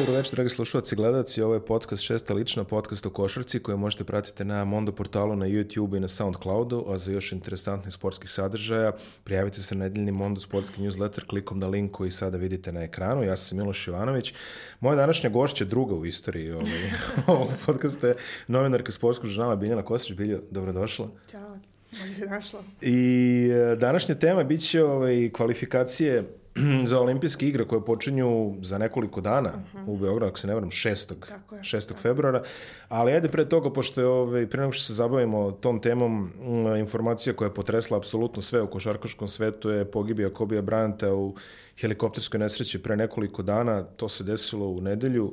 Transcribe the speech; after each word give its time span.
dobro 0.00 0.14
večer, 0.14 0.34
dragi 0.34 0.50
slušalci 0.50 0.94
i 0.94 0.96
gledalci. 0.96 1.42
Ovo 1.42 1.54
je 1.54 1.64
podcast 1.64 2.02
Šesta 2.02 2.34
lična, 2.34 2.64
podcast 2.64 3.06
o 3.06 3.10
košarci 3.10 3.60
koji 3.60 3.78
možete 3.78 4.04
pratiti 4.04 4.44
na 4.44 4.64
Mondo 4.64 4.92
portalu, 4.92 5.36
na 5.36 5.46
YouTube 5.46 5.96
i 5.96 6.00
na 6.00 6.08
Soundcloudu, 6.08 6.84
a 6.88 6.98
za 6.98 7.12
još 7.12 7.32
interesantnih 7.32 7.94
sportskih 7.94 8.30
sadržaja 8.30 8.92
prijavite 9.24 9.62
se 9.62 9.74
na 9.74 9.84
nedeljni 9.84 10.12
Mondo 10.12 10.40
sportski 10.40 10.80
newsletter 10.80 11.26
klikom 11.26 11.58
na 11.58 11.66
link 11.66 11.92
koji 11.92 12.10
sada 12.10 12.36
vidite 12.36 12.72
na 12.72 12.82
ekranu. 12.82 13.22
Ja 13.22 13.36
sam 13.36 13.58
Miloš 13.58 13.88
Ivanović. 13.88 14.34
Moja 14.80 14.96
današnja 14.96 15.30
gošća, 15.30 15.64
druga 15.64 15.94
u 15.94 16.06
istoriji 16.06 16.52
ovaj, 16.52 16.90
ovog 17.36 17.48
podcasta 17.66 18.08
je 18.08 18.14
novinarka 18.48 18.92
sportskog 18.92 19.30
žurnala 19.30 19.56
Biljana 19.56 19.82
Kostić. 19.82 20.16
Biljo, 20.16 20.40
dobrodošla. 20.50 21.08
Ćao, 21.30 21.58
bolje 22.00 22.14
se 22.14 22.26
našla. 22.26 22.60
I 22.82 23.50
e, 23.52 23.76
današnja 23.76 24.14
tema 24.14 24.44
bit 24.44 24.60
će 24.60 24.84
ovaj, 24.84 25.30
kvalifikacije 25.32 26.39
za 26.90 27.00
olimpijske 27.00 27.48
igre 27.48 27.64
koje 27.64 27.84
počinju 27.84 28.54
za 28.62 28.78
nekoliko 28.78 29.20
dana 29.20 29.52
uh 29.54 29.80
-huh. 29.80 29.84
u 29.86 29.96
Beogradu, 29.96 30.30
ako 30.30 30.38
se 30.38 30.46
ne 30.46 30.54
varam, 30.54 30.70
6. 30.70 31.14
Tako 31.28 31.54
je, 31.54 31.62
6. 31.62 31.94
februara. 32.02 32.42
Ali 32.88 33.12
ajde 33.12 33.28
pre 33.28 33.48
toga, 33.48 33.72
pošto 33.72 34.00
je, 34.00 34.06
ovaj, 34.06 34.46
pre 34.46 34.60
nego 34.60 34.72
što 34.72 34.84
se 34.84 34.94
zabavimo 34.94 35.50
tom 35.50 35.80
temom, 35.80 36.32
informacija 36.78 37.36
koja 37.36 37.48
je 37.48 37.54
potresla 37.54 37.96
apsolutno 37.96 38.42
sve 38.42 38.62
u 38.62 38.66
košarkaškom 38.66 39.28
svetu 39.28 39.70
je 39.70 39.90
pogibija 39.90 40.30
Kobija 40.30 40.62
Bryanta 40.62 41.12
u 41.12 41.34
helikopterskoj 41.80 42.40
nesreći 42.40 42.82
pre 42.82 42.96
nekoliko 42.96 43.42
dana. 43.42 43.82
To 43.82 44.08
se 44.08 44.24
desilo 44.24 44.66
u 44.66 44.80
nedelju. 44.80 45.32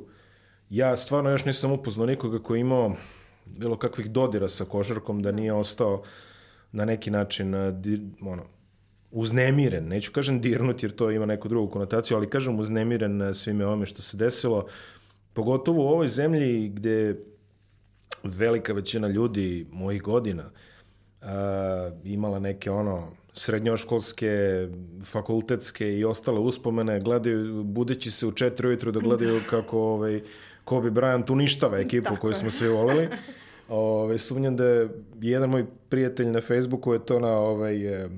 Ja 0.70 0.96
stvarno 0.96 1.30
još 1.30 1.44
nisam 1.44 1.72
upoznao 1.72 2.06
nikoga 2.06 2.38
koji 2.38 2.58
je 2.58 2.60
imao 2.60 2.92
bilo 3.46 3.76
kakvih 3.76 4.10
dodira 4.10 4.48
sa 4.48 4.64
košarkom, 4.64 5.22
da 5.22 5.32
nije 5.32 5.52
ostao 5.52 6.02
na 6.72 6.84
neki 6.84 7.10
način 7.10 7.54
ono, 8.20 8.42
uznemiren, 9.10 9.88
neću 9.88 10.12
kažem 10.12 10.40
dirnut 10.40 10.82
jer 10.82 10.92
to 10.92 11.10
ima 11.10 11.26
neku 11.26 11.48
drugu 11.48 11.72
konotaciju, 11.72 12.16
ali 12.16 12.30
kažem 12.30 12.58
uznemiren 12.58 13.34
svime 13.34 13.66
ovome 13.66 13.86
što 13.86 14.02
se 14.02 14.16
desilo, 14.16 14.66
pogotovo 15.32 15.84
u 15.84 15.88
ovoj 15.88 16.08
zemlji 16.08 16.68
gde 16.68 17.16
velika 18.24 18.72
većina 18.72 19.08
ljudi 19.08 19.66
mojih 19.72 20.02
godina 20.02 20.50
a, 21.22 21.90
imala 22.04 22.38
neke 22.38 22.70
ono 22.70 23.12
srednjoškolske, 23.32 24.68
fakultetske 25.04 25.98
i 25.98 26.04
ostale 26.04 26.40
uspomene, 26.40 27.00
gledaju, 27.00 27.64
budeći 27.64 28.10
se 28.10 28.26
u 28.26 28.32
četiri 28.32 28.68
ujutru 28.68 28.92
da 28.92 29.00
gledaju 29.00 29.40
kako 29.50 29.78
ovaj, 29.78 30.22
Kobe 30.64 30.90
Bryant 30.90 31.32
uništava 31.32 31.78
ekipu 31.78 32.16
koju 32.20 32.34
smo 32.34 32.50
svi 32.50 32.68
volili. 32.68 33.08
Ove, 33.68 34.18
sumnjam 34.18 34.56
da 34.56 34.64
je 34.64 34.88
jedan 35.20 35.50
moj 35.50 35.66
prijatelj 35.88 36.26
na 36.26 36.40
Facebooku 36.40 36.92
je 36.92 37.06
to 37.06 37.20
na 37.20 37.38
ovaj, 37.38 38.04
eh, 38.04 38.08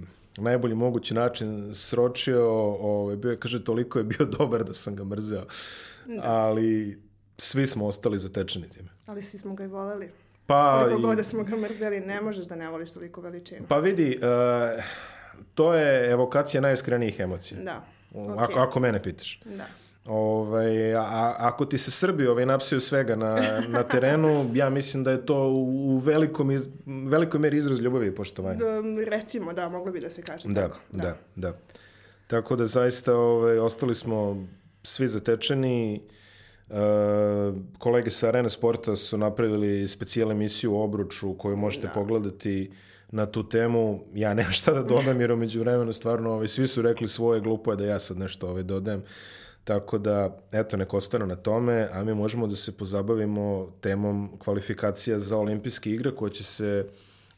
najbolji 0.42 0.74
mogući 0.74 1.14
način 1.14 1.74
sročio, 1.74 2.50
ovaj, 2.80 3.16
bio 3.16 3.30
je, 3.30 3.36
kaže, 3.36 3.64
toliko 3.64 3.98
je 3.98 4.05
bio 4.05 4.27
dobar 4.38 4.64
da 4.64 4.74
sam 4.74 4.97
ga 4.97 5.05
mrzeo. 5.05 5.44
Da. 6.06 6.20
Ali 6.22 7.02
svi 7.38 7.66
smo 7.66 7.86
ostali 7.86 8.19
zatečeni 8.19 8.69
time. 8.69 8.88
Ali 9.06 9.22
svi 9.22 9.38
smo 9.38 9.55
ga 9.55 9.64
i 9.64 9.66
voleli. 9.66 10.10
Pa, 10.47 10.78
Koliko 10.82 11.00
i, 11.00 11.02
god 11.02 11.16
da 11.16 11.24
smo 11.24 11.42
ga 11.42 11.56
mrzeli, 11.56 12.00
ne 12.00 12.20
možeš 12.20 12.47
da 12.47 12.56
ne 12.56 12.69
voliš 12.69 12.92
toliko 12.92 13.20
veličinu. 13.20 13.66
pa 13.69 13.78
vidi, 13.78 14.19
uh, 14.22 14.84
to 15.55 15.74
je 15.74 16.10
evokacija 16.10 16.60
najiskrenijih 16.60 17.20
emocija. 17.20 17.60
Da. 17.60 17.84
Ako, 18.38 18.58
ako 18.58 18.80
mene 18.80 19.02
pitaš. 19.02 19.41
Da. 19.44 19.66
Ovaj, 20.06 20.94
a, 20.94 21.34
ako 21.38 21.64
ti 21.64 21.78
se 21.78 21.90
Srbi 21.90 22.26
ovaj, 22.26 22.46
napsuju 22.46 22.80
svega 22.80 23.16
na, 23.16 23.62
na 23.68 23.82
terenu, 23.82 24.50
ja 24.54 24.70
mislim 24.70 25.04
da 25.04 25.10
je 25.10 25.26
to 25.26 25.48
u 25.48 25.98
velikom 25.98 26.50
iz, 26.50 26.68
velikoj 26.86 27.40
meri 27.40 27.58
izraz 27.58 27.80
ljubavi 27.80 28.06
i 28.06 28.14
poštovanja. 28.14 28.58
Da, 28.58 28.82
recimo, 29.10 29.52
da, 29.52 29.68
moglo 29.68 29.92
bi 29.92 30.00
da 30.00 30.10
se 30.10 30.22
kaže 30.22 30.48
Da, 30.48 30.62
tako. 30.62 30.78
da, 30.92 31.16
da. 31.36 31.52
Tako 32.26 32.56
da 32.56 32.66
zaista 32.66 33.14
ovaj, 33.14 33.58
ostali 33.58 33.94
smo 33.94 34.46
svi 34.82 35.08
zatečeni. 35.08 36.02
Uh, 36.68 36.76
kolege 37.78 38.10
sa 38.10 38.28
Arena 38.28 38.48
Sporta 38.48 38.96
su 38.96 39.19
napravili 39.19 39.88
specijal 39.88 40.30
emisiju 40.30 40.75
o 40.75 40.84
obruču 40.84 41.34
koju 41.38 41.56
možete 41.56 41.86
da. 41.86 41.92
pogledati 41.92 42.70
na 43.10 43.26
tu 43.26 43.48
temu. 43.48 44.04
Ja 44.14 44.34
nemam 44.34 44.52
šta 44.52 44.72
da 44.72 44.82
dodam 44.82 45.20
jer 45.20 45.32
umeđu 45.32 45.60
vremenu 45.60 45.92
stvarno 45.92 46.32
ovaj, 46.32 46.48
svi 46.48 46.66
su 46.66 46.82
rekli 46.82 47.08
svoje, 47.08 47.41
glupo 47.41 47.70
je 47.70 47.76
da 47.76 47.84
ja 47.84 47.98
sad 47.98 48.19
nešto 48.19 48.48
ovaj, 48.48 48.62
dodajem. 48.62 49.02
Tako 49.65 49.98
da, 49.98 50.38
eto, 50.53 50.76
nek 50.76 50.94
ostanu 50.94 51.26
na 51.26 51.37
tome, 51.37 51.88
a 51.93 52.04
mi 52.04 52.15
možemo 52.15 52.47
da 52.47 52.56
se 52.56 52.76
pozabavimo 52.76 53.72
temom 53.81 54.31
kvalifikacija 54.38 55.21
za 55.21 55.37
olimpijske 55.37 55.91
igre 55.91 56.15
koje 56.16 56.32
će 56.32 56.44
se, 56.44 56.87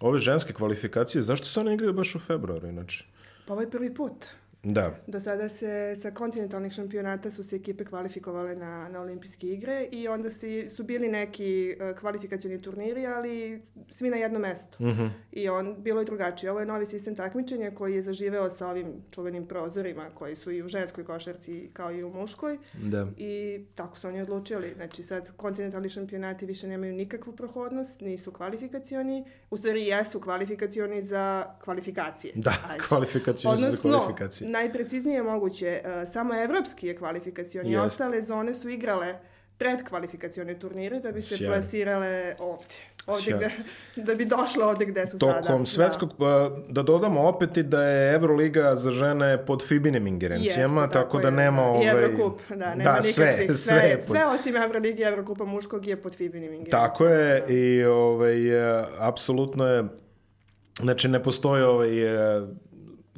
ove 0.01 0.19
ženske 0.19 0.53
kvalifikacije, 0.53 1.23
zašto 1.23 1.47
se 1.47 1.61
one 1.61 1.75
igraju 1.75 1.93
baš 1.93 2.15
u 2.15 2.19
februaru 2.19 2.69
inače? 2.69 3.05
Pa 3.47 3.53
ovo 3.53 3.63
je 3.63 3.71
prvi 3.71 3.95
put. 3.95 4.27
Da. 4.65 4.95
Do 5.07 5.21
sada 5.21 5.49
se 5.49 5.97
sa 6.03 6.11
kontinentalnih 6.11 6.73
šampionata 6.73 7.31
su 7.31 7.45
se 7.45 7.57
ekipe 7.57 7.85
kvalifikovale 7.85 8.55
na, 8.57 8.89
na 8.89 9.01
olimpijske 9.01 9.47
igre 9.47 9.89
i 9.91 10.09
onda 10.09 10.31
si, 10.31 10.71
su 10.71 10.85
bili 10.85 11.09
neki 11.09 11.77
uh, 11.77 11.99
kvalifikacioni 11.99 12.63
turniri, 12.63 13.07
ali 13.07 13.63
svi 13.91 14.11
na 14.11 14.17
jednom 14.17 14.43
mestu. 14.43 14.83
Mm 14.83 14.87
-hmm. 14.89 15.11
I 15.33 15.49
on, 15.49 15.77
bilo 15.79 16.01
je 16.01 16.05
drugačije. 16.05 16.51
Ovo 16.51 16.61
je 16.61 16.67
novi 16.67 16.87
sistem 16.87 17.15
takmičenja 17.17 17.71
koji 17.71 17.95
je 17.95 18.03
zaživeo 18.03 18.51
sa 18.51 18.69
ovim 18.69 19.03
čuvenim 19.11 19.47
prozorima 19.47 20.11
koji 20.15 20.37
su 20.37 20.51
i 20.51 20.63
u 20.63 20.69
ženskoj 20.69 21.05
košarci 21.05 21.71
kao 21.73 21.93
i 21.93 22.05
u 22.05 22.11
muškoj. 22.11 22.59
Da. 22.83 23.07
I 23.17 23.65
tako 23.75 23.99
su 23.99 24.09
oni 24.09 24.23
odlučili. 24.23 24.73
Znači 24.77 25.03
sad 25.03 25.37
kontinentalni 25.37 25.89
šampionati 25.89 26.47
više 26.47 26.69
nemaju 26.69 26.93
nikakvu 26.93 27.33
prohodnost, 27.33 28.01
nisu 28.01 28.33
kvalifikacioni. 28.33 29.25
U 29.51 29.57
stvari 29.57 29.87
jesu 29.87 30.21
kvalifikacioni 30.21 31.03
za 31.03 31.55
kvalifikacije. 31.65 32.33
Da, 32.37 32.55
Ajde. 32.71 32.85
kvalifikacioni 32.89 33.63
za 33.63 33.77
kvalifikacije 33.77 34.52
najpreciznije 34.53 35.23
moguće, 35.23 35.81
uh, 35.85 36.13
samo 36.13 36.43
evropski 36.43 36.87
je 36.87 36.97
kvalifikacioni, 36.97 37.71
yes. 37.71 37.85
ostale 37.85 38.23
zone 38.23 38.55
su 38.55 38.69
igrale 38.69 39.15
predkvalifikacione 39.59 40.59
turnire 40.59 41.01
da 41.01 41.13
bi 41.13 41.23
se 41.23 41.37
Sjaj. 41.37 41.49
plasirale 41.49 42.35
ovdje. 42.39 42.77
Ovdje 43.07 43.37
gde, 43.37 43.51
da 44.03 44.15
bi 44.15 44.25
došle 44.25 44.65
ovdje 44.65 44.87
gde 44.87 45.07
su 45.07 45.19
Tokom 45.19 45.35
sada. 45.35 45.47
Tokom 45.47 45.67
svetskog, 45.67 46.13
da. 46.19 46.51
da 46.69 46.83
dodamo 46.83 47.21
opet 47.21 47.57
i 47.57 47.63
da 47.63 47.83
je 47.83 48.15
Euroliga 48.15 48.77
za 48.77 48.91
žene 48.91 49.47
pod 49.47 49.67
Fibinim 49.69 50.07
ingerencijama, 50.07 50.83
Jeste, 50.83 50.93
tako, 50.93 51.19
tako 51.19 51.19
da 51.19 51.31
nema... 51.31 51.63
Da. 51.63 51.69
Ovaj... 51.69 51.85
I 51.85 51.89
Evrokup, 51.89 52.41
da, 52.49 52.75
nema 52.75 52.93
da, 52.93 53.03
sve, 53.03 53.27
nikakvih. 53.27 53.57
Sve, 53.57 53.79
sve, 53.81 53.97
pod... 53.97 54.17
sve 54.17 54.27
osim 54.27 54.57
Euroligi 54.57 55.03
i 55.03 55.05
Evrokupa 55.05 55.45
muškog 55.45 55.87
je 55.87 55.97
pod 56.03 56.15
Fibinim 56.15 56.53
ingerencijama. 56.53 56.89
Tako 56.89 57.07
je 57.07 57.41
da. 57.41 57.53
i 57.53 57.85
ovaj, 57.85 58.37
apsolutno 58.99 59.67
je 59.67 59.85
Znači, 60.81 61.09
ne 61.09 61.23
postoji 61.23 61.63
ovaj, 61.63 61.91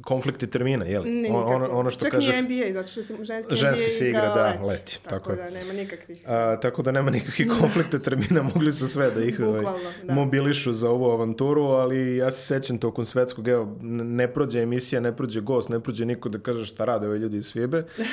konflikti 0.05 0.47
termina, 0.47 0.85
je 0.85 0.99
li? 0.99 1.29
Ono, 1.29 1.69
ono 1.71 1.89
što 1.89 2.03
Čak 2.03 2.11
kaže... 2.11 2.31
Čak 2.31 2.35
ni 2.35 2.41
NBA, 2.41 2.73
zato 2.73 2.87
što 2.87 3.03
se 3.03 3.15
ženski, 3.21 3.55
ženski 3.55 3.85
NBA 3.85 3.91
se 3.91 4.09
igra, 4.09 4.19
igra 4.19 4.33
da, 4.33 4.45
leti. 4.45 4.63
leti. 4.65 4.99
Tako, 5.03 5.29
tako 5.29 5.35
da, 5.35 5.49
nema 5.49 5.73
nikakvih. 5.73 6.21
A, 6.27 6.59
tako 6.61 6.81
da 6.81 6.91
nema 6.91 7.11
nikakvih 7.11 7.47
konflikta 7.59 7.99
termina, 7.99 8.41
mogli 8.41 8.71
su 8.71 8.87
sve 8.87 9.11
da 9.11 9.23
ih 9.23 9.39
ovaj, 9.39 9.63
da. 10.03 10.13
mobilišu 10.13 10.73
za 10.73 10.89
ovu 10.89 11.05
avanturu, 11.11 11.63
ali 11.63 12.17
ja 12.17 12.31
se 12.31 12.45
sećam 12.45 12.77
tokom 12.77 13.05
svetskog, 13.05 13.47
evo, 13.47 13.77
ne 13.81 14.33
prođe 14.33 14.61
emisija, 14.61 15.01
ne 15.01 15.15
prođe 15.15 15.41
gost, 15.41 15.69
ne 15.69 15.79
prođe 15.79 16.05
niko 16.05 16.29
da 16.29 16.39
kaže 16.39 16.65
šta 16.65 16.85
rade 16.85 17.07
ovi 17.07 17.19
ljudi 17.19 17.37
iz 17.37 17.53
FIBE. 17.53 17.79
Uh, 17.79 18.05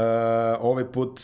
ovaj 0.70 0.84
put 0.92 1.20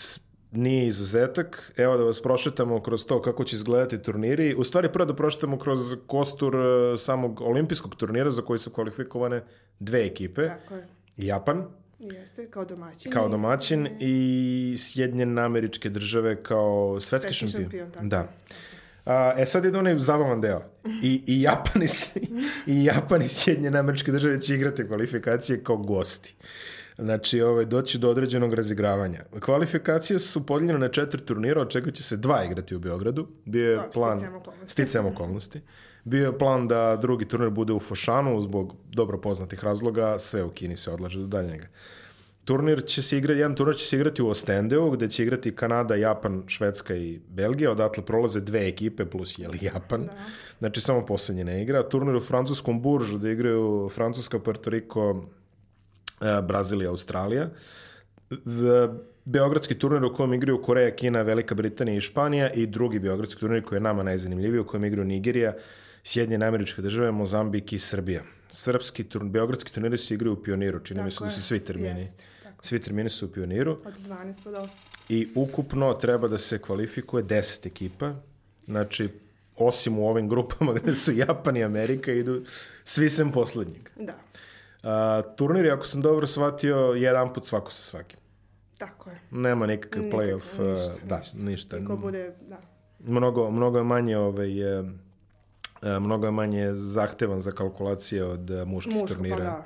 nije 0.52 0.86
izuzetak. 0.86 1.72
Evo 1.76 1.96
da 1.96 2.04
vas 2.04 2.22
prošetamo 2.22 2.82
kroz 2.82 3.06
to 3.06 3.22
kako 3.22 3.44
će 3.44 3.56
izgledati 3.56 4.02
turniri. 4.02 4.54
U 4.54 4.64
stvari 4.64 4.92
prvo 4.92 5.06
da 5.06 5.16
prošetamo 5.16 5.58
kroz 5.58 5.80
kostur 6.06 6.54
samog 6.98 7.40
olimpijskog 7.40 7.94
turnira 7.94 8.30
za 8.30 8.42
koji 8.42 8.58
su 8.58 8.70
kvalifikovane 8.70 9.44
dve 9.78 10.06
ekipe. 10.06 10.48
Tako 10.48 10.74
je. 10.74 10.86
Japan. 11.16 11.64
Jeste, 11.98 12.50
kao 12.50 12.64
domaćin. 12.64 13.12
Kao 13.12 13.28
domaćin 13.28 13.88
i 14.00 14.74
Sjedinjene 14.78 15.42
američke 15.42 15.90
države 15.90 16.42
kao 16.42 17.00
svetski, 17.00 17.34
svetski 17.34 17.34
šampion. 17.34 17.62
šampion 17.62 17.90
tako. 17.90 18.06
Da. 18.06 18.32
A, 19.04 19.34
e 19.38 19.46
sad 19.46 19.64
je 19.64 19.78
onaj 19.78 19.98
zabavan 19.98 20.40
deo. 20.40 20.62
I, 21.02 21.22
i 21.26 21.42
Japan 21.42 21.82
i, 21.82 21.86
i 22.72 22.84
Japan 22.84 23.22
i 23.22 23.28
Sjedinjene 23.28 23.78
američke 23.78 24.12
države 24.12 24.40
će 24.40 24.54
igrati 24.54 24.86
kvalifikacije 24.86 25.64
kao 25.64 25.76
gosti. 25.76 26.34
Znači, 26.98 27.40
ovaj, 27.40 27.64
doći 27.64 27.98
do 27.98 28.10
određenog 28.10 28.54
razigravanja. 28.54 29.20
Kvalifikacije 29.40 30.18
su 30.18 30.46
podijeljene 30.46 30.78
na 30.78 30.88
četiri 30.88 31.22
turnira, 31.22 31.60
od 31.60 31.70
čega 31.70 31.90
će 31.90 32.02
se 32.02 32.16
dva 32.16 32.44
igrati 32.44 32.74
u 32.74 32.78
Beogradu. 32.78 33.26
Bio 33.44 33.70
je 33.70 33.76
Da, 33.76 33.90
plan... 33.94 34.18
sticajem 34.18 34.36
okolnosti. 34.36 34.72
Sticajem 34.72 35.06
okolnosti. 35.06 35.60
Bio 36.04 36.26
je 36.26 36.38
plan 36.38 36.68
da 36.68 36.96
drugi 36.96 37.28
turnir 37.28 37.50
bude 37.50 37.72
u 37.72 37.80
Fošanu, 37.80 38.40
zbog 38.40 38.74
dobro 38.92 39.20
poznatih 39.20 39.64
razloga, 39.64 40.18
sve 40.18 40.44
u 40.44 40.50
Kini 40.50 40.76
se 40.76 40.90
odlaže 40.90 41.18
do 41.18 41.26
daljnjega. 41.26 41.66
Turnir 42.44 42.84
će 42.84 43.02
se 43.02 43.18
igrati, 43.18 43.38
jedan 43.38 43.54
turnir 43.54 43.76
će 43.76 43.84
se 43.84 43.96
igrati 43.96 44.22
u 44.22 44.28
Ostendeu, 44.28 44.90
gde 44.90 45.08
će 45.10 45.22
igrati 45.22 45.56
Kanada, 45.56 45.94
Japan, 45.94 46.42
Švedska 46.46 46.94
i 46.94 47.20
Belgija. 47.28 47.70
Odatle 47.70 48.04
prolaze 48.04 48.40
dve 48.40 48.68
ekipe 48.68 49.04
plus 49.04 49.38
jeli 49.38 49.58
Japan. 49.62 50.02
Da. 50.02 50.12
Znači 50.58 50.80
samo 50.80 51.06
poslednje 51.06 51.44
ne 51.44 51.62
igra. 51.62 51.88
Turnir 51.88 52.16
u 52.16 52.20
francuskom 52.20 52.82
buržu, 52.82 53.18
gde 53.18 53.32
igraju 53.32 53.90
Francuska, 53.94 54.38
Puerto 54.38 54.70
Rico, 54.70 55.24
Brazil 56.42 56.82
i 56.82 56.86
Australija. 56.86 57.50
Beogradski 59.24 59.78
turnir 59.78 60.04
u 60.04 60.14
kojem 60.14 60.34
igraju 60.34 60.62
Koreja, 60.62 60.90
Kina, 60.90 61.22
Velika 61.22 61.54
Britanija 61.54 61.96
i 61.96 62.00
Španija 62.00 62.50
i 62.50 62.66
drugi 62.66 62.98
Beogradski 62.98 63.40
turnir 63.40 63.64
koji 63.64 63.76
je 63.76 63.80
nama 63.80 64.02
najzanimljiviji 64.02 64.60
u 64.60 64.66
kojem 64.66 64.84
igraju 64.84 65.04
Nigerija, 65.04 65.54
Sjedinjene 66.04 66.46
američke 66.46 66.82
države, 66.82 67.10
Mozambik 67.10 67.72
i 67.72 67.78
Srbija. 67.78 68.22
Srpski 68.48 69.04
turnir, 69.04 69.32
Beogradski 69.32 69.72
turniri 69.72 69.98
se 69.98 70.14
igraju 70.14 70.32
u 70.32 70.42
Pioniru, 70.42 70.80
čini 70.80 71.02
mi 71.02 71.10
se 71.10 71.24
da 71.24 71.30
su 71.30 71.42
svi 71.42 71.64
termini. 71.64 72.00
Jest, 72.00 72.22
tako. 72.42 72.66
Svi 72.66 72.78
termini 72.78 73.10
su 73.10 73.26
u 73.26 73.28
Pioniru. 73.28 73.78
Od 73.84 73.94
12 74.08 74.34
pa 74.44 74.50
do 74.50 74.56
8. 74.56 74.68
i 75.08 75.28
ukupno 75.34 75.94
treba 75.94 76.28
da 76.28 76.38
se 76.38 76.58
kvalifikuje 76.58 77.24
10 77.24 77.66
ekipa. 77.66 78.14
Znači, 78.64 79.08
osim 79.56 79.98
u 79.98 80.08
ovim 80.08 80.28
grupama 80.28 80.72
gde 80.72 80.94
su 80.94 81.12
Japan 81.12 81.56
i 81.56 81.64
Amerika, 81.64 82.12
idu 82.12 82.44
svi 82.84 83.10
sem 83.10 83.32
poslednjeg. 83.32 83.88
Da. 83.96 84.14
Turnir, 85.36 85.72
ako 85.72 85.86
sam 85.86 86.00
dobro 86.00 86.26
shvatio, 86.26 86.76
jedan 86.76 87.32
put 87.32 87.44
svako 87.44 87.72
sa 87.72 87.82
svakim. 87.82 88.18
Tako 88.78 89.10
je. 89.10 89.20
Nema 89.30 89.66
nikakav 89.66 90.02
playoff. 90.02 90.70
Ništa, 90.70 90.94
da, 91.04 91.18
ništa. 91.18 91.38
ništa. 91.38 91.78
Niko 91.78 91.96
bude, 91.96 92.34
da. 92.48 92.60
Mnogo, 92.98 93.50
mnogo 93.50 93.78
je 93.78 93.84
manje 93.84 94.18
ovaj, 94.18 94.58
je, 94.58 94.84
mnogo 95.82 96.26
je 96.26 96.30
manje 96.30 96.74
zahtevan 96.74 97.40
za 97.40 97.50
kalkulacije 97.50 98.24
od 98.24 98.50
muških 98.66 98.94
Muško, 98.94 99.14
turnira. 99.14 99.36
Pa 99.36 99.42
da. 99.42 99.64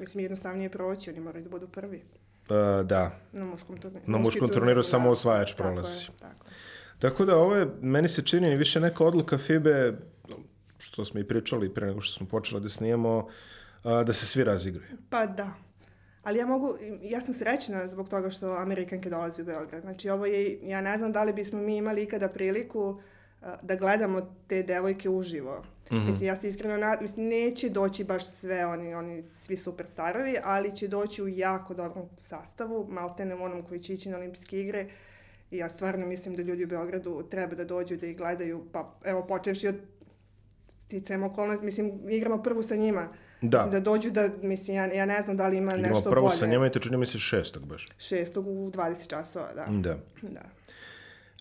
Mislim, 0.00 0.24
jednostavnije 0.24 0.70
proći, 0.70 1.10
oni 1.10 1.20
moraju 1.20 1.44
da 1.44 1.50
budu 1.50 1.68
prvi. 1.68 2.02
Uh, 2.50 2.86
da. 2.86 3.10
Na 3.32 3.46
muškom 3.46 3.78
turniru. 3.78 4.04
Na 4.06 4.18
muškom 4.18 4.48
turniru 4.48 4.78
da, 4.78 4.82
samo 4.82 5.10
osvajač 5.10 5.54
prolazi. 5.56 6.06
Tako 6.06 6.12
je, 6.12 6.18
tako 6.18 6.44
je. 6.44 6.54
Tako 6.98 7.24
da 7.24 7.36
ovo 7.36 7.54
je, 7.54 7.68
meni 7.80 8.08
se 8.08 8.22
čini 8.22 8.56
više 8.56 8.80
neka 8.80 9.04
odluka 9.04 9.38
FIBE, 9.38 9.92
što 10.78 11.04
smo 11.04 11.20
i 11.20 11.24
pričali 11.24 11.74
pre 11.74 11.86
nego 11.86 12.00
što 12.00 12.18
smo 12.18 12.26
počeli 12.26 12.60
da 12.60 12.68
snijemo, 12.68 13.28
da 13.84 14.12
se 14.12 14.26
svi 14.26 14.44
razigraju. 14.44 14.96
Pa 15.10 15.26
da. 15.26 15.54
Ali 16.22 16.38
ja 16.38 16.46
mogu, 16.46 16.76
ja 17.02 17.20
sam 17.20 17.34
srećna 17.34 17.88
zbog 17.88 18.08
toga 18.08 18.30
što 18.30 18.52
Amerikanke 18.52 19.10
dolazi 19.10 19.42
u 19.42 19.44
Beograd. 19.44 19.82
Znači 19.82 20.10
ovo 20.10 20.26
je, 20.26 20.58
ja 20.62 20.80
ne 20.80 20.98
znam 20.98 21.12
da 21.12 21.24
li 21.24 21.32
bismo 21.32 21.60
mi 21.60 21.76
imali 21.76 22.02
ikada 22.02 22.28
priliku 22.28 23.00
da 23.62 23.76
gledamo 23.76 24.36
te 24.46 24.62
devojke 24.62 25.08
uživo. 25.08 25.64
Mm 25.90 25.94
-hmm. 25.94 26.06
Mislim, 26.06 26.26
ja 26.26 26.36
se 26.36 26.48
iskreno, 26.48 26.76
na, 26.76 26.98
mislim, 27.00 27.26
neće 27.26 27.68
doći 27.68 28.04
baš 28.04 28.26
sve 28.26 28.66
oni, 28.66 28.94
oni 28.94 29.22
svi 29.32 29.56
superstarovi, 29.56 30.36
ali 30.44 30.76
će 30.76 30.88
doći 30.88 31.22
u 31.22 31.28
jako 31.28 31.74
dobrom 31.74 32.08
sastavu, 32.16 32.86
maltene 32.90 33.34
onom 33.34 33.62
koji 33.62 33.80
će 33.80 33.94
ići 33.94 34.08
na 34.08 34.16
olimpijske 34.16 34.60
igre. 34.60 34.86
I 35.50 35.56
ja 35.56 35.68
stvarno 35.68 36.06
mislim 36.06 36.36
da 36.36 36.42
ljudi 36.42 36.64
u 36.64 36.68
Beogradu 36.68 37.28
treba 37.30 37.54
da 37.54 37.64
dođu 37.64 37.96
da 37.96 38.06
ih 38.06 38.16
gledaju, 38.16 38.66
pa 38.72 38.94
evo 39.04 39.26
počevši 39.26 39.68
od 39.68 39.76
sticajem 40.84 41.22
okolnosti, 41.22 41.64
mislim, 41.64 42.10
igramo 42.10 42.42
prvu 42.42 42.62
sa 42.62 42.76
njima. 42.76 43.08
Da. 43.40 43.58
Mislim, 43.58 43.72
da 43.72 43.80
dođu 43.80 44.10
da, 44.10 44.28
mislim, 44.42 44.76
ja, 44.76 44.86
ja 44.86 45.06
ne 45.06 45.22
znam 45.22 45.36
da 45.36 45.48
li 45.48 45.56
ima 45.56 45.74
igramo 45.74 45.82
nešto 45.82 45.92
bolje. 45.92 46.00
Igramo 46.00 46.14
prvo 46.14 46.30
sa 46.30 46.46
njima 46.46 46.66
i 46.66 46.70
to 46.70 46.78
čini 46.78 46.96
mi 46.96 47.06
se 47.06 47.18
šestog 47.18 47.66
baš. 47.66 47.88
Šestog 47.98 48.46
u 48.46 48.70
20 48.70 49.08
časova, 49.08 49.48
da. 49.54 49.66
Da. 49.68 49.98
Da. 50.22 50.40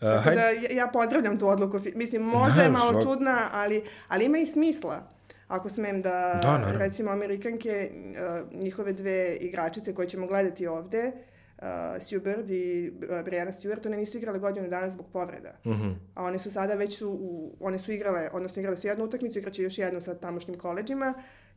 Uh, 0.01 0.23
Tako 0.23 0.29
da 0.29 0.49
ja 0.75 0.88
pozdravljam 0.94 1.39
tu 1.39 1.47
odluku. 1.47 1.79
Mislim, 1.95 2.21
možda 2.21 2.61
je 2.61 2.69
malo 2.69 3.01
čudna, 3.01 3.49
ali, 3.51 3.83
ali 4.07 4.25
ima 4.25 4.38
i 4.38 4.45
smisla. 4.45 5.03
Ako 5.47 5.69
smem 5.69 6.01
da, 6.01 6.39
da 6.44 6.77
recimo, 6.77 7.11
Amerikanke, 7.11 7.91
uh, 8.51 8.61
njihove 8.61 8.94
dve 8.94 9.38
igračice 9.41 9.95
koje 9.95 10.09
ćemo 10.09 10.27
gledati 10.27 10.67
ovde, 10.67 11.11
uh, 11.57 11.65
Sue 12.01 12.19
Bird 12.19 12.49
i 12.49 12.91
uh, 13.09 13.25
Brianna 13.25 13.51
Stewart, 13.51 13.88
one 13.88 13.97
nisu 13.97 14.17
igrale 14.17 14.39
godinu 14.39 14.69
dana 14.69 14.89
zbog 14.89 15.05
povreda. 15.13 15.53
Uh 15.63 15.71
mhm. 15.71 15.83
-huh. 15.83 15.95
A 16.15 16.23
one 16.23 16.39
su 16.39 16.51
sada 16.51 16.73
već 16.73 16.97
su, 16.97 17.09
u, 17.09 17.55
one 17.59 17.79
su 17.79 17.91
igrale, 17.91 18.29
odnosno 18.33 18.59
igrale 18.59 18.77
su 18.77 18.88
jednu 18.88 19.05
utakmicu, 19.05 19.39
igraće 19.39 19.63
još 19.63 19.77
jednu 19.77 20.01
sa 20.01 20.15
tamošnjim 20.15 20.57
koleđima 20.57 21.13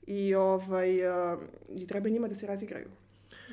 i, 0.07 0.35
ovaj, 0.35 1.09
uh, 1.09 1.39
i 1.69 1.87
treba 1.87 2.09
njima 2.09 2.29
da 2.29 2.35
se 2.35 2.47
razigraju. 2.47 2.89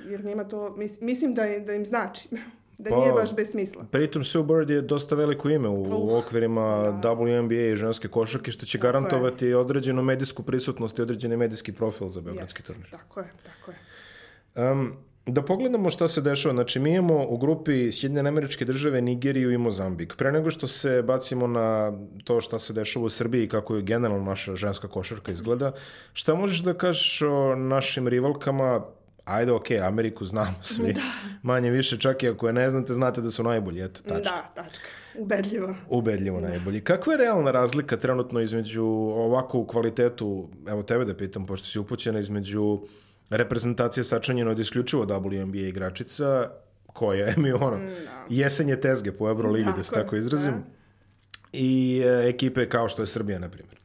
Jer 0.08 0.26
njima 0.26 0.44
to, 0.44 0.76
mis, 0.78 1.02
mislim 1.02 1.34
da, 1.34 1.44
da 1.66 1.74
im 1.74 1.86
znači. 1.86 2.30
Da 2.80 2.90
pa, 2.90 3.00
nije 3.00 3.14
baš 3.14 3.36
bez 3.36 3.50
smisla. 3.50 3.86
Pritom 3.92 4.24
Sue 4.24 4.44
Bird 4.44 4.70
je 4.70 4.82
dosta 4.82 5.16
veliko 5.16 5.50
ime 5.50 5.70
u, 5.70 5.80
uh, 5.80 5.88
u 5.90 6.18
okvirima 6.18 7.00
da. 7.02 7.10
WNBA 7.10 7.74
i 7.74 7.76
ženske 7.76 8.08
košarke, 8.08 8.52
što 8.52 8.66
će 8.66 8.78
tako 8.78 8.84
garantovati 8.84 9.46
je. 9.46 9.58
određenu 9.58 10.04
medijsku 10.04 10.44
prisutnost 10.44 11.00
i 11.00 11.02
određeni 11.02 11.38
medijski 11.38 11.72
profil 11.72 12.08
za 12.08 12.22
Beogradski 12.22 12.64
yes, 12.64 12.66
turnir. 12.66 12.90
Tako 12.90 13.20
je, 13.20 13.30
tako 13.46 13.72
je. 13.72 14.72
Um, 14.72 14.94
da 15.27 15.41
pogledamo 15.41 15.89
šta 15.89 16.07
se 16.07 16.21
dešava. 16.21 16.56
Znači, 16.56 16.79
mi 16.79 16.91
imamo 16.91 17.25
u 17.27 17.38
grupi 17.38 17.91
Sjedinjene 17.91 18.29
američke 18.29 18.65
države, 18.65 19.01
Nigeriju 19.01 19.51
i 19.51 19.57
Mozambik. 19.57 20.15
Pre 20.18 20.31
nego 20.31 20.51
što 20.51 20.68
se 20.68 21.01
bacimo 21.01 21.47
na 21.47 21.94
to 22.24 22.41
šta 22.41 22.59
se 22.59 22.74
dešava 22.74 23.06
u 23.06 23.09
Srbiji 23.09 23.44
i 23.44 23.50
kako 23.50 23.75
je 23.75 23.81
generalno 23.81 24.25
naša 24.25 24.56
ženska 24.56 24.88
košarka 24.88 25.31
izgleda, 25.31 25.71
šta 26.13 26.35
možeš 26.35 26.59
da 26.59 26.74
kažeš 26.74 27.21
o 27.21 27.56
našim 27.56 28.07
rivalkama 28.07 28.81
ajde, 29.25 29.51
ok, 29.51 29.71
Ameriku 29.71 30.25
znamo 30.25 30.56
svi, 30.62 30.94
da. 30.94 31.01
manje 31.41 31.69
više, 31.69 31.97
čak 31.97 32.24
i 32.24 32.27
ako 32.27 32.47
je 32.47 32.53
ne 32.53 32.69
znate, 32.69 32.94
znate 32.94 33.21
da 33.21 33.31
su 33.31 33.44
najbolji, 33.44 33.83
eto, 33.83 34.01
tačka. 34.01 34.24
Da, 34.24 34.51
tačka. 34.56 34.88
Ubedljivo. 35.18 35.75
Ubedljivo 35.89 36.41
da. 36.41 36.47
najbolji. 36.47 36.81
Kakva 36.81 37.13
je 37.13 37.18
realna 37.18 37.51
razlika 37.51 37.97
trenutno 37.97 38.41
između 38.41 38.85
ovako 39.15 39.59
u 39.59 39.65
kvalitetu, 39.65 40.50
evo 40.68 40.83
tebe 40.83 41.06
da 41.06 41.13
pitam, 41.13 41.45
pošto 41.45 41.68
si 41.68 41.79
upućena, 41.79 42.19
između 42.19 42.79
reprezentacije 43.29 44.03
sačanjeno 44.03 44.51
od 44.51 44.59
isključivo 44.59 45.06
WNBA 45.06 45.68
igračica, 45.68 46.51
koja 46.88 47.33
mi 47.38 47.51
ono, 47.51 47.77
da. 47.77 48.25
jesenje 48.29 48.75
tezge 48.75 49.12
po 49.12 49.29
Euroligi, 49.29 49.69
da 49.77 49.83
se 49.83 49.91
tako 49.91 50.15
izrazim, 50.15 50.51
da. 50.51 50.63
i 51.53 52.01
e, 52.06 52.29
ekipe 52.29 52.69
kao 52.69 52.89
što 52.89 53.01
je 53.01 53.07
Srbija, 53.07 53.39
na 53.39 53.50
primjer. 53.50 53.77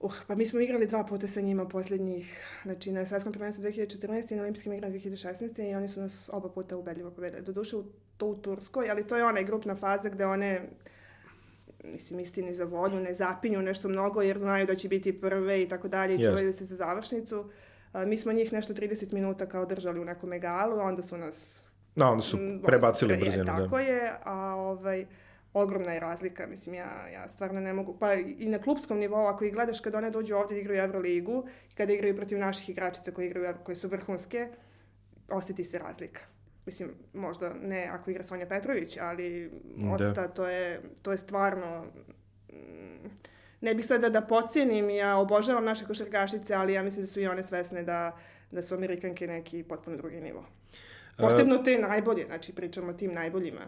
Uh, 0.00 0.14
pa 0.26 0.34
mi 0.34 0.46
smo 0.46 0.60
igrali 0.60 0.86
dva 0.86 1.04
puta 1.04 1.26
sa 1.26 1.40
njima 1.40 1.68
posljednjih, 1.68 2.40
znači 2.62 2.92
na 2.92 3.06
svetskom 3.06 3.32
prvenstvu 3.32 3.64
2014. 3.64 4.32
i 4.32 4.36
na 4.36 4.42
olimpijskim 4.42 4.72
igrama 4.72 4.94
2016. 4.94 5.70
i 5.70 5.74
oni 5.74 5.88
su 5.88 6.00
nas 6.00 6.30
oba 6.32 6.48
puta 6.48 6.76
ubedljivo 6.76 7.10
pobedili. 7.10 7.42
Doduše 7.42 7.76
u, 7.76 7.84
to 8.16 8.26
u 8.26 8.36
Turskoj, 8.36 8.90
ali 8.90 9.06
to 9.06 9.16
je 9.16 9.24
ona 9.24 9.42
grupna 9.42 9.76
faza 9.76 10.08
gde 10.08 10.26
one 10.26 10.68
mislim, 11.84 12.20
istini 12.20 12.54
za 12.54 12.64
volju, 12.64 13.00
ne 13.00 13.14
zapinju 13.14 13.62
nešto 13.62 13.88
mnogo 13.88 14.22
jer 14.22 14.38
znaju 14.38 14.66
da 14.66 14.74
će 14.74 14.88
biti 14.88 15.20
prve 15.20 15.62
i 15.62 15.68
tako 15.68 15.88
dalje 15.88 16.14
i 16.14 16.22
čuvaju 16.22 16.52
se 16.52 16.64
za 16.64 16.76
završnicu. 16.76 17.36
A, 17.36 17.44
mi 18.06 18.18
smo 18.18 18.32
njih 18.32 18.52
nešto 18.52 18.74
30 18.74 19.12
minuta 19.12 19.46
kao 19.46 19.66
držali 19.66 20.00
u 20.00 20.04
nekom 20.04 20.32
egalu, 20.32 20.78
onda 20.78 21.02
su 21.02 21.16
nas... 21.16 21.64
Da, 21.96 22.08
onda 22.08 22.22
su 22.22 22.38
prebacili 22.64 23.16
brzinu. 23.16 23.44
Da. 23.44 23.56
Tako 23.56 23.76
da. 23.76 23.82
je, 23.82 24.12
a 24.24 24.54
ovaj, 24.54 25.06
ogromna 25.52 25.92
je 25.92 26.00
razlika, 26.00 26.46
mislim, 26.46 26.74
ja, 26.74 27.08
ja 27.12 27.28
stvarno 27.28 27.60
ne 27.60 27.72
mogu, 27.72 27.96
pa 27.98 28.14
i 28.14 28.48
na 28.48 28.58
klubskom 28.58 28.98
nivou, 28.98 29.26
ako 29.26 29.44
ih 29.44 29.52
gledaš 29.52 29.80
kada 29.80 29.98
one 29.98 30.10
dođu 30.10 30.34
ovdje 30.34 30.54
da 30.54 30.60
igraju 30.60 30.80
Euroligu 30.80 31.46
i 31.72 31.74
kada 31.74 31.92
igraju 31.92 32.16
protiv 32.16 32.38
naših 32.38 32.68
igračica 32.68 33.10
koji 33.10 33.26
igraju, 33.26 33.54
koje 33.64 33.76
su 33.76 33.88
vrhunske, 33.88 34.48
osjeti 35.30 35.64
se 35.64 35.78
razlika. 35.78 36.20
Mislim, 36.66 36.90
možda 37.12 37.54
ne 37.54 37.88
ako 37.92 38.10
igra 38.10 38.22
Sonja 38.22 38.46
Petrović, 38.46 38.96
ali 39.00 39.50
da. 39.76 39.90
osta, 39.90 40.28
to 40.28 40.48
je, 40.48 40.80
to 41.02 41.12
je 41.12 41.18
stvarno... 41.18 41.84
Mm, 42.52 43.08
ne 43.66 43.74
bih 43.74 43.86
sada 43.86 44.08
da 44.08 44.20
pocijenim, 44.20 44.90
ja 44.90 45.16
obožavam 45.16 45.64
naše 45.64 45.84
košarkašice, 45.84 46.54
ali 46.54 46.72
ja 46.72 46.82
mislim 46.82 47.04
da 47.04 47.12
su 47.12 47.20
i 47.20 47.26
one 47.26 47.42
svesne 47.42 47.82
da, 47.82 48.16
da 48.50 48.62
su 48.62 48.74
Amerikanke 48.74 49.26
neki 49.26 49.62
potpuno 49.62 49.96
drugi 49.96 50.20
nivo. 50.20 50.44
Posebno 51.16 51.58
te 51.58 51.78
najbolje, 51.78 52.26
znači 52.26 52.52
pričamo 52.52 52.90
o 52.90 52.92
tim 52.92 53.12
najboljima. 53.12 53.66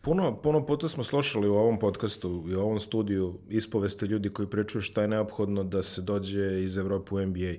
Puno, 0.00 0.36
puno 0.42 0.66
puta 0.66 0.88
smo 0.88 1.04
slušali 1.04 1.48
u 1.48 1.54
ovom 1.54 1.78
podcastu 1.78 2.44
i 2.50 2.54
u 2.54 2.60
ovom 2.60 2.80
studiju 2.80 3.38
ispoveste 3.48 4.06
ljudi 4.06 4.30
koji 4.32 4.48
pričaju 4.50 4.82
šta 4.82 5.02
je 5.02 5.08
neophodno 5.08 5.64
da 5.64 5.82
se 5.82 6.02
dođe 6.02 6.62
iz 6.62 6.76
Evrope 6.76 7.14
u 7.14 7.26
NBA. 7.26 7.52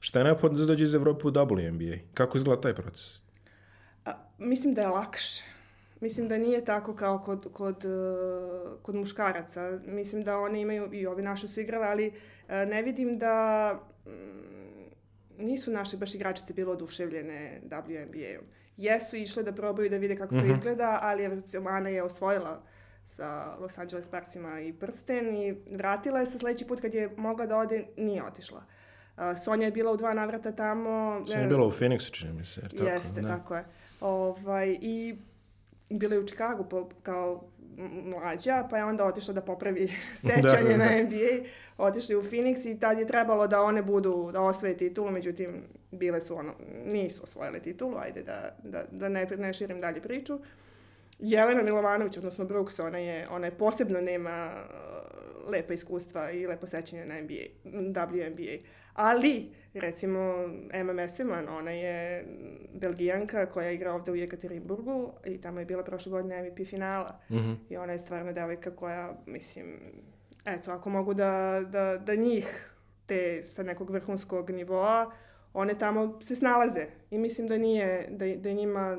Šta 0.00 0.18
je 0.18 0.24
neophodno 0.24 0.58
da 0.58 0.64
se 0.64 0.68
dođe 0.68 0.84
iz 0.84 0.94
Evrope 0.94 1.26
u 1.26 1.30
WNBA? 1.30 1.98
Kako 2.14 2.38
izgleda 2.38 2.60
taj 2.60 2.74
proces? 2.74 3.18
A, 4.04 4.12
mislim 4.38 4.74
da 4.74 4.82
je 4.82 4.88
lakše. 4.88 5.44
Mislim 6.02 6.28
da 6.28 6.38
nije 6.38 6.64
tako 6.64 6.94
kao 6.94 7.18
kod, 7.18 7.52
kod, 7.52 7.84
kod 8.82 8.94
muškaraca. 8.94 9.78
Mislim 9.86 10.22
da 10.22 10.38
one 10.38 10.60
imaju, 10.60 10.88
i 10.92 11.06
ovi 11.06 11.22
naši 11.22 11.48
su 11.48 11.60
igrali, 11.60 11.86
ali 11.86 12.12
ne 12.48 12.82
vidim 12.82 13.18
da 13.18 13.74
mm, 14.06 15.44
nisu 15.44 15.70
naše 15.70 15.96
baš 15.96 16.14
igračice 16.14 16.54
bilo 16.54 16.72
oduševljene 16.72 17.60
WNBA-om 17.64 18.46
jesu 18.76 19.16
išle 19.16 19.42
da 19.42 19.52
probaju 19.52 19.90
da 19.90 19.96
vide 19.96 20.16
kako 20.16 20.34
mm 20.34 20.38
-hmm. 20.38 20.40
to 20.40 20.46
mhm. 20.46 20.54
izgleda, 20.54 20.98
ali 21.02 21.44
Ana 21.68 21.88
je 21.88 22.02
osvojila 22.02 22.62
sa 23.04 23.56
Los 23.60 23.78
Angeles 23.78 24.06
Sparksima 24.06 24.60
i 24.60 24.72
prsten 24.72 25.36
i 25.36 25.56
vratila 25.70 26.20
je 26.20 26.26
se 26.26 26.38
sledeći 26.38 26.66
put 26.66 26.80
kad 26.80 26.94
je 26.94 27.10
mogla 27.16 27.46
da 27.46 27.56
ode, 27.56 27.86
nije 27.96 28.24
otišla. 28.24 28.64
Uh, 29.16 29.22
Sonja 29.44 29.64
je 29.64 29.72
bila 29.72 29.92
u 29.92 29.96
dva 29.96 30.14
navrata 30.14 30.52
tamo. 30.52 31.22
Sonja 31.26 31.40
je 31.40 31.48
bila 31.48 31.66
u 31.66 31.70
Phoenixu, 31.70 32.10
čini 32.10 32.32
mi 32.32 32.44
se. 32.44 32.60
Jer 32.60 32.70
tako, 32.70 32.84
jeste, 32.84 33.22
ne? 33.22 33.28
tako 33.28 33.56
je. 33.56 33.64
Ovaj, 34.00 34.78
I 34.80 35.16
bila 35.92 36.14
je 36.14 36.20
u 36.20 36.26
Čikagu 36.26 36.64
po, 36.64 36.88
kao 37.02 37.42
mlađa, 38.04 38.66
pa 38.70 38.76
je 38.76 38.84
onda 38.84 39.04
otišla 39.04 39.34
da 39.34 39.40
popravi 39.40 39.88
sećanje 40.26 40.70
da, 40.70 40.76
da. 40.76 40.84
na 40.84 41.02
NBA, 41.02 41.48
otišli 41.78 42.16
u 42.16 42.22
Phoenix 42.22 42.70
i 42.70 42.80
tad 42.80 42.98
je 42.98 43.06
trebalo 43.06 43.46
da 43.46 43.62
one 43.62 43.82
budu, 43.82 44.30
da 44.32 44.40
osvoje 44.40 44.76
titulu, 44.76 45.10
međutim, 45.10 45.62
bile 45.90 46.20
su 46.20 46.36
ono, 46.36 46.52
nisu 46.84 47.22
osvojile 47.22 47.60
titulu, 47.60 47.96
ajde 47.98 48.22
da, 48.22 48.56
da, 48.62 48.84
da 48.90 49.08
ne, 49.08 49.26
ne 49.38 49.52
širim 49.52 49.80
dalje 49.80 50.00
priču. 50.00 50.38
Jelena 51.18 51.62
Milovanović, 51.62 52.16
odnosno 52.16 52.44
Brooks, 52.44 52.78
ona 52.78 52.98
je, 52.98 53.28
ona 53.28 53.46
je 53.46 53.58
posebno 53.58 54.00
nema 54.00 54.50
uh, 54.54 55.50
lepa 55.50 55.74
iskustva 55.74 56.30
i 56.30 56.46
lepo 56.46 56.66
sećanje 56.66 57.06
na 57.06 57.20
NBA, 57.20 57.70
WNBA. 58.04 58.58
Ali, 58.94 59.50
recimo, 59.80 60.34
Emma 60.72 60.92
Messeman, 60.92 61.48
ona 61.48 61.70
je 61.70 62.26
belgijanka 62.74 63.46
koja 63.46 63.70
igra 63.70 63.94
ovde 63.94 64.12
u 64.12 64.16
Jekaterinburgu 64.16 65.12
i 65.24 65.40
tamo 65.40 65.60
je 65.60 65.66
bila 65.66 65.84
prošle 65.84 66.10
godine 66.10 66.42
MVP 66.42 66.68
finala. 66.68 67.20
Mm 67.30 67.36
-hmm. 67.36 67.56
I 67.70 67.76
ona 67.76 67.92
je 67.92 67.98
stvarno 67.98 68.32
devojka 68.32 68.76
koja, 68.76 69.16
mislim, 69.26 69.66
eto, 70.44 70.70
ako 70.70 70.90
mogu 70.90 71.14
da, 71.14 71.62
da, 71.70 71.98
da 71.98 72.14
njih, 72.14 72.74
te 73.06 73.42
sa 73.42 73.62
nekog 73.62 73.90
vrhunskog 73.90 74.50
nivoa, 74.50 75.12
one 75.54 75.78
tamo 75.78 76.20
se 76.22 76.36
snalaze. 76.36 76.86
I 77.10 77.18
mislim 77.18 77.48
da 77.48 77.58
nije, 77.58 78.08
da, 78.10 78.26
da 78.36 78.52
njima 78.52 78.98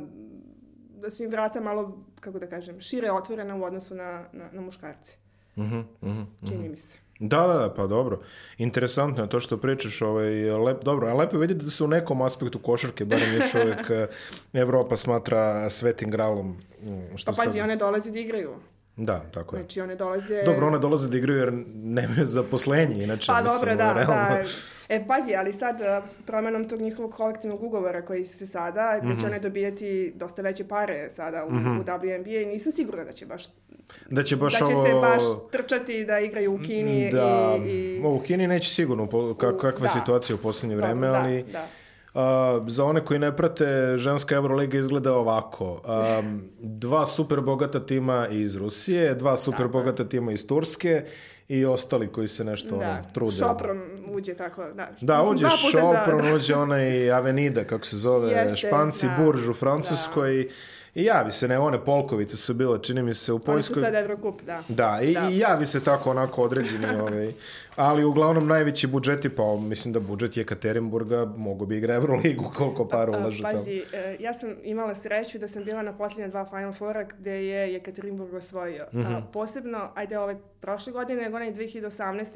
da 1.04 1.10
su 1.10 1.24
im 1.24 1.30
vrata 1.30 1.62
malo, 1.62 2.06
kako 2.20 2.40
da 2.40 2.48
kažem, 2.48 2.82
šire 2.82 3.12
otvorena 3.12 3.56
u 3.56 3.64
odnosu 3.64 3.96
na, 3.96 4.26
na, 4.34 4.50
na 4.52 4.62
muškarce. 4.62 5.18
Mhm, 5.58 5.80
mhm. 6.02 6.22
Čini 6.48 6.70
mi 6.70 6.78
se. 6.78 7.03
Da, 7.20 7.48
da, 7.48 7.54
da, 7.54 7.74
pa 7.74 7.88
dobro. 7.88 8.20
Interesantno 8.58 9.24
je 9.24 9.30
to 9.30 9.40
što 9.40 9.58
pričaš, 9.58 10.02
ovaj, 10.02 10.52
lep, 10.52 10.84
dobro, 10.84 11.08
a 11.08 11.14
lepo 11.14 11.36
je 11.36 11.40
vidjeti 11.40 11.64
da 11.64 11.72
se 11.72 11.84
u 11.84 11.88
nekom 11.88 12.22
aspektu 12.22 12.60
košarke, 12.60 13.06
barem 13.06 13.34
još 13.36 13.54
uvijek 13.64 13.90
eh, 13.90 14.08
Evropa 14.54 14.98
smatra 14.98 15.70
svetim 15.70 16.12
gralom. 16.12 16.58
mm, 16.82 17.18
Što 17.18 17.32
Pa 17.32 17.44
pazi, 17.44 17.62
one 17.62 17.76
dolaze 17.76 18.12
da 18.12 18.20
igraju. 18.20 18.54
Da, 18.96 19.20
tako 19.34 19.56
je. 19.56 19.62
Znači, 19.62 19.82
one 19.82 19.96
dolaze... 19.96 20.44
Dobro, 20.46 20.68
one 20.68 20.80
dolaze 20.80 21.10
da 21.10 21.18
igraju 21.18 21.40
jer 21.40 21.54
nemaju 21.74 22.26
zaposlenje, 22.26 23.04
inače. 23.04 23.28
Pa 23.28 23.42
dobro, 23.42 23.76
da, 23.76 23.94
realno. 23.94 24.16
da. 24.16 24.44
E, 24.90 25.08
pazi, 25.08 25.36
ali 25.36 25.54
sad 25.54 25.82
a, 25.82 26.02
promenom 26.26 26.66
tog 26.66 26.82
njihovog 26.82 27.12
kolektivnog 27.12 27.64
ugovora 27.64 28.02
koji 28.02 28.26
se 28.26 28.48
sada, 28.48 29.00
gde 29.00 29.10
Mhm. 29.10 29.22
će 29.22 29.28
one 29.28 29.40
dobijeti 29.40 29.84
dosta 30.16 30.42
veće 30.42 30.64
pare 30.66 31.10
sada 31.10 31.46
u, 31.46 31.50
u 31.50 31.84
WNBA 31.84 32.42
i 32.42 32.46
nisam 32.46 32.72
sigurna 32.72 33.04
da 33.04 33.14
će 33.14 33.26
baš, 33.26 33.44
Da 34.10 34.24
će 34.24 34.36
baš 34.36 34.54
da 34.54 34.58
će 34.60 34.66
ovo... 34.66 34.86
se 34.86 34.94
baš 34.94 35.22
trčati 35.52 36.06
da 36.06 36.20
igraju 36.20 36.54
u 36.54 36.60
Kini 36.60 37.10
Da, 37.12 37.58
i... 37.60 37.70
i... 37.70 38.02
u 38.06 38.20
Kini 38.20 38.48
neće 38.48 38.70
sigurno, 38.70 39.08
po, 39.08 39.34
ka, 39.34 39.50
U- 39.50 39.58
kakva 39.58 39.86
je 39.86 39.94
da. 39.94 40.00
situacija 40.00 40.36
u 40.36 40.40
posljednje 40.40 40.76
vreme, 40.76 41.08
da, 41.08 41.14
ali... 41.14 41.44
Da, 41.44 41.68
A, 42.16 42.62
za 42.68 42.86
one 42.86 43.06
koji 43.06 43.20
ne 43.20 43.36
prate, 43.36 43.66
ženska 43.98 44.36
Euroliga 44.36 44.78
izgleda 44.78 45.14
ovako. 45.14 45.82
Um, 46.20 46.42
dva 46.60 47.06
super 47.06 47.42
bogata 47.42 47.80
tima 47.82 48.28
iz 48.28 48.56
Rusije, 48.56 49.16
dva 49.16 49.38
super 49.38 49.62
je. 49.62 49.68
bogata 49.68 50.06
tima 50.06 50.32
iz 50.32 50.48
Turske 50.48 51.06
i 51.50 51.66
ostali 51.66 52.08
koji 52.08 52.28
se 52.28 52.44
nešto 52.44 52.70
da. 52.70 52.90
ono, 52.90 53.00
trude. 53.14 53.32
Šoprom 53.34 53.82
uđe 54.08 54.34
tako, 54.34 54.64
da. 54.66 54.90
Da, 55.02 55.20
Mislim, 55.20 55.36
uđe 55.36 55.46
puta 55.46 55.78
za- 55.82 55.94
Šopron, 55.96 56.36
uđe 56.36 56.56
onaj 56.56 57.12
Avenida, 57.12 57.64
kako 57.64 57.86
se 57.86 57.98
zove, 57.98 58.32
Jeste, 58.32 58.58
Španci, 58.58 59.08
da. 59.08 59.16
Burž 59.20 59.48
u 59.48 59.54
Francuskoj. 59.54 60.50
I 60.96 61.04
javi 61.04 61.32
se, 61.32 61.48
ne, 61.48 61.60
one 61.60 61.86
Polkovice 61.86 62.38
su 62.38 62.54
bile, 62.54 62.80
čini 62.82 63.04
mi 63.04 63.14
se, 63.14 63.32
u 63.32 63.36
Oni 63.36 63.42
su 63.42 63.46
Poljskoj. 63.46 63.84
sad 63.84 63.96
Evrokup, 63.96 64.42
da. 64.42 64.62
Da, 64.70 65.00
i, 65.02 65.14
Da. 65.14 65.30
i 65.30 65.38
javi 65.38 65.66
se 65.66 65.84
tako 65.84 66.10
onako 66.10 66.44
određeni, 66.44 66.86
ovaj, 67.02 67.32
ali 67.76 68.04
uglavnom 68.04 68.48
najveći 68.48 68.88
budžeti, 68.88 69.30
pa 69.30 69.44
mislim 69.60 69.94
da 69.94 70.00
budžet 70.00 70.38
Jekaterinburga 70.38 71.26
mogu 71.28 71.66
bi 71.66 71.78
igra 71.78 71.96
Euroligu, 71.96 72.52
koliko 72.52 72.88
para 72.88 73.14
A, 73.14 73.20
ulaže 73.20 73.42
tamo. 73.42 73.54
Pazi, 73.54 73.84
e, 73.94 74.18
ja 74.20 74.34
sam 74.34 74.56
imala 74.64 74.96
sreću 74.96 75.40
da 75.40 75.48
sam 75.48 75.64
bila 75.64 75.82
na 75.82 75.94
posljednja 75.94 76.28
dva 76.28 76.46
Final 76.46 76.74
Fora 76.74 77.04
gde 77.04 77.46
je 77.46 77.74
Jekaterinburg 77.74 78.34
osvojio. 78.34 78.84
A, 78.84 78.98
Mhm. 78.98 79.14
posebno, 79.34 79.92
ajde 79.96 80.20
ove 80.20 80.36
prošle 80.60 80.94
godine, 80.94 81.22
nego 81.22 81.36
onaj 81.36 81.52
2018. 81.52 81.92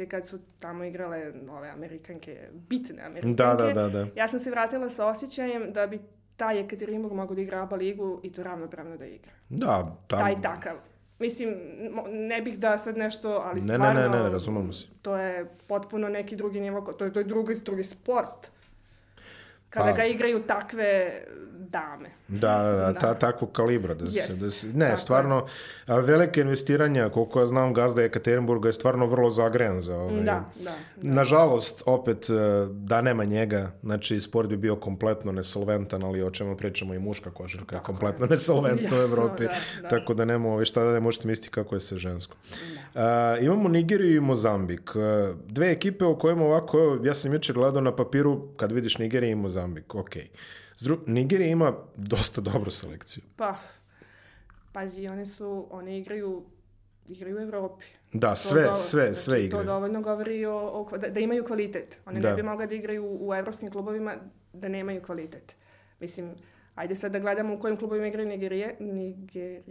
kad 0.06 0.28
su 0.28 0.40
tamo 0.60 0.84
igrale 0.84 1.18
ove 1.50 1.70
Amerikanke, 1.70 2.38
bitne 2.52 3.04
Amerikanke. 3.04 3.36
Da, 3.36 3.54
da, 3.56 3.74
da, 3.74 3.90
da. 3.90 4.08
Ja 4.16 4.28
sam 4.28 4.40
se 4.40 4.52
vratila 4.52 4.90
sa 4.90 5.06
osjećajem 5.06 5.74
da 5.74 5.88
bi 5.88 6.00
taj 6.38 6.58
Jekaterinburg 6.58 7.14
mogao 7.16 7.36
da 7.36 7.42
igra 7.42 7.62
ABA 7.64 7.76
ligu 7.76 8.20
i 8.24 8.32
to 8.32 8.44
ravnopravno 8.44 8.98
da 8.98 9.06
igra. 9.06 9.32
Da, 9.50 9.96
tamo... 10.08 10.22
Taj 10.22 10.42
takav. 10.42 10.76
Mislim, 11.20 11.56
ne 12.10 12.42
bih 12.42 12.60
da 12.60 12.78
sad 12.78 12.98
nešto, 12.98 13.30
ali 13.46 13.62
Ne, 13.62 13.68
ne, 13.68 13.74
stvarno... 13.74 14.02
ne, 14.02 14.24
ne, 14.24 14.30
razumemo 14.30 14.74
se. 14.74 14.88
To 15.02 15.18
je 15.18 15.46
potpuno 15.68 16.10
neki 16.10 16.36
drugi 16.36 16.60
nivo, 16.60 16.82
to 16.82 17.06
je, 17.06 17.14
to 17.14 17.20
je 17.20 17.24
drugi, 17.24 17.56
drugi 17.56 17.84
sport. 17.84 18.48
Kada 19.70 19.92
Pa- 19.92 19.98
ga 19.98 20.06
igraju 20.06 20.40
takve 20.44 21.22
dame. 21.70 22.10
Da, 22.28 22.38
da, 22.58 22.72
da, 22.72 22.92
Da. 22.92 23.00
ta, 23.00 23.14
takvog 23.14 23.52
kalibra. 23.52 23.94
Da 23.94 24.12
se, 24.12 24.18
Jest. 24.18 24.42
da 24.42 24.52
se, 24.52 24.68
ne, 24.68 24.74
Tako 24.80 24.92
je. 24.92 24.98
stvarno, 24.98 25.46
a, 25.88 26.00
velike 26.00 26.42
investiranja, 26.42 27.10
koliko 27.10 27.40
ja 27.40 27.46
znam, 27.46 27.74
gazda 27.74 28.02
Jekaterinburga 28.02 28.70
je 28.70 28.74
stvarno 28.74 29.06
vrlo 29.06 29.30
zagrejan 29.30 29.80
za 29.80 29.98
ovaj, 29.98 30.24
Da, 30.24 30.46
da. 30.64 30.72
Nažalost, 31.02 31.84
opet, 31.86 32.30
e, 32.30 32.34
da 32.72 33.02
nema 33.02 33.26
njega, 33.26 33.72
znači 33.84 34.22
sport 34.22 34.50
bi 34.50 34.58
bio 34.58 34.76
kompletno 34.76 35.32
nesolventan, 35.32 36.04
ali 36.04 36.24
o 36.24 36.32
čemu 36.32 36.58
pričamo 36.58 36.94
i 36.94 37.00
muška 37.00 37.32
košarka 37.32 37.76
je 37.76 37.82
kompletno 37.84 38.26
nesolventna 38.30 38.98
u 38.98 39.02
Evropi, 39.02 39.44
da, 39.44 39.54
da. 39.82 39.90
tako 39.90 40.14
da 40.14 40.26
nema 40.26 40.50
ovaj, 40.50 40.66
šta 40.66 40.84
da 40.84 40.92
ne 40.92 41.00
možete 41.00 41.28
misliti 41.28 41.50
kako 41.52 41.76
je 41.76 41.82
sa 41.82 41.98
žensko. 41.98 42.38
A, 42.96 43.38
imamo 43.42 43.70
Nigeriju 43.70 44.16
i 44.16 44.20
Mozambik. 44.20 44.92
E, 44.96 45.34
Dve 45.48 45.72
ekipe 45.72 46.06
u 46.06 46.20
kojima 46.20 46.46
ovako, 46.46 46.78
evo, 46.78 47.00
ja 47.06 47.14
sam 47.14 47.34
jučer 47.34 47.56
gledao 47.56 47.82
na 47.82 47.96
papiru, 47.96 48.48
kad 48.58 48.72
vidiš 48.72 48.98
Nigeriju 48.98 49.32
i 49.32 49.36
Mozambik, 49.36 49.96
ok. 49.96 50.16
S 50.16 50.67
dru- 50.80 51.08
Nigerija 51.08 51.48
ima 51.50 51.74
dosta 51.96 52.42
dobru 52.42 52.72
selekciju. 52.72 53.24
Pa, 53.36 53.56
pazi, 54.72 55.08
one 55.08 55.26
su, 55.26 55.68
one 55.72 56.00
igraju, 56.00 56.46
igraju 57.08 57.38
u 57.38 57.42
Evropi. 57.42 57.86
Da, 58.14 58.30
To 58.30 58.36
sve, 58.38 58.62
dovoljno- 58.62 58.74
sve, 58.76 59.04
znači, 59.04 59.20
sve 59.20 59.34
To 59.34 59.40
igraju. 59.40 59.66
dovoljno 59.66 60.02
govori 60.02 60.46
o, 60.46 60.58
o 60.58 60.98
da, 60.98 61.10
da 61.10 61.20
imaju 61.20 61.44
kvalitet. 61.44 62.00
One 62.06 62.20
Da. 62.20 62.30
ne 62.30 62.36
bi 62.36 62.44
mogla 62.44 62.66
da 62.66 62.76
igraju 62.76 63.06
u, 63.06 63.30
u 63.30 63.34
evropskim 63.34 63.72
klubovima 63.72 64.16
da 64.54 64.68
nemaju 64.68 65.02
kvalitet. 65.02 65.56
Mislim, 66.00 66.36
ajde 66.76 66.96
sad 66.96 67.12
da 67.12 67.20
gledamo 67.20 67.54
u 67.54 67.60
kojim 67.60 67.78
klubovima 67.78 68.08
igraju 68.08 68.28
Nigerije, 68.28 68.76
Nigeri... 68.80 69.62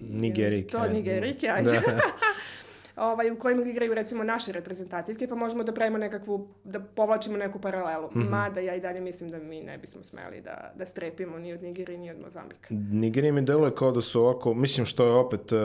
Nigerike, 0.00 0.68
To. 0.68 0.88
Nigerike, 0.88 1.48
ajde. 1.48 1.70
Da. 1.70 1.80
ovaj, 2.98 3.30
u 3.30 3.38
kojim 3.38 3.66
igraju 3.66 3.94
recimo 3.94 4.24
naše 4.24 4.52
reprezentativke, 4.52 5.28
pa 5.28 5.34
možemo 5.34 5.64
da 5.64 5.72
pravimo 5.72 5.98
nekakvu, 5.98 6.48
da 6.64 6.80
povlačimo 6.80 7.36
neku 7.36 7.60
paralelu. 7.60 8.10
Mhm. 8.16 8.28
Mada 8.28 8.60
ja 8.60 8.74
i 8.74 8.80
dalje 8.80 9.00
mislim 9.00 9.30
da 9.30 9.38
mi 9.38 9.62
ne 9.62 9.78
bismo 9.78 10.02
smeli 10.02 10.40
da, 10.40 10.72
da 10.76 10.86
strepimo 10.86 11.38
ni 11.38 11.52
od 11.52 11.62
Nigerije, 11.62 11.98
ni 11.98 12.10
od 12.10 12.20
Mozambika. 12.20 12.68
Nigerija 12.70 13.32
mi 13.32 13.42
deluje 13.42 13.74
kao 13.74 13.92
da 13.92 14.00
su 14.02 14.20
ovako, 14.20 14.54
mislim 14.54 14.86
što 14.86 15.04
je 15.04 15.12
opet 15.12 15.52
e, 15.52 15.56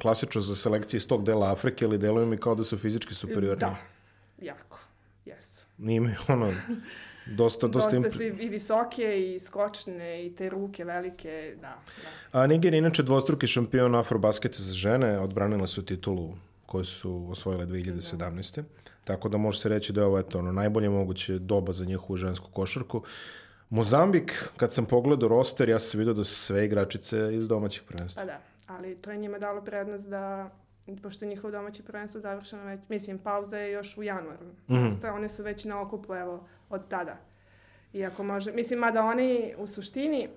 klasično 0.00 0.40
za 0.40 0.56
selekcije 0.56 0.98
iz 0.98 1.08
tog 1.08 1.24
dela 1.24 1.52
Afrike, 1.52 1.84
ali 1.84 1.98
deluje 1.98 2.26
mi 2.26 2.36
kao 2.36 2.54
da 2.54 2.64
su 2.64 2.78
fizički 2.78 3.14
superiorni. 3.14 3.60
Da, 3.60 3.76
jako, 4.42 4.78
jesu. 5.24 5.66
Imaju 5.78 6.16
ono, 6.28 6.52
dosta, 7.40 7.66
dosta... 7.66 7.98
Dosta 7.98 8.10
su 8.10 8.22
i, 8.22 8.26
i 8.26 8.48
visoke 8.48 9.20
i 9.20 9.38
skočne 9.38 10.26
i 10.26 10.34
te 10.34 10.50
ruke 10.50 10.84
velike, 10.84 11.54
da. 11.60 11.82
da. 12.32 12.40
A 12.40 12.46
Nigerija 12.46 12.76
je 12.76 12.78
inače 12.78 13.02
dvostruki 13.02 13.46
šampion 13.46 13.94
afrobasketa 13.94 14.62
za 14.62 14.74
žene, 14.74 15.18
odbranile 15.18 15.66
su 15.66 15.84
titulu 15.84 16.34
koju 16.68 16.84
su 16.84 17.26
osvojile 17.30 17.66
2017. 17.66 18.62
Tako 19.04 19.28
da 19.28 19.36
može 19.36 19.60
se 19.60 19.68
reći 19.68 19.92
da 19.92 20.00
je 20.00 20.06
ovo 20.06 20.18
eto, 20.18 20.38
ono, 20.38 20.52
najbolje 20.52 20.88
moguće 20.90 21.38
doba 21.38 21.72
za 21.72 21.84
njihovu 21.84 22.16
žensku 22.16 22.50
košarku. 22.52 23.02
Mozambik, 23.70 24.50
kad 24.56 24.72
sam 24.72 24.84
pogledao 24.86 25.28
roster, 25.28 25.68
ja 25.68 25.78
sam 25.78 25.98
vidio 25.98 26.14
da 26.14 26.24
su 26.24 26.34
sve 26.34 26.64
igračice 26.64 27.30
iz 27.32 27.48
domaćih 27.48 27.82
prvenstva. 27.82 28.22
Pa 28.22 28.26
da, 28.26 28.40
ali 28.66 28.96
to 28.96 29.10
je 29.10 29.18
njima 29.18 29.38
dalo 29.38 29.64
prednost 29.64 30.08
da, 30.08 30.50
pošto 31.02 31.24
je 31.24 31.28
njihovo 31.28 31.50
domaće 31.50 31.82
prvenstvo 31.82 32.20
završeno 32.20 32.64
već, 32.64 32.80
mislim, 32.88 33.18
pauza 33.18 33.58
je 33.58 33.72
još 33.72 33.98
u 33.98 34.02
januaru. 34.02 34.46
Mm 34.68 35.06
One 35.14 35.28
su 35.28 35.42
već 35.42 35.64
na 35.64 35.80
okupu, 35.80 36.14
evo, 36.14 36.46
od 36.68 36.88
tada. 36.88 37.16
Iako 37.92 38.24
može, 38.24 38.52
mislim, 38.52 38.78
mada 38.78 39.04
oni 39.04 39.54
u 39.58 39.66
suštini, 39.66 40.28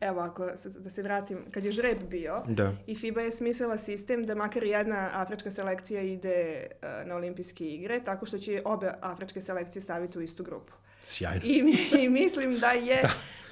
evo, 0.00 0.20
ako 0.20 0.48
se, 0.56 0.68
da 0.70 0.90
se 0.90 1.02
vratim, 1.02 1.38
kad 1.50 1.64
je 1.64 1.72
žreb 1.72 1.98
bio, 2.02 2.42
Da. 2.48 2.72
i 2.86 2.94
FIBA 2.94 3.20
je 3.20 3.30
smislila 3.32 3.78
sistem 3.78 4.22
da 4.22 4.34
makar 4.34 4.62
jedna 4.64 5.10
afrička 5.12 5.50
selekcija 5.50 6.02
ide 6.02 6.30
e, 6.30 6.66
na 7.04 7.16
olimpijske 7.16 7.66
igre, 7.66 8.00
tako 8.00 8.26
što 8.26 8.38
će 8.38 8.62
obe 8.64 8.92
afričke 9.00 9.40
selekcije 9.40 9.82
staviti 9.82 10.18
u 10.18 10.22
istu 10.22 10.44
grupu. 10.44 10.72
Sjajno. 11.02 11.40
I, 11.44 11.64
i 11.98 12.08
mislim 12.10 12.54
da 12.54 12.70
je, 12.70 13.02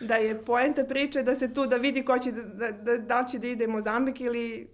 da. 0.00 0.14
je 0.14 0.38
poenta 0.38 0.84
priče 0.84 1.22
da 1.22 1.34
se 1.34 1.54
tu 1.54 1.66
da 1.66 1.76
vidi 1.76 2.04
ko 2.04 2.18
će 2.18 2.32
da, 2.32 2.42
da, 2.42 2.72
da, 2.72 2.96
da 2.98 3.20
li 3.20 3.28
će 3.28 3.38
da 3.38 3.46
ide 3.46 3.66
Mozambik 3.66 4.20
ili 4.20 4.68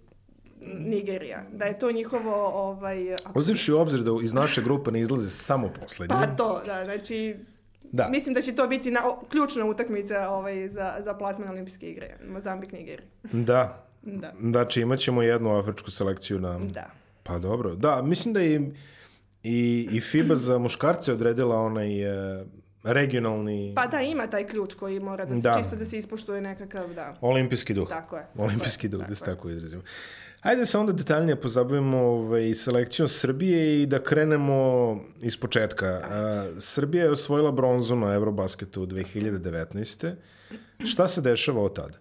Nigerija. 0.61 1.43
Da 1.51 1.65
je 1.65 1.79
to 1.79 1.91
njihovo 1.91 2.33
ovaj, 2.45 3.13
ako- 3.15 3.39
Uzivši 3.39 3.71
u 3.71 3.77
obzir 3.77 3.99
da 3.99 4.11
iz 4.23 4.33
naše 4.33 4.61
grupe 4.61 4.91
ne 4.91 5.01
izlaze 5.01 5.29
samo 5.29 5.69
poslednji. 5.81 6.15
pa 6.15 6.27
to, 6.27 6.61
da, 6.65 6.85
znači 6.85 7.35
Da. 7.91 8.07
mislim 8.09 8.33
da 8.33 8.41
će 8.41 8.55
to 8.55 8.67
biti 8.67 8.91
na, 8.91 9.07
o, 9.07 9.23
ključna 9.29 9.65
utakmica 9.65 10.29
ovaj, 10.29 10.69
za, 10.69 10.95
za 10.99 11.13
plasman 11.13 11.49
olimpijske 11.49 11.89
igre. 11.89 12.17
Mozambik, 12.29 12.71
Nigerija. 12.71 13.07
Da. 13.31 13.85
Da. 14.01 14.33
Znači 14.41 14.81
imat 14.81 14.99
ćemo 14.99 15.21
jednu 15.21 15.55
afričku 15.55 15.91
selekciju 15.91 16.39
na... 16.39 16.59
Da. 16.59 16.89
Pa 17.23 17.39
dobro. 17.39 17.75
Da, 17.75 18.01
mislim 18.01 18.33
da 18.33 18.39
je 18.39 18.71
i, 19.43 19.89
i 19.91 20.01
FIBA 20.01 20.35
za 20.35 20.57
muškarce 20.57 21.13
odredila 21.13 21.55
onaj 21.55 22.01
e, 22.03 22.45
regionalni 22.83 23.73
Pa 23.75 23.87
da, 23.87 24.01
ima 24.01 24.27
taj 24.27 24.47
ključ 24.47 24.73
koji 24.73 24.99
mora 24.99 25.25
da 25.25 25.35
se 25.35 25.41
Da. 25.41 25.55
čisto 25.57 25.75
da 25.75 25.85
se 25.85 25.97
ispoštuje 25.97 26.41
nekakav, 26.41 26.93
da. 26.93 27.13
olimpijski 27.21 27.73
duh. 27.73 27.89
Tako 27.89 28.17
je. 28.17 28.25
Olimpijski 28.37 28.89
tako 28.89 28.97
duh, 28.97 29.05
je, 29.05 29.09
da 29.09 29.15
se 29.15 29.25
tako 29.25 29.49
izrazimo. 29.49 29.81
Ajde 30.45 30.65
se 30.65 30.77
onda 30.77 30.91
detaljnije 30.91 31.41
pozabavimo 31.41 31.97
ovaj, 31.97 32.53
selekcijom 32.55 33.07
Srbije 33.07 33.81
i 33.81 33.85
da 33.85 34.03
krenemo 34.03 34.99
iz 35.21 35.37
početka. 35.37 35.85
A, 35.85 36.45
Srbija 36.59 37.03
je 37.03 37.11
osvojila 37.11 37.51
bronzu 37.51 37.95
na 37.95 38.13
Eurobasketu 38.13 38.85
2019. 38.85 40.13
Šta 40.85 41.07
se 41.07 41.21
dešava 41.21 41.61
od 41.61 41.75
tada? 41.75 41.97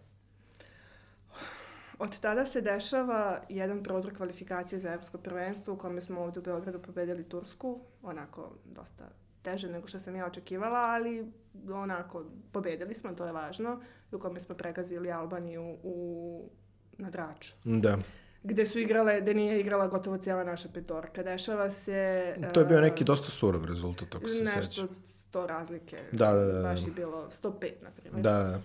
Od 1.98 2.18
tada 2.20 2.46
se 2.46 2.60
dešava 2.60 3.40
jedan 3.48 3.82
prozor 3.82 4.16
kvalifikacije 4.16 4.80
za 4.80 4.92
evropsko 4.92 5.18
prvenstvo 5.18 5.74
u 5.74 5.78
kome 5.78 6.00
smo 6.00 6.20
ovdje 6.20 6.40
u 6.40 6.44
Beogradu 6.44 6.78
pobedili 6.78 7.24
Tursku, 7.24 7.80
onako 8.02 8.52
dosta 8.64 9.08
teže 9.42 9.68
nego 9.68 9.86
što 9.86 10.00
sam 10.00 10.16
ja 10.16 10.26
očekivala, 10.26 10.78
ali 10.78 11.32
onako 11.72 12.24
pobedili 12.52 12.94
smo, 12.94 13.14
to 13.14 13.26
je 13.26 13.32
važno, 13.32 13.80
u 14.12 14.18
kome 14.18 14.40
smo 14.40 14.54
pregazili 14.54 15.12
Albaniju 15.12 15.76
u, 15.82 16.50
na 16.98 17.10
Draču. 17.10 17.52
Da. 17.64 17.98
Gde 18.44 18.66
su 18.66 18.78
igrale, 18.78 19.20
gde 19.20 19.34
nije 19.34 19.60
igrala 19.60 19.86
gotovo 19.86 20.16
cijela 20.16 20.44
naša 20.44 20.68
petorka. 20.74 21.22
Dešava 21.22 21.70
se... 21.70 22.34
To 22.54 22.60
je 22.60 22.66
bio 22.66 22.78
e, 22.78 22.80
neki 22.80 23.04
dosta 23.04 23.30
surov 23.30 23.64
rezultat, 23.64 24.14
ako 24.14 24.28
se 24.28 24.44
Nešto 24.44 24.82
seća. 24.82 24.94
sto 25.04 25.46
razlike. 25.46 25.98
Da, 26.12 26.32
da, 26.32 26.44
da, 26.44 26.52
da. 26.52 26.62
Baš 26.62 26.86
je 26.86 26.92
bilo 26.92 27.30
105, 27.42 27.72
na 27.82 27.90
primjer. 27.90 28.22
Da, 28.22 28.30
da. 28.30 28.60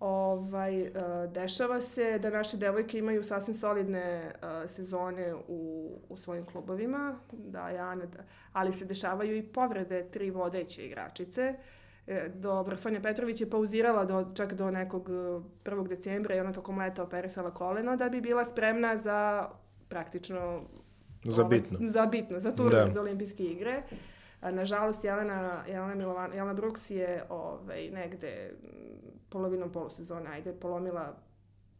Ovaj, 0.00 0.80
e, 0.80 0.92
dešava 1.34 1.80
se 1.80 2.18
da 2.18 2.30
naše 2.30 2.56
devojke 2.56 2.98
imaju 2.98 3.24
sasvim 3.24 3.56
solidne 3.56 4.00
e, 4.00 4.32
sezone 4.68 5.34
u, 5.48 5.90
u 6.08 6.16
svojim 6.16 6.44
klubovima, 6.44 7.18
da, 7.32 7.68
ja, 7.70 7.96
da, 7.96 8.18
ali 8.52 8.72
se 8.72 8.84
dešavaju 8.84 9.36
i 9.36 9.42
povrede 9.42 10.10
tri 10.10 10.30
vodeće 10.30 10.86
igračice. 10.86 11.54
E, 12.06 12.28
dobro, 12.34 12.76
Sonja 12.76 13.00
Petrović 13.00 13.40
je 13.40 13.50
pauzirala 13.50 14.04
do, 14.04 14.24
čak 14.34 14.54
do 14.54 14.70
nekog 14.70 15.08
1. 15.08 15.88
decembra 15.88 16.34
i 16.34 16.40
ona 16.40 16.52
tokom 16.52 16.78
leta 16.78 17.02
operisala 17.02 17.50
koleno 17.50 17.96
da 17.96 18.08
bi 18.08 18.20
bila 18.20 18.44
spremna 18.44 18.96
za 18.96 19.48
praktično 19.88 20.62
za 21.24 21.44
ovaj, 21.44 21.58
bitno. 21.58 21.78
Za 21.88 22.06
bitno, 22.06 22.40
za 22.40 22.52
turnir 22.52 22.86
da. 22.86 22.92
za 22.92 23.00
olimpijske 23.00 23.44
igre. 23.44 23.82
Nažalost, 24.42 25.04
Jelena, 25.04 25.64
Jelena, 25.68 25.94
Milovan, 25.94 26.32
Jelena 26.32 26.54
Brooks 26.54 26.90
je 26.90 27.24
ovaj, 27.28 27.90
negde 27.90 28.52
polovinom 29.28 29.72
polusezone, 29.72 30.30
ajde, 30.30 30.52
polomila 30.52 31.16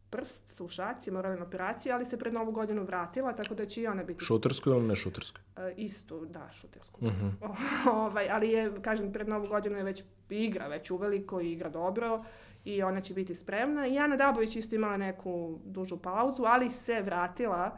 prst 0.09 0.61
u 0.61 0.67
šaci, 0.67 1.11
moralna 1.11 1.45
operacija, 1.45 1.95
ali 1.95 2.05
se 2.05 2.17
pred 2.17 2.33
novu 2.33 2.51
godinu 2.51 2.83
vratila, 2.83 3.33
tako 3.33 3.55
da 3.55 3.65
će 3.65 3.81
i 3.81 3.87
ona 3.87 4.03
biti... 4.03 4.25
Šutersku 4.25 4.69
ili 4.69 4.87
ne 4.87 4.95
šutersku? 4.95 5.39
Uh, 5.57 5.63
istu, 5.77 6.25
da, 6.25 6.49
šutersku. 6.51 7.05
Uh 7.05 7.11
mhm. 7.11 7.27
-huh. 7.41 7.89
ovaj, 7.93 8.29
ali 8.29 8.49
je, 8.49 8.81
kažem, 8.81 9.13
pred 9.13 9.29
novu 9.29 9.47
godinu 9.47 9.77
je 9.77 9.83
već 9.83 10.03
igra, 10.29 10.67
već 10.67 10.91
uveliko 10.91 11.41
i 11.41 11.51
igra 11.51 11.69
dobro 11.69 12.23
i 12.65 12.83
ona 12.83 13.01
će 13.01 13.13
biti 13.13 13.35
spremna. 13.35 13.87
I 13.87 13.97
Ana 13.99 14.15
Dabović 14.15 14.55
isto 14.55 14.75
imala 14.75 14.97
neku 14.97 15.59
dužu 15.65 15.97
pauzu, 15.97 16.43
ali 16.43 16.71
se 16.71 17.01
vratila 17.01 17.77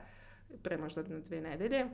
pre 0.63 0.77
možda 0.77 1.03
na 1.03 1.19
dve 1.19 1.41
nedelje. 1.41 1.85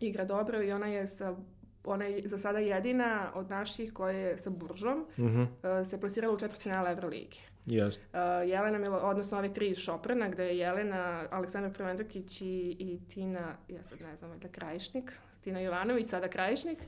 Igra 0.00 0.24
dobro 0.24 0.62
i 0.62 0.72
ona 0.72 0.86
je 0.86 1.06
sa 1.06 1.36
ona 1.84 2.04
je 2.04 2.28
za 2.28 2.38
sada 2.38 2.58
jedina 2.58 3.30
od 3.34 3.50
naših 3.50 3.92
koja 3.92 4.18
je 4.18 4.38
sa 4.38 4.50
Buržom 4.50 5.06
uh 5.18 5.24
mhm. 5.24 5.42
-huh. 5.42 5.80
uh, 5.80 5.88
se 5.88 6.00
plasirala 6.00 6.34
u 6.34 6.38
četvrtfinale 6.38 6.90
Evrolige. 6.90 7.38
Yes. 7.66 7.98
Uh, 7.98 8.48
Jelena 8.48 8.78
Milo, 8.78 8.98
odnosno 8.98 9.38
ove 9.38 9.52
tri 9.52 9.68
iz 9.68 9.78
Šoprana, 9.78 10.28
gde 10.28 10.44
je 10.44 10.58
Jelena, 10.58 11.26
Aleksandar 11.30 11.72
Crvendakić 11.72 12.40
i, 12.40 12.76
i 12.78 13.00
Tina, 13.08 13.56
ja 13.68 13.82
sad 13.82 14.00
ne 14.00 14.16
znam, 14.16 14.38
da 14.38 14.48
Krajišnik, 14.48 15.12
Tina 15.40 15.60
Jovanović, 15.60 16.06
sada 16.06 16.28
Krajišnik, 16.28 16.78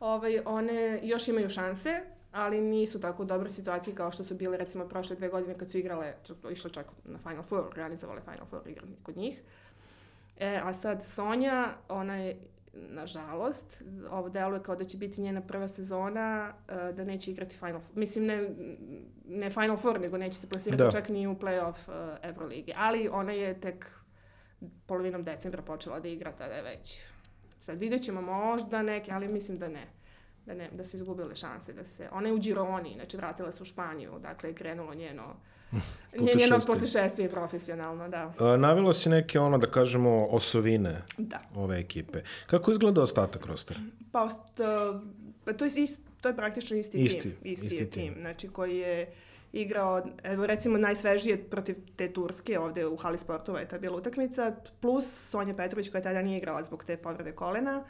ovaj, 0.00 0.40
one 0.44 1.00
još 1.02 1.28
imaju 1.28 1.48
šanse, 1.48 2.00
ali 2.32 2.60
nisu 2.60 3.00
tako 3.00 3.22
u 3.22 3.26
dobroj 3.26 3.50
situaciji 3.50 3.94
kao 3.94 4.10
što 4.10 4.24
su 4.24 4.34
bile 4.34 4.56
recimo 4.56 4.88
prošle 4.88 5.16
dve 5.16 5.28
godine 5.28 5.58
kad 5.58 5.70
su 5.70 5.78
igrale, 5.78 6.14
išle 6.50 6.70
čak 6.70 6.86
na 7.04 7.18
Final 7.18 7.42
Four, 7.42 7.64
organizovale 7.64 8.20
Final 8.20 8.46
Four 8.50 8.68
igrali 8.68 8.96
kod 9.02 9.16
njih. 9.16 9.42
E, 10.38 10.60
a 10.64 10.72
sad 10.72 11.04
Sonja, 11.04 11.74
ona 11.88 12.16
je 12.16 12.36
nažalost, 12.72 13.82
ovo 14.10 14.28
deluje 14.28 14.62
kao 14.62 14.76
da 14.76 14.84
će 14.84 14.96
biti 14.96 15.20
njena 15.20 15.40
prva 15.40 15.68
sezona, 15.68 16.54
uh, 16.68 16.96
da 16.96 17.04
neće 17.04 17.30
igrati 17.30 17.56
Final 17.56 17.80
Four. 17.80 17.98
Mislim, 17.98 18.26
ne, 18.26 18.50
ne 19.24 19.50
Final 19.50 19.76
Four, 19.76 20.00
nego 20.00 20.18
neće 20.18 20.38
se 20.38 20.48
plasirati 20.48 20.82
da. 20.82 20.90
čak 20.90 21.08
ni 21.08 21.26
u 21.26 21.34
playoff 21.34 21.88
uh, 21.88 22.18
Evrolige. 22.22 22.72
Ali 22.76 23.08
ona 23.12 23.32
je 23.32 23.60
tek 23.60 23.86
polovinom 24.86 25.24
decembra 25.24 25.62
počela 25.62 26.00
da 26.00 26.08
igra, 26.08 26.32
tada 26.32 26.60
već. 26.60 27.02
Sad 27.60 27.78
vidjet 27.78 28.02
ćemo 28.02 28.22
možda 28.22 28.82
neke, 28.82 29.12
ali 29.12 29.28
mislim 29.28 29.58
da 29.58 29.68
ne. 29.68 29.86
Da, 30.46 30.54
ne, 30.54 30.70
da 30.72 30.84
su 30.84 30.96
izgubile 30.96 31.34
šanse 31.34 31.72
da 31.72 31.84
se... 31.84 32.08
Ona 32.12 32.28
je 32.28 32.34
u 32.34 32.38
Gironi, 32.38 32.94
znači 32.94 33.16
vratila 33.16 33.52
se 33.52 33.62
u 33.62 33.66
Španiju, 33.66 34.18
dakle 34.18 34.50
je 34.50 34.54
krenulo 34.54 34.94
njeno 34.94 35.36
Njeno 36.36 36.58
putešestvije 36.66 37.28
profesionalno, 37.30 38.08
da. 38.08 38.32
A, 38.38 38.56
navila 38.56 38.92
si 38.92 39.08
neke, 39.08 39.40
ono, 39.40 39.58
da 39.58 39.66
kažemo, 39.66 40.26
osovine 40.30 41.02
da. 41.18 41.40
ove 41.54 41.78
ekipe. 41.78 42.18
Kako 42.46 42.70
izgleda 42.70 43.02
ostatak 43.02 43.46
rostera? 43.46 43.80
Pa, 44.12 44.22
ost, 44.22 44.60
pa 45.44 45.52
to, 45.52 45.64
je 45.64 45.70
ist, 45.82 46.00
to 46.20 46.28
je 46.28 46.36
praktično 46.36 46.76
isti, 46.76 46.98
isti 46.98 47.20
tim. 47.20 47.32
Isti, 47.42 47.66
isti 47.66 47.90
tim. 47.90 47.90
tim. 47.90 48.14
Znači, 48.20 48.48
koji 48.48 48.76
je 48.76 49.12
igrao, 49.52 50.02
evo 50.22 50.46
recimo 50.46 50.78
najsvežije 50.78 51.50
protiv 51.50 51.76
te 51.96 52.12
Turske 52.12 52.58
ovde 52.58 52.86
u 52.86 52.96
hali 52.96 53.18
sportova 53.18 53.60
je 53.60 53.68
ta 53.68 53.78
bila 53.78 53.96
utakmica, 53.96 54.56
plus 54.80 55.28
Sonja 55.30 55.54
Petrović 55.54 55.88
koja 55.88 56.02
tada 56.02 56.22
nije 56.22 56.38
igrala 56.38 56.64
zbog 56.64 56.84
te 56.84 56.96
povrede 56.96 57.32
kolena 57.32 57.84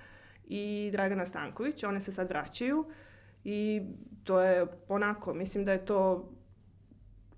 i 0.48 0.88
Dragana 0.92 1.26
Stanković, 1.26 1.84
one 1.84 2.00
se 2.00 2.12
sad 2.12 2.28
vraćaju 2.28 2.84
i 3.44 3.82
to 4.24 4.40
je 4.40 4.66
onako, 4.88 5.34
mislim 5.34 5.64
da 5.64 5.72
je 5.72 5.84
to 5.86 6.30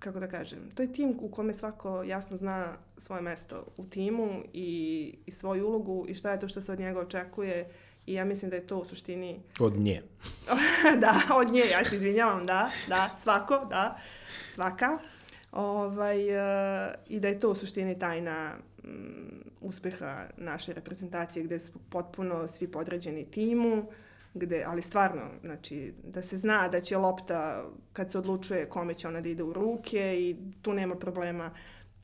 kako 0.01 0.21
da 0.21 0.29
kažem, 0.29 0.59
to 0.75 0.83
je 0.83 0.93
tim 0.93 1.17
u 1.21 1.29
kome 1.29 1.53
svako 1.53 2.03
jasno 2.03 2.37
zna 2.37 2.77
svoje 2.99 3.23
mesto 3.23 3.67
u 3.77 3.85
timu 3.85 4.43
i, 4.53 5.15
i 5.27 5.31
svoju 5.31 5.67
ulogu 5.67 6.07
i 6.09 6.15
šta 6.15 6.33
je 6.33 6.41
to 6.41 6.49
što 6.49 6.63
se 6.63 6.73
od 6.73 6.79
njega 6.79 7.01
očekuje 7.01 7.69
i 8.07 8.15
ja 8.15 8.25
mislim 8.25 8.51
da 8.51 8.57
je 8.57 8.67
to 8.67 8.79
u 8.79 8.85
suštini... 8.85 9.41
Od 9.61 9.79
nje. 9.79 10.03
da, 11.03 11.15
od 11.35 11.53
nje, 11.53 11.63
ja 11.73 11.85
se 11.85 11.97
izvinjavam, 11.97 12.47
da, 12.47 12.71
da, 12.89 13.17
svako, 13.23 13.67
da, 13.69 13.99
svaka. 14.55 14.99
Ovaj, 15.53 16.21
uh, 16.23 16.95
I 17.09 17.21
da 17.21 17.29
je 17.29 17.41
to 17.41 17.51
u 17.51 17.55
suštini 17.55 17.99
tajna 17.99 18.55
um, 18.85 19.45
uspeha 19.61 20.27
naše 20.37 20.73
reprezentacije 20.73 21.45
gde 21.45 21.59
su 21.59 21.73
potpuno 21.91 22.49
svi 22.49 22.69
podređeni 22.69 23.25
timu, 23.25 23.87
gde, 24.35 24.65
ali 24.67 24.83
stvarno, 24.83 25.23
znači, 25.41 25.95
da 26.05 26.23
se 26.23 26.37
zna 26.37 26.69
da 26.69 26.81
će 26.81 26.97
lopta, 26.97 27.65
kad 27.93 28.13
se 28.13 28.19
odlučuje 28.19 28.69
kome 28.69 28.95
će 28.95 29.09
ona 29.09 29.21
da 29.21 29.29
ide 29.29 29.43
u 29.43 29.53
ruke 29.53 30.17
i 30.21 30.37
tu 30.63 30.73
nema 30.73 30.95
problema. 30.95 31.51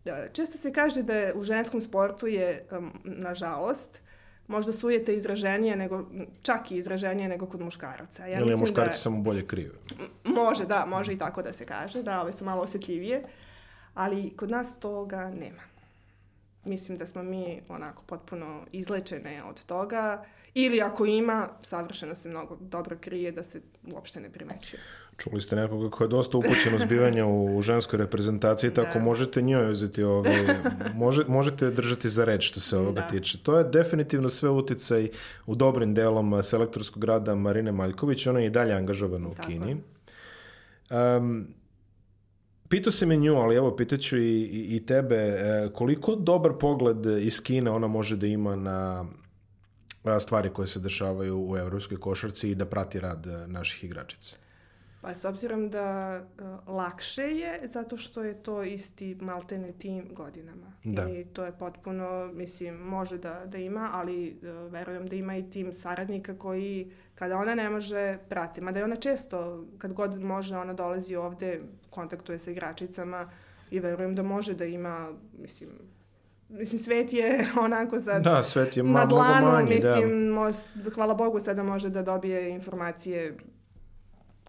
Da, 0.05 0.29
često 0.29 0.59
se 0.59 0.73
kaže 0.73 1.03
da 1.03 1.15
je 1.15 1.35
u 1.35 1.43
ženskom 1.43 1.81
sportu 1.81 2.27
je, 2.27 2.67
nažalost, 3.05 4.01
možda 4.47 4.73
sujete 4.73 5.15
izraženije 5.15 5.77
nego, 5.77 6.05
čak 6.43 6.71
i 6.71 6.77
izraženije 6.77 7.29
nego 7.29 7.47
kod 7.47 7.61
muškaraca. 7.61 8.27
Ja 8.27 8.41
Ili 8.41 8.51
je 8.51 8.57
muškarci 8.57 8.91
da, 8.91 8.99
samo 8.99 9.23
bolje 9.23 9.47
krive? 9.47 9.75
Može, 10.25 10.67
da, 10.67 10.87
može 10.87 11.13
i 11.13 11.19
tako 11.19 11.43
da 11.43 11.53
se 11.53 11.67
kaže, 11.67 12.03
da, 12.03 12.21
ove 12.21 12.33
su 12.33 12.45
malo 12.45 12.63
osetljivije, 12.63 13.23
ali 13.95 14.37
kod 14.37 14.51
nas 14.51 14.79
toga 14.79 15.31
nema. 15.31 15.63
Mislim 16.67 16.99
da 16.99 17.07
smo 17.07 17.23
mi 17.23 17.63
onako 17.69 18.03
potpuno 18.07 18.63
izlečene 18.73 19.43
od 19.45 19.65
toga 19.65 20.25
Ili 20.59 20.81
ako 20.81 21.07
ima, 21.07 21.49
savršeno 21.63 22.15
se 22.15 22.29
mnogo 22.29 22.57
dobro 22.61 22.97
krije 23.01 23.33
da 23.33 23.43
se 23.43 23.61
uopšte 23.93 24.21
ne 24.21 24.31
primećuje. 24.31 24.81
Čuli 25.17 25.41
ste 25.41 25.57
nekoga 25.57 25.91
ko 25.91 26.05
je 26.05 26.09
dosta 26.09 26.39
upućen 26.39 26.75
u 26.75 26.79
zbivanje 26.79 27.25
u 27.25 27.63
ženskoj 27.63 27.97
reprezentaciji, 27.97 28.71
tako 28.75 28.99
da. 28.99 29.05
možete 29.05 29.43
njoj 29.43 29.73
uzeti 29.73 30.03
ovaj, 30.03 30.47
može, 30.95 31.25
možete 31.29 31.71
držati 31.71 32.09
za 32.09 32.25
reč 32.25 32.49
što 32.49 32.61
se 32.61 32.79
ovoga 32.79 33.01
da. 33.01 33.07
tiče. 33.07 33.39
To 33.39 33.59
je 33.59 33.65
definitivno 33.65 34.29
sve 34.29 34.51
uticaj 34.51 35.11
u 35.47 35.55
dobrim 35.55 35.95
delom 35.95 36.43
selektorskog 36.43 37.05
rada 37.05 37.35
Marine 37.35 37.73
Maljković, 37.73 38.27
ona 38.27 38.41
je 38.41 38.47
i 38.47 38.51
dalje 38.51 38.73
angažovana 38.73 39.29
u 39.29 39.35
tako. 39.35 39.49
Kini. 39.49 39.77
Um, 40.91 41.47
Pitao 42.69 42.93
se 42.93 43.07
me 43.07 43.17
nju, 43.17 43.35
ali 43.35 43.57
evo 43.57 43.77
pitaću 43.77 44.19
i, 44.19 44.41
i, 44.41 44.77
i 44.77 44.87
tebe, 44.87 45.17
e, 45.17 45.69
koliko 45.75 46.15
dobar 46.17 46.53
pogled 46.61 47.07
iz 47.21 47.43
Kine 47.43 47.71
ona 47.71 47.87
može 47.87 48.17
da 48.17 48.27
ima 48.27 48.57
na 48.57 49.07
stvari 50.21 50.51
koje 50.51 50.69
se 50.69 50.81
dešavaju 50.81 51.51
u 51.51 51.57
evropskoj 51.57 52.01
košarci 52.01 52.51
i 52.51 52.55
da 52.55 52.67
prati 52.67 53.01
rad 53.01 53.27
e, 53.27 53.47
naših 53.47 53.85
igračica? 53.85 54.37
Pa 55.07 55.15
s 55.15 55.25
obzirom 55.25 55.71
da 55.71 56.21
uh, 56.21 56.75
lakše 56.75 57.23
je, 57.23 57.61
zato 57.65 57.97
što 57.97 58.25
je 58.25 58.43
to 58.43 58.63
isti 58.63 59.15
maltene 59.21 59.73
tim 59.73 60.09
godinama. 60.15 60.73
Da. 60.85 61.11
I 61.11 61.25
to 61.25 61.45
je 61.45 61.53
potpuno, 61.53 62.31
mislim, 62.35 62.75
može 62.75 63.19
da, 63.19 63.43
da 63.47 63.59
ima, 63.59 63.91
ali 63.93 64.31
uh, 64.31 64.73
verujem 64.73 65.07
da 65.07 65.17
ima 65.17 65.37
i 65.37 65.51
tim 65.51 65.73
saradnika 65.73 66.39
koji, 66.39 66.93
kada 67.15 67.37
ona 67.37 67.55
ne 67.55 67.71
može, 67.71 68.19
prati. 68.29 68.61
Mada 68.61 68.79
je 68.79 68.85
ona 68.85 68.97
često, 68.97 69.65
kad 69.79 69.93
god 69.93 70.21
može, 70.21 70.57
ona 70.57 70.73
dolazi 70.73 71.17
ovde, 71.17 71.61
kontaktuje 71.91 72.39
sa 72.39 72.51
igračicama 72.51 73.31
i 73.71 73.81
verujem 73.81 74.15
da 74.15 74.23
može 74.23 74.55
da 74.55 74.65
ima, 74.65 75.13
mislim, 75.39 75.71
Mislim, 76.49 76.79
svet 76.79 77.13
je 77.13 77.47
onako 77.65 78.01
sad 78.01 78.23
da, 78.23 78.43
svet 78.43 78.77
je 78.77 78.83
ma, 78.83 79.01
na 79.01 79.07
dlanu, 79.07 79.47
manji, 79.47 79.81
da. 79.81 79.89
mislim, 79.89 80.27
da. 80.27 80.33
Mož, 80.35 80.55
hvala 80.95 81.15
Bogu 81.15 81.41
sada 81.41 81.63
može 81.63 81.91
da 81.91 82.03
dobije 82.03 82.51
informacije 82.51 83.37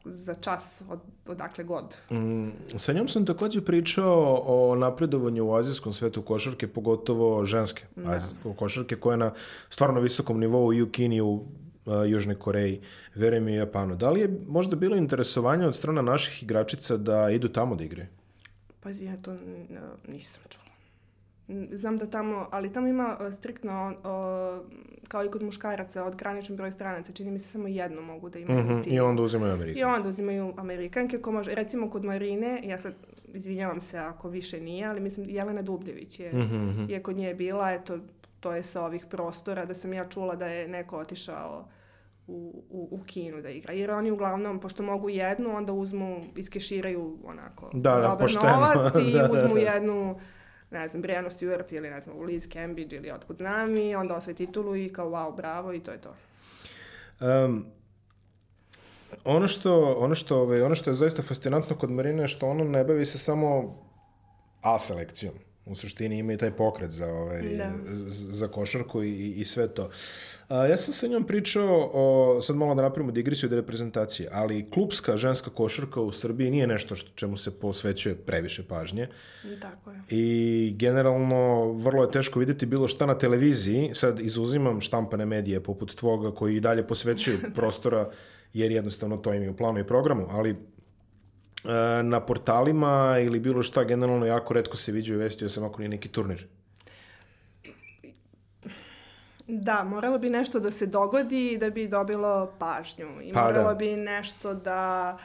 za 0.07 0.35
čas 0.35 0.83
od, 0.89 0.99
odakle 1.27 1.63
god. 1.63 1.97
Mm, 2.11 2.49
sa 2.75 2.93
njom 2.93 3.07
sam 3.07 3.25
takođe 3.25 3.61
pričao 3.61 4.43
o 4.45 4.75
napredovanju 4.75 5.45
u 5.45 5.53
azijskom 5.53 5.93
svetu 5.93 6.21
košarke, 6.21 6.67
pogotovo 6.67 7.45
ženske 7.45 7.85
da. 7.95 8.11
azijske 8.11 8.37
košarke, 8.57 8.95
koja 8.95 9.13
je 9.13 9.17
na 9.17 9.31
stvarno 9.69 9.99
visokom 9.99 10.39
nivou 10.39 10.73
i 10.73 10.81
u 10.81 10.89
Kini 10.89 11.21
u 11.21 11.31
uh, 11.31 11.43
Južnoj 12.07 12.35
Koreji, 12.35 12.81
verujem 13.15 13.47
i 13.47 13.55
Japanu. 13.55 13.95
Da 13.95 14.09
li 14.09 14.19
je 14.19 14.39
možda 14.47 14.75
bilo 14.75 14.95
interesovanje 14.95 15.67
od 15.67 15.75
strana 15.75 16.01
naših 16.01 16.43
igračica 16.43 16.97
da 16.97 17.29
idu 17.29 17.47
tamo 17.47 17.75
da 17.75 17.83
igraju? 17.83 18.07
Pazi, 18.79 19.05
ja 19.05 19.17
to 19.17 19.35
nisam 20.07 20.43
čula. 20.49 20.67
Znam 21.71 21.97
da 21.97 22.09
tamo, 22.09 22.47
ali 22.51 22.73
tamo 22.73 22.87
ima 22.87 23.17
striktno, 23.31 23.93
uh, 23.97 24.65
kao 25.07 25.25
i 25.25 25.31
kod 25.31 25.43
muškaraca, 25.43 26.03
od 26.03 26.15
graničan 26.15 26.55
broj 26.55 26.71
stranaca, 26.71 27.13
čini 27.13 27.31
mi 27.31 27.39
se 27.39 27.47
samo 27.47 27.67
jedno 27.67 28.01
mogu 28.01 28.29
da 28.29 28.39
imaju. 28.39 28.63
Mm 28.63 28.67
-hmm. 28.67 28.93
I 28.93 28.99
onda 28.99 29.21
uzimaju 29.21 29.53
Amerikanke. 29.53 29.79
I 29.79 29.83
onda 29.83 30.09
uzimaju 30.09 30.53
Amerikanke, 30.57 31.21
ko 31.21 31.31
može, 31.31 31.55
recimo 31.55 31.89
kod 31.89 32.03
Marine, 32.03 32.61
ja 32.63 32.77
sad 32.77 32.93
izvinjavam 33.33 33.81
se 33.81 33.97
ako 33.97 34.29
više 34.29 34.61
nije, 34.61 34.85
ali 34.85 34.99
mislim 34.99 35.29
Jelena 35.29 35.61
Dubljević 35.61 36.19
je, 36.19 36.33
mm 36.33 36.37
-hmm. 36.37 36.89
je 36.89 37.03
kod 37.03 37.15
nje 37.15 37.33
bila, 37.33 37.71
eto, 37.71 37.99
to 38.39 38.53
je 38.53 38.63
sa 38.63 38.85
ovih 38.85 39.05
prostora, 39.09 39.65
da 39.65 39.73
sam 39.73 39.93
ja 39.93 40.07
čula 40.09 40.35
da 40.35 40.47
je 40.47 40.67
neko 40.67 40.97
otišao 40.97 41.67
u, 42.27 42.63
u, 42.69 42.87
u 42.91 43.03
Kinu 43.05 43.41
da 43.41 43.49
igra. 43.49 43.73
Jer 43.73 43.91
oni 43.91 44.11
uglavnom, 44.11 44.59
pošto 44.59 44.83
mogu 44.83 45.09
jednu, 45.09 45.55
onda 45.55 45.73
uzmu, 45.73 46.23
iskeširaju 46.35 47.17
onako 47.25 47.69
Da, 47.73 47.95
da, 47.95 48.01
dobar 48.01 48.17
pošteno. 48.17 48.51
novac 48.51 48.95
i 48.95 49.11
Da, 49.17 49.27
da, 49.27 49.33
uzmu 49.33 49.55
da. 49.55 49.59
jednu 49.59 50.19
ne 50.71 50.87
znam, 50.87 51.01
Brianna 51.01 51.29
Stewart 51.29 51.75
ili 51.75 51.89
ne 51.89 52.01
znam, 52.01 52.21
Liz 52.21 52.47
Cambridge 52.53 52.95
ili 52.95 53.11
otkud 53.11 53.37
znam 53.37 53.77
i 53.77 53.95
onda 53.95 54.15
osvoje 54.15 54.35
titulu 54.35 54.75
i 54.75 54.89
kao 54.89 55.09
wow, 55.09 55.35
bravo 55.35 55.73
i 55.73 55.79
to 55.79 55.91
je 55.91 56.01
to. 56.01 56.15
Um, 57.19 57.65
ono 59.23 59.47
što, 59.47 59.95
ono 59.99 60.15
što, 60.15 60.37
ovaj, 60.37 60.61
ono 60.61 60.75
što 60.75 60.89
je 60.89 60.93
zaista 60.93 61.23
fascinantno 61.23 61.75
kod 61.75 61.91
Marine 61.91 62.23
je 62.23 62.27
što 62.27 62.47
ona 62.47 62.63
ne 62.63 62.83
bavi 62.83 63.05
se 63.05 63.17
samo 63.17 63.77
A 64.61 64.79
selekcijom. 64.79 65.33
U 65.67 65.75
suštini 65.75 66.17
ima 66.17 66.33
i 66.33 66.37
taj 66.37 66.51
pokret 66.51 66.91
za, 66.91 67.07
ovaj, 67.07 67.41
Da. 67.41 67.71
za 68.07 68.47
košarku 68.47 69.03
i, 69.03 69.09
i- 69.29 69.45
sve 69.45 69.67
to. 69.67 69.89
A, 70.49 70.65
ja 70.65 70.77
sam 70.77 70.93
sa 70.93 71.07
njom 71.07 71.23
pričao 71.23 71.89
o, 71.93 72.41
sad 72.41 72.55
malo 72.55 72.75
da 72.75 72.81
napravimo 72.81 73.11
digresiju 73.11 73.47
od 73.47 73.53
reprezentacije, 73.53 74.29
ali 74.31 74.69
klubska 74.69 75.17
ženska 75.17 75.49
košarka 75.49 76.01
u 76.01 76.11
Srbiji 76.11 76.51
nije 76.51 76.67
nešto 76.67 76.95
što, 76.95 77.11
čemu 77.15 77.37
se 77.37 77.51
posvećuje 77.51 78.15
previše 78.15 78.63
pažnje. 78.63 79.07
Tako 79.61 79.91
je. 79.91 80.01
I 80.09 80.73
generalno 80.77 81.37
vrlo 81.73 82.03
je 82.03 82.11
teško 82.11 82.39
videti 82.39 82.65
bilo 82.65 82.87
šta 82.87 83.05
na 83.05 83.17
televiziji, 83.17 83.89
sad 83.93 84.19
izuzimam 84.19 84.81
štampane 84.81 85.25
medije 85.25 85.59
poput 85.59 85.95
tvoga 85.95 86.31
koji 86.31 86.55
i 86.55 86.59
dalje 86.59 86.87
posvećuju 86.87 87.37
prostora 87.55 88.09
jer 88.53 88.71
jednostavno 88.71 89.17
to 89.17 89.33
im 89.33 89.43
je 89.43 89.49
u 89.49 89.55
planu 89.55 89.79
i 89.79 89.83
programu, 89.83 90.27
ali 90.29 90.55
na 92.03 92.19
portalima 92.19 93.17
ili 93.19 93.39
bilo 93.39 93.63
šta 93.63 93.83
generalno 93.83 94.25
jako 94.25 94.53
redko 94.53 94.77
se 94.77 94.91
viđaju 94.91 95.19
vesti 95.19 95.45
osim 95.45 95.63
ako 95.63 95.77
nije 95.79 95.89
neki 95.89 96.09
turnir. 96.09 96.47
Da, 99.47 99.83
moralo 99.83 100.19
bi 100.19 100.29
nešto 100.29 100.59
da 100.59 100.71
se 100.71 100.85
dogodi 100.85 101.57
da 101.57 101.69
bi 101.69 101.87
dobilo 101.87 102.53
pažnju. 102.59 103.21
I 103.23 103.33
Pa, 103.33 103.41
moralo 103.41 103.69
da. 103.69 103.75
bi 103.75 103.95
nešto 103.95 104.53
da 104.53 105.17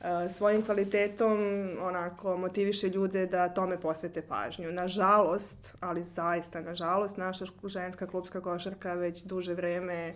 e, 0.00 0.28
svojim 0.28 0.62
kvalitetom 0.62 1.38
onako 1.80 2.36
motiviše 2.36 2.88
ljude 2.88 3.26
da 3.26 3.48
tome 3.48 3.80
posvete 3.80 4.22
pažnju. 4.22 4.72
Nažalost, 4.72 5.74
ali 5.80 6.02
zaista 6.02 6.60
nažalost, 6.60 7.16
naša 7.16 7.44
ženska 7.64 8.06
klubska 8.06 8.40
košarka 8.40 8.94
već 8.94 9.22
duže 9.22 9.54
vreme 9.54 10.14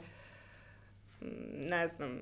ne 1.64 1.88
znam, 1.88 2.20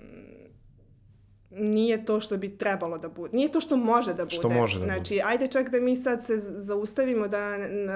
nije 1.50 2.04
to 2.04 2.20
što 2.20 2.36
bi 2.36 2.58
trebalo 2.58 2.98
da 2.98 3.08
bude. 3.08 3.36
Nije 3.36 3.52
to 3.52 3.60
što 3.60 3.76
može 3.76 4.10
da 4.10 4.24
bude. 4.24 4.34
Što 4.34 4.48
može 4.48 4.78
da 4.78 4.84
bude. 4.84 4.94
znači, 4.94 5.20
ajde 5.22 5.46
čak 5.48 5.70
da 5.70 5.80
mi 5.80 5.96
sad 5.96 6.24
se 6.24 6.36
zaustavimo 6.40 7.28
da 7.28 7.54
n- 7.54 7.88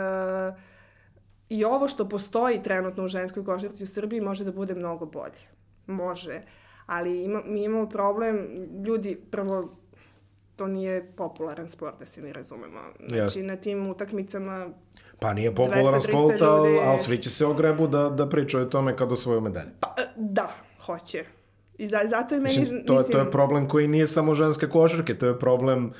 i 1.48 1.64
ovo 1.64 1.88
što 1.88 2.08
postoji 2.08 2.62
trenutno 2.62 3.04
u 3.04 3.08
ženskoj 3.08 3.44
košarci 3.44 3.84
u 3.84 3.88
Srbiji 3.88 4.20
može 4.20 4.44
da 4.44 4.52
bude 4.52 4.74
mnogo 4.74 5.06
bolje. 5.06 5.40
Može. 5.86 6.42
Ali 6.86 7.24
ima, 7.24 7.42
mi 7.44 7.64
imamo 7.64 7.88
problem, 7.88 8.48
ljudi, 8.86 9.18
prvo, 9.30 9.76
to 10.56 10.66
nije 10.66 11.12
popularan 11.12 11.68
sport, 11.68 11.98
da 11.98 12.06
se 12.06 12.22
mi 12.22 12.32
razumemo. 12.32 12.80
Znači, 12.98 13.14
Jasno. 13.16 13.42
na 13.42 13.56
tim 13.56 13.86
utakmicama 13.86 14.68
Pa 15.18 15.34
nije 15.34 15.54
popularan 15.54 15.84
200-300 15.94 16.08
sport, 16.08 16.42
ali, 16.42 16.68
ljudi. 16.68 16.80
ali 16.84 16.98
svi 16.98 17.18
će 17.18 17.30
se 17.30 17.46
ogrebu 17.46 17.86
da, 17.86 18.08
da 18.08 18.28
pričaju 18.28 18.64
o 18.64 18.68
tome 18.68 18.96
kad 18.96 19.12
osvoju 19.12 19.40
medalje. 19.40 19.70
Pa, 19.80 19.94
e, 19.98 20.02
da, 20.16 20.54
hoće. 20.80 21.24
I 21.80 21.88
za, 21.88 22.00
zato 22.06 22.34
je 22.34 22.40
meni... 22.40 22.60
Mislim, 22.60 22.84
to, 22.84 22.98
je- 22.98 23.04
to 23.06 23.18
je 23.18 23.30
problem 23.30 23.68
koji 23.68 23.88
nije 23.88 24.06
samo 24.06 24.34
ženske 24.34 24.66
košarke, 24.68 25.14
to 25.14 25.26
je 25.26 25.38
problem 25.38 25.92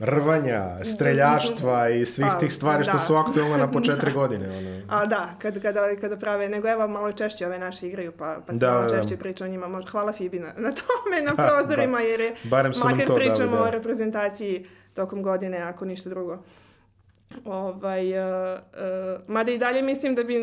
rvanja, 0.00 0.84
streljaštva 0.84 1.88
i 1.90 2.06
svih 2.06 2.26
Pa, 2.28 2.38
tih 2.38 2.52
stvari 2.52 2.84
što 2.84 2.92
da. 2.92 2.98
su 2.98 3.14
aktualne 3.16 3.58
na 3.58 3.70
po 3.70 3.80
četiri 3.88 4.12
godine. 4.12 4.48
Ono. 4.48 4.80
A 4.90 5.06
da, 5.06 5.34
kad, 5.38 5.62
kada, 5.62 5.96
kada 5.96 6.16
prave, 6.16 6.48
nego 6.48 6.68
evo 6.68 6.88
malo 6.88 7.12
češće 7.12 7.46
ove 7.46 7.58
naše 7.58 7.88
igraju, 7.88 8.12
pa, 8.12 8.38
pa 8.46 8.52
se 8.52 8.58
Da, 8.58 8.70
malo 8.70 8.82
da, 8.82 8.88
da. 8.88 8.96
češće 8.96 9.16
priča 9.16 9.44
o 9.44 9.48
njima. 9.48 9.68
Možda 9.68 9.90
hvala 9.90 10.12
Fibi 10.12 10.38
na, 10.38 10.46
na 10.48 10.72
tome, 10.72 11.22
na 11.22 11.32
Da, 11.32 11.42
prozorima, 11.48 11.98
da. 11.98 12.04
jer 12.04 12.20
je, 12.20 12.34
Barem 12.44 12.72
makar 12.84 13.06
to 13.06 13.14
pričamo 13.16 13.56
da. 13.56 13.62
o 13.62 13.70
reprezentaciji 13.70 14.66
tokom 14.94 15.22
godine, 15.22 15.58
ako 15.58 15.84
ništa 15.84 16.08
drugo. 16.10 16.38
Ovaj, 17.44 18.12
uh, 18.14 18.58
uh, 19.18 19.28
mada 19.28 19.52
i 19.52 19.58
dalje 19.58 19.82
mislim 19.82 20.14
da 20.14 20.22
bi 20.22 20.34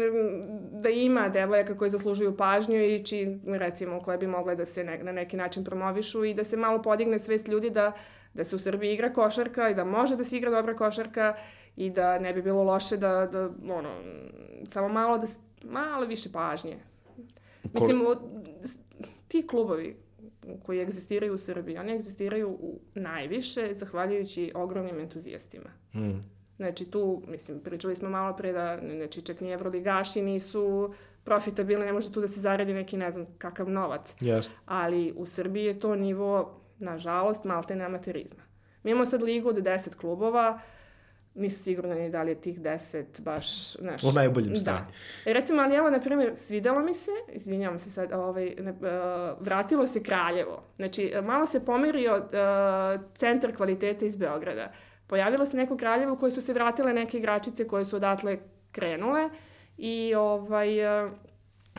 da 0.74 0.90
ima 0.90 1.30
devojaka 1.30 1.78
koje 1.78 1.90
zaslužuju 1.90 2.38
pažnju 2.38 2.76
i 2.78 3.04
či, 3.04 3.28
recimo, 3.48 4.02
koje 4.02 4.18
bi 4.18 4.28
mogle 4.28 4.56
da 4.56 4.66
se 4.66 4.84
ne, 4.84 4.98
na 5.00 5.12
neki 5.12 5.38
način 5.38 5.64
promovišu 5.64 6.24
i 6.24 6.34
da 6.34 6.44
se 6.44 6.58
malo 6.58 6.82
podigne 6.82 7.20
svest 7.20 7.48
ljudi 7.48 7.70
da, 7.70 7.92
da 8.34 8.44
se 8.44 8.56
u 8.56 8.60
Srbiji 8.60 8.94
igra 8.94 9.14
košarka 9.14 9.70
i 9.70 9.76
da 9.76 9.84
može 9.84 10.16
da 10.16 10.24
se 10.24 10.38
igra 10.38 10.52
dobra 10.52 10.76
košarka 10.76 11.36
i 11.76 11.90
da 11.90 12.20
ne 12.20 12.34
bi 12.34 12.42
bilo 12.42 12.64
loše 12.64 12.98
da, 12.98 13.26
da 13.26 13.50
ono, 13.70 13.90
samo 14.66 14.90
malo 14.90 15.18
da 15.18 15.28
malo 15.64 16.06
više 16.06 16.32
pažnje. 16.32 16.78
Mislim, 17.74 18.02
s- 18.64 18.78
ti 19.28 19.48
klubovi 19.48 19.96
koji 20.60 20.80
egzistiraju 20.80 21.34
u 21.34 21.38
Srbiji, 21.38 21.78
oni 21.78 21.94
egzistiraju 21.94 22.50
u 22.52 22.80
najviše 22.96 23.74
zahvaljujući 23.74 24.52
ogromnim 24.56 25.00
entuzijastima. 25.00 25.70
Mm. 25.94 26.35
Znači 26.58 26.86
tu, 26.86 27.24
mislim, 27.28 27.60
pričali 27.60 27.96
smo 27.96 28.10
malo 28.10 28.36
pre 28.36 28.54
da, 28.54 28.80
znači 28.96 29.22
čak 29.22 29.42
ni 29.42 29.52
evroligaši 29.52 30.22
nisu 30.22 30.94
profitabilni, 31.24 31.86
ne 31.86 31.94
može 31.94 32.12
tu 32.12 32.22
da 32.22 32.28
se 32.28 32.42
zaradi 32.42 32.74
neki, 32.74 32.98
ne 32.98 33.12
znam, 33.12 33.26
kakav 33.38 33.70
novac. 33.70 34.16
Jasno. 34.22 34.54
Ali 34.66 35.14
u 35.18 35.26
Srbiji 35.26 35.66
je 35.66 35.80
to 35.80 35.96
nivo, 35.96 36.62
nažalost, 36.80 37.44
malte 37.44 37.74
amaterizma. 37.74 38.44
Mi 38.84 38.92
imamo 38.92 39.06
sad 39.06 39.22
ligu 39.22 39.50
od 39.50 39.56
10 39.56 39.96
klubova, 39.96 40.60
nisam 41.36 41.64
sigurna 41.64 41.96
ni 41.96 42.10
da 42.10 42.24
li 42.24 42.32
je 42.32 42.42
tih 42.42 42.62
10 42.62 43.22
baš, 43.22 43.74
znaš... 43.74 44.04
U 44.04 44.12
najboljem 44.12 44.56
stanju. 44.56 44.86
Da. 45.26 45.32
E, 45.32 45.34
recimo, 45.34 45.62
ali 45.62 45.76
evo, 45.76 45.90
na 45.90 46.00
primjer, 46.00 46.34
svidelo 46.36 46.80
mi 46.80 46.94
se, 46.94 47.12
izvinjavam 47.34 47.80
se 47.80 47.92
sad, 47.92 48.12
ovaj, 48.14 48.56
ne, 48.60 48.72
uh, 48.72 48.78
vratilo 49.40 49.88
se 49.88 50.04
Kraljevo. 50.04 50.64
Znači, 50.76 51.14
malo 51.24 51.46
se 51.46 51.66
pomerio 51.66 52.18
uh, 52.18 53.02
centar 53.16 53.56
kvaliteta 53.56 54.06
iz 54.06 54.16
Beograda. 54.16 54.72
Pojavilo 55.08 55.46
se 55.46 55.58
neko 55.58 55.78
Kraljevo 55.78 56.16
koje 56.16 56.32
su 56.32 56.42
se 56.42 56.54
vratile 56.54 56.94
neke 56.94 57.18
igračice 57.18 57.68
koje 57.68 57.86
su 57.86 57.96
odatle 57.96 58.38
krenule 58.72 59.30
i 59.78 60.16
ovaj... 60.16 61.06
Uh, 61.06 61.12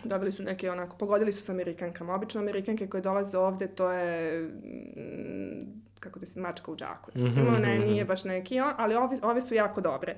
dobili 0.05 0.33
su 0.33 0.43
neke 0.43 0.71
onako, 0.71 0.97
pogodili 0.97 1.33
su 1.33 1.43
s 1.43 1.49
Amerikankama. 1.49 2.15
Obično 2.15 2.41
Amerikanke 2.41 2.87
koje 2.87 3.01
dolaze 3.01 3.39
ovde, 3.39 3.69
to 3.69 3.93
je 3.93 4.43
mm, 4.43 5.83
kako 6.01 6.19
da 6.19 6.27
se 6.27 6.41
mačka 6.41 6.71
u 6.73 6.77
džaku. 6.77 7.11
Recimo, 7.15 7.51
ne, 7.51 7.79
nije 7.79 8.05
baš 8.05 8.25
neki, 8.25 8.61
on, 8.61 8.73
ali 8.77 8.95
ove, 8.95 9.19
ove 9.23 9.43
su 9.43 9.55
jako 9.55 9.81
dobre. 9.81 10.17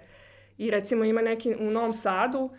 I 0.59 0.71
recimo 0.71 1.05
ima 1.05 1.23
neki 1.23 1.57
u 1.61 1.71
Novom 1.71 1.95
Sadu, 1.95 2.39
uh, 2.39 2.51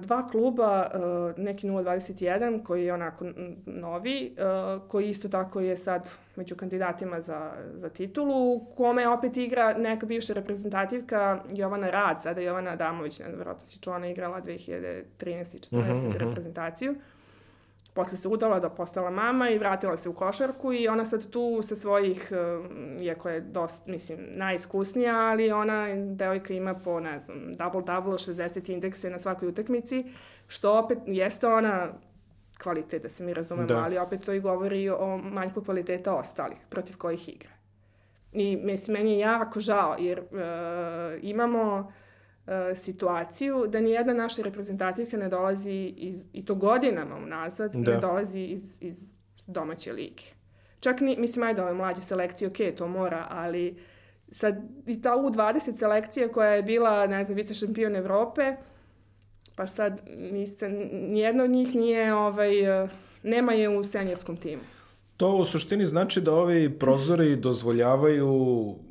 dva 0.00 0.28
kluba, 0.30 0.90
uh, 0.94 1.38
neki 1.44 1.68
021 1.68 2.62
koji 2.62 2.84
je 2.84 2.94
onako 2.94 3.24
novi, 3.66 4.36
uh, 4.38 4.88
koji 4.88 5.08
isto 5.08 5.28
tako 5.28 5.60
je 5.60 5.76
sad 5.76 6.10
među 6.36 6.56
kandidatima 6.56 7.20
za, 7.20 7.52
za 7.74 7.88
titulu, 7.88 8.64
kome 8.74 9.08
opet 9.08 9.36
igra 9.36 9.78
neka 9.78 10.06
bivša 10.06 10.32
reprezentativka 10.32 11.42
Jovana 11.52 11.90
Rad, 11.90 12.22
sada 12.22 12.40
Jovana 12.40 12.70
Adamović, 12.70 13.18
ne 13.18 13.24
znam, 13.24 13.36
vjerojatno 13.36 13.66
si 13.66 13.78
čuo, 13.80 13.94
ona 13.94 14.08
igrala 14.08 14.42
2013. 14.42 15.56
i 15.56 15.76
14. 15.76 16.12
za 16.12 16.18
reprezentaciju. 16.18 16.94
Posle 17.96 18.18
se 18.18 18.28
udala 18.28 18.60
da 18.60 18.70
postala 18.70 19.10
mama 19.10 19.50
i 19.50 19.58
vratila 19.58 19.96
se 19.96 20.08
u 20.08 20.12
košarku 20.12 20.72
i 20.72 20.88
ona 20.88 21.04
sad 21.04 21.30
tu 21.30 21.60
sa 21.62 21.76
svojih, 21.76 22.32
um, 22.32 22.96
iako 23.00 23.28
je 23.28 23.40
dost, 23.40 23.86
mislim, 23.86 24.18
najiskusnija, 24.30 25.18
ali 25.18 25.52
ona, 25.52 25.86
devojka 25.94 26.54
ima 26.54 26.74
po, 26.74 27.00
ne 27.00 27.18
znam, 27.18 27.52
double-double, 27.54 28.32
60 28.32 28.70
indekse 28.72 29.10
na 29.10 29.18
svakoj 29.18 29.48
utakmici, 29.48 30.04
što 30.48 30.78
opet 30.78 30.98
jeste 31.06 31.46
ona 31.46 31.88
kvalitet, 32.62 33.02
da 33.02 33.08
se 33.08 33.24
mi 33.24 33.34
razumemo, 33.34 33.68
Da. 33.68 33.82
ali 33.84 33.98
opet 33.98 34.24
to 34.24 34.32
i 34.32 34.40
govori 34.40 34.88
o 34.88 35.16
manjku 35.18 35.64
kvaliteta 35.64 36.14
ostalih, 36.14 36.58
protiv 36.68 36.96
kojih 36.96 37.28
igra. 37.28 37.50
I 38.32 38.56
mislim, 38.56 38.96
meni 38.96 39.12
je 39.12 39.18
jako 39.18 39.60
žao, 39.60 39.96
jer 39.98 40.20
uh, 40.20 40.26
imamo 41.22 41.92
situaciju 42.74 43.66
da 43.68 43.80
nijedna 43.80 44.14
naša 44.14 44.42
reprezentativka 44.42 45.16
ne 45.16 45.28
dolazi 45.28 45.94
iz, 45.96 46.24
i 46.32 46.44
to 46.44 46.54
godinama 46.54 47.16
unazad, 47.16 47.72
Da. 47.74 47.92
ne 47.92 48.00
dolazi 48.00 48.40
iz, 48.40 48.82
iz 48.82 49.10
domaće 49.46 49.92
lige. 49.92 50.22
Čak 50.80 51.00
ni, 51.00 51.16
mislim, 51.18 51.42
ajde 51.42 51.62
ove 51.62 51.74
mlađe 51.74 52.02
selekcije, 52.02 52.48
ok, 52.48 52.76
to 52.76 52.88
mora, 52.88 53.26
ali 53.30 53.76
sad 54.32 54.56
i 54.86 55.02
ta 55.02 55.10
U20 55.10 55.76
selekcija 55.78 56.28
koja 56.28 56.48
je 56.50 56.62
bila, 56.62 57.06
ne 57.06 57.24
znam, 57.24 57.36
vice 57.36 57.54
šampion 57.54 57.96
Evrope, 57.96 58.56
pa 59.56 59.66
sad 59.66 60.00
niste, 60.16 60.68
nijedna 60.92 61.44
od 61.44 61.50
njih 61.50 61.74
nije, 61.74 62.14
ovaj, 62.14 62.82
e, 62.84 62.88
nema 63.22 63.52
je 63.52 63.68
u 63.78 63.84
seniorskom 63.84 64.36
timu. 64.36 64.62
To 65.16 65.28
u 65.30 65.44
suštini 65.44 65.86
znači 65.86 66.20
da 66.20 66.34
ovi 66.34 66.70
prozori 66.70 67.36
dozvoljavaju 67.36 68.28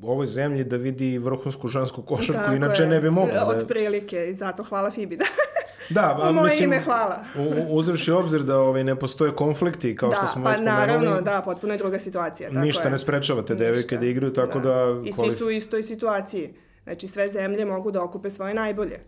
ovoj 0.02 0.28
zemlji 0.28 0.64
da 0.64 0.78
vidi 0.78 1.18
vrhunsku 1.18 1.68
žensku 1.68 2.02
košarku, 2.02 2.42
Tako 2.42 2.56
inače 2.56 2.84
je. 2.84 2.90
ne 2.90 3.02
bi 3.02 3.10
mogla. 3.10 3.34
Da, 3.34 3.46
Od 3.46 3.68
prilike, 3.68 4.28
i 4.28 4.36
zato 4.36 4.64
hvala 4.64 4.92
Fibi. 4.92 5.18
Da. 5.18 5.26
da 5.90 6.18
a 6.22 6.30
U 6.30 6.34
moje 6.34 6.44
mislim, 6.44 6.74
ime 6.74 6.82
hvala. 6.82 7.24
u- 7.38 7.78
uzevši 7.78 8.12
obzir 8.12 8.42
da 8.42 8.58
ovaj, 8.60 8.84
ne 8.84 8.96
postoje 8.96 9.32
konflikti, 9.32 9.96
kao 9.96 10.12
što 10.12 10.22
da, 10.22 10.28
smo 10.28 10.44
pa 10.44 10.50
već 10.50 10.58
spomenuli, 10.58 10.80
naravno, 10.80 11.22
da, 11.22 11.42
potpuno 11.46 11.74
je 11.74 11.78
druga 11.78 12.00
situacija. 12.00 12.50
Tako 12.50 12.62
ništa 12.62 12.84
je. 12.84 12.92
ne 12.92 12.98
sprečava 12.98 13.42
te 13.42 13.56
devojke 13.56 13.98
da 13.98 14.06
igraju, 14.06 14.34
tako 14.34 14.60
da... 14.60 14.76
I 15.06 15.14
svi 15.14 15.32
su 15.32 15.46
u 15.46 15.52
istoj 15.52 15.84
situaciji. 15.84 16.54
Znači, 16.84 17.08
sve 17.08 17.28
zemlje 17.28 17.66
mogu 17.66 17.92
da 17.92 18.04
okupe 18.04 18.30
svoje 18.30 18.54
najbolje. 18.54 19.00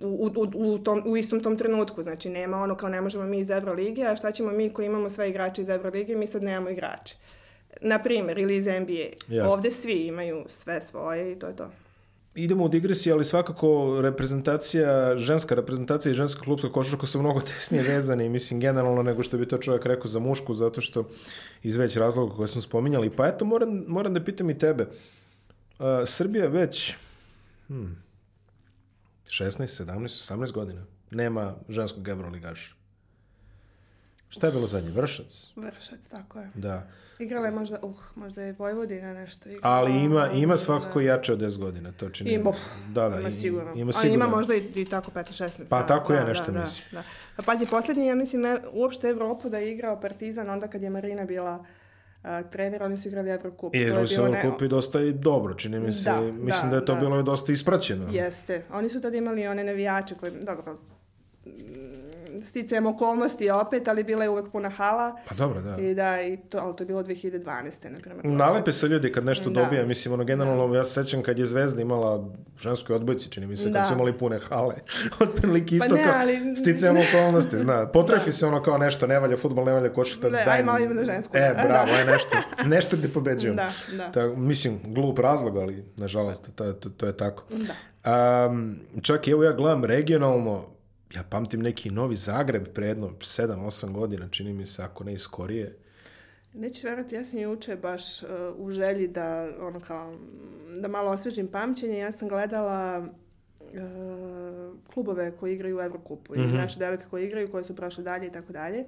U, 0.00 0.30
u, 0.36 0.50
u, 0.54 0.78
tom, 0.78 1.02
u 1.06 1.16
istom 1.16 1.40
tom 1.40 1.58
trenutku. 1.58 2.02
Znači, 2.02 2.28
nema 2.28 2.56
ono 2.56 2.76
kao 2.76 2.88
ne 2.88 3.00
možemo 3.00 3.24
mi 3.24 3.38
iz 3.38 3.50
Evrolige, 3.50 4.02
a 4.02 4.16
šta 4.16 4.32
ćemo 4.32 4.52
mi 4.52 4.70
koji 4.70 4.86
imamo 4.86 5.10
sve 5.10 5.30
igrače 5.30 5.62
iz 5.62 5.68
Evrolige, 5.68 6.16
mi 6.16 6.26
sad 6.26 6.42
nemamo 6.42 6.70
igrače. 6.70 7.16
Na 7.80 8.02
primjer, 8.02 8.38
ili 8.38 8.56
iz 8.56 8.66
NBA. 8.66 9.34
Jasno. 9.34 9.52
Ovde 9.52 9.70
svi 9.70 10.06
imaju 10.06 10.44
sve 10.48 10.80
svoje 10.80 11.32
i 11.32 11.38
to 11.38 11.46
je 11.46 11.56
to. 11.56 11.70
Idemo 12.34 12.64
u 12.64 12.68
digresiji, 12.68 13.12
ali 13.12 13.24
svakako 13.24 13.98
reprezentacija, 14.02 15.18
ženska 15.18 15.54
reprezentacija 15.54 16.12
i 16.12 16.14
ženska 16.14 16.42
klubska 16.42 16.72
košarka 16.72 17.06
su 17.06 17.20
mnogo 17.20 17.40
tesnije 17.40 17.82
vezani, 17.82 18.28
mislim, 18.28 18.60
generalno 18.60 19.02
nego 19.02 19.22
što 19.22 19.38
bi 19.38 19.48
to 19.48 19.58
čovjek 19.58 19.86
rekao 19.86 20.06
za 20.06 20.18
mušku, 20.18 20.54
zato 20.54 20.80
što 20.80 21.08
iz 21.62 21.76
već 21.76 21.96
razloga 21.96 22.34
koje 22.34 22.48
smo 22.48 22.60
spominjali. 22.60 23.10
Pa 23.10 23.26
eto, 23.26 23.44
moram, 23.44 23.84
moram 23.88 24.14
da 24.14 24.24
pitam 24.24 24.50
i 24.50 24.58
tebe. 24.58 24.86
Uh, 25.78 25.86
Srbija 26.06 26.46
već 26.46 26.94
hmm, 27.68 28.03
16, 29.38 29.84
17, 29.84 30.34
18 30.34 30.52
godina 30.52 30.84
nema 31.10 31.54
ženskog 31.68 32.08
evroligaša. 32.08 32.74
Šta 34.28 34.46
je 34.46 34.52
bilo 34.52 34.66
zadnje? 34.66 34.90
Vršac? 34.90 35.46
Vršac, 35.56 36.06
tako 36.10 36.40
je. 36.40 36.50
Da. 36.54 36.86
Igrala 37.18 37.46
je 37.46 37.52
možda, 37.52 37.78
uh, 37.82 37.96
možda 38.14 38.42
je 38.42 38.54
Vojvodina 38.58 39.12
nešto 39.12 39.48
igrala. 39.48 39.76
Ali 39.76 40.04
ima, 40.04 40.30
ima 40.30 40.54
da. 40.54 40.56
svakako 40.56 41.00
jače 41.00 41.32
od 41.32 41.40
10 41.40 41.58
godina, 41.58 41.92
to 41.92 42.10
čini. 42.10 42.30
Ima, 42.30 42.52
da, 42.88 43.08
da, 43.08 43.20
ima 43.20 43.30
sigurno. 43.30 43.72
Ima 43.74 43.90
A 43.90 43.92
sigurno. 43.92 44.14
ima 44.14 44.36
možda 44.36 44.54
i, 44.54 44.72
i 44.74 44.84
tako 44.84 45.10
15-16. 45.10 45.50
Pa 45.68 45.80
da, 45.80 45.86
tako 45.86 46.12
da, 46.12 46.18
ja 46.18 46.26
nešto 46.26 46.52
da, 46.52 46.60
mislim. 46.60 46.86
Da, 46.92 46.98
da. 46.98 47.04
Pa 47.36 47.42
pazi, 47.42 47.66
posljednji, 47.66 48.06
ja 48.06 48.14
mislim, 48.14 48.42
ne, 48.42 48.58
uopšte 48.72 49.08
Evropu 49.08 49.48
da 49.48 49.58
je 49.58 49.72
igrao 49.72 50.00
Partizan 50.00 50.50
onda 50.50 50.68
kad 50.68 50.82
je 50.82 50.90
Marina 50.90 51.24
bila 51.24 51.58
uh, 51.58 51.66
trener, 52.50 52.82
oni 52.82 52.98
su 52.98 53.08
igrali 53.08 53.30
Evrokup. 53.30 53.74
I 53.74 53.78
igrali 53.78 54.08
su 54.08 54.28
ne- 54.28 54.42
kupi 54.42 54.68
dosta 54.68 55.00
i 55.00 55.12
dobro, 55.12 55.54
čini 55.54 55.80
mi 55.80 55.92
se. 55.92 56.10
Da, 56.10 56.20
mislim 56.20 56.70
da, 56.70 56.70
da, 56.70 56.76
je 56.76 56.84
to 56.84 56.94
da. 56.94 57.00
bilo 57.00 57.22
dosta 57.22 57.52
ispraćeno. 57.52 58.06
Jeste. 58.12 58.62
Oni 58.72 58.88
su 58.88 59.00
tad 59.00 59.14
imali 59.14 59.46
one 59.46 59.64
navijače 59.64 60.14
koji, 60.14 60.32
dobro, 60.42 60.78
sticajem 62.40 62.86
okolnosti 62.86 63.50
opet, 63.52 63.88
ali 63.88 64.04
bila 64.04 64.22
je 64.22 64.30
uvek 64.30 64.46
puna 64.48 64.68
hala. 64.70 65.16
Pa 65.28 65.34
dobro, 65.34 65.60
da. 65.60 65.76
I 65.78 65.94
da, 65.94 66.22
i 66.22 66.36
to, 66.38 66.58
ali 66.58 66.76
to 66.76 66.82
je 66.82 66.86
bilo 66.86 67.02
2012. 67.02 67.44
na 67.84 67.98
primjer. 67.98 68.26
Nalepe 68.26 68.72
se 68.72 68.88
ljudi 68.88 69.12
kad 69.12 69.24
nešto 69.24 69.50
Da. 69.50 69.62
dobija, 69.62 69.86
mislim, 69.86 70.14
ono, 70.14 70.24
generalno, 70.24 70.74
ja 70.74 70.84
se 70.84 70.92
sećam 70.94 71.22
kad 71.22 71.38
je 71.38 71.46
Zvezda 71.46 71.82
imala 71.82 72.28
ženskoj 72.58 72.96
odbojci, 72.96 73.30
čini 73.30 73.46
mi 73.46 73.56
se, 73.56 73.68
Da. 73.68 73.78
kad 73.78 73.88
su 73.88 73.94
imali 73.94 74.12
pune 74.14 74.38
hale. 74.40 74.74
Otprilike 75.20 75.76
isto 75.76 75.88
Pa 75.88 75.94
ne, 75.94 76.04
kao 76.04 76.14
ali- 76.16 76.56
sticajem 76.56 76.96
okolnosti, 76.98 77.58
zna. 77.58 77.86
Potrefi 77.94 78.32
se 78.32 78.46
ono 78.46 78.62
kao 78.62 78.78
nešto, 78.78 79.06
ne 79.06 79.20
valja 79.20 79.36
futbol, 79.36 79.64
ne 79.64 79.72
valja 79.72 79.88
košarka, 79.88 80.28
Ne, 80.28 80.44
daj 80.44 80.62
malo 80.62 80.78
ima 80.78 80.94
na 80.94 81.04
žensku. 81.04 81.36
E, 81.36 81.52
Da. 81.56 81.62
bravo, 81.62 81.90
je 81.90 82.04
nešto, 82.04 82.36
nešto 82.66 82.96
gde 82.96 83.08
pobeđujemo. 83.08 83.56
Da, 83.56 83.70
da. 83.92 84.10
Ta, 84.10 84.26
mislim, 84.28 84.80
glup 84.84 85.18
razlog, 85.18 85.56
ali 85.56 85.84
nažalost, 85.96 86.50
to, 86.54 86.72
to, 86.72 86.88
to 86.90 87.06
je 87.06 87.16
tako. 87.16 87.42
Da. 87.50 87.74
Um, 88.46 88.76
čak 89.02 89.28
evo 89.28 89.44
ja 89.44 89.52
gledam 89.52 89.84
regionalno, 89.84 90.64
ja 91.14 91.22
pamtim 91.30 91.60
neki 91.62 91.90
Novi 91.90 92.16
Zagreb 92.16 92.68
pre 92.74 92.86
jedno 92.86 93.08
7-8 93.08 93.92
godina, 93.92 94.28
čini 94.28 94.52
mi 94.52 94.66
se, 94.66 94.82
ako 94.82 95.04
ne 95.04 95.14
i 95.14 95.18
skorije. 95.18 95.76
Nećeš 96.54 96.84
verovati, 96.84 97.14
ja 97.14 97.24
sam 97.24 97.38
juče 97.38 97.76
baš 97.76 98.22
uh, 98.22 98.28
u 98.56 98.70
želji 98.70 99.08
da, 99.08 99.48
ono 99.60 99.80
kao, 99.80 100.14
da 100.76 100.88
malo 100.88 101.10
osvežim 101.10 101.48
pamćenje, 101.48 101.98
ja 101.98 102.12
sam 102.12 102.28
gledala 102.28 103.08
uh, 103.60 103.68
klubove 104.94 105.36
koji 105.36 105.54
igraju 105.54 105.78
u 105.78 105.80
Evrokupu 105.80 106.34
i 106.36 106.38
naše 106.38 106.78
devojke 106.78 107.04
koje 107.10 107.26
igraju, 107.26 107.50
koje 107.50 107.64
su 107.64 107.76
prošle 107.76 108.04
dalje 108.04 108.26
i 108.26 108.32
tako 108.32 108.52
dalje. 108.52 108.84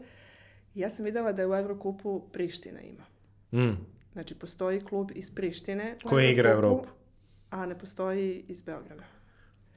Ja 0.74 0.90
sam 0.90 1.04
videla 1.04 1.32
da 1.32 1.42
je 1.42 1.48
u 1.48 1.54
Evrokupu 1.54 2.22
Priština 2.32 2.80
ima. 2.80 3.04
Mm. 3.52 3.76
Znači, 4.12 4.34
postoji 4.34 4.80
klub 4.80 5.10
iz 5.14 5.30
Prištine. 5.34 5.96
Koji 6.04 6.30
igra 6.30 6.50
Evropu. 6.50 6.88
A 7.50 7.66
ne 7.66 7.78
postoji 7.78 8.44
iz 8.48 8.62
Beograda. 8.62 9.15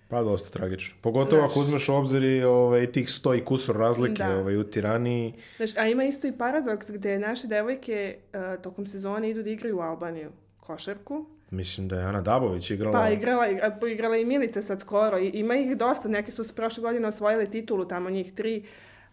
Pa 0.09 0.23
dosta 0.23 0.49
tragično. 0.49 0.95
Pogotovo 1.01 1.41
ako 1.41 1.53
Znaš. 1.53 1.65
uzmeš 1.65 1.89
u 1.89 1.93
obzir 1.95 2.23
i 2.23 2.43
ovaj, 2.43 2.91
tih 2.91 3.09
sto 3.11 3.35
i 3.35 3.45
kusur 3.45 3.75
razlike 3.75 4.23
Da. 4.23 4.37
ovaj, 4.37 4.57
u 4.57 4.63
Tirani. 4.63 5.33
Znači, 5.57 5.73
a 5.77 5.87
ima 5.87 6.03
isto 6.03 6.27
i 6.27 6.37
paradoks 6.37 6.91
gde 6.91 7.19
naše 7.19 7.47
devojke 7.47 8.17
uh, 8.33 8.61
tokom 8.61 8.87
sezone 8.87 9.29
idu 9.29 9.43
da 9.43 9.49
igraju 9.49 9.77
u 9.77 9.81
Albaniju 9.81 10.31
košarku, 10.59 11.25
Mislim 11.51 11.87
da 11.87 11.99
je 11.99 12.05
Ana 12.05 12.21
Dabović 12.21 12.71
igrala... 12.71 12.99
Pa 12.99 13.09
igrala, 13.09 13.47
igra- 13.47 13.91
igrala 13.91 14.17
i 14.17 14.25
Milica 14.25 14.61
sad 14.61 14.81
skoro. 14.81 15.19
I, 15.19 15.27
ima 15.27 15.55
ih 15.55 15.77
dosta. 15.77 16.09
Neki 16.09 16.31
su 16.31 16.43
s 16.43 16.51
prošle 16.53 16.81
godine 16.81 17.07
osvojili 17.07 17.49
titulu, 17.49 17.85
tamo 17.85 18.09
njih 18.09 18.33
tri. 18.33 18.63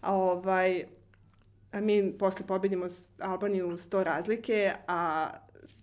A, 0.01 0.15
ovaj, 0.15 0.85
a 1.73 1.81
mi 1.81 2.13
posle 2.19 2.47
pobedimo 2.47 2.87
Albaniju 3.19 3.77
sto 3.77 4.05
razlike, 4.05 4.73
a 4.89 5.29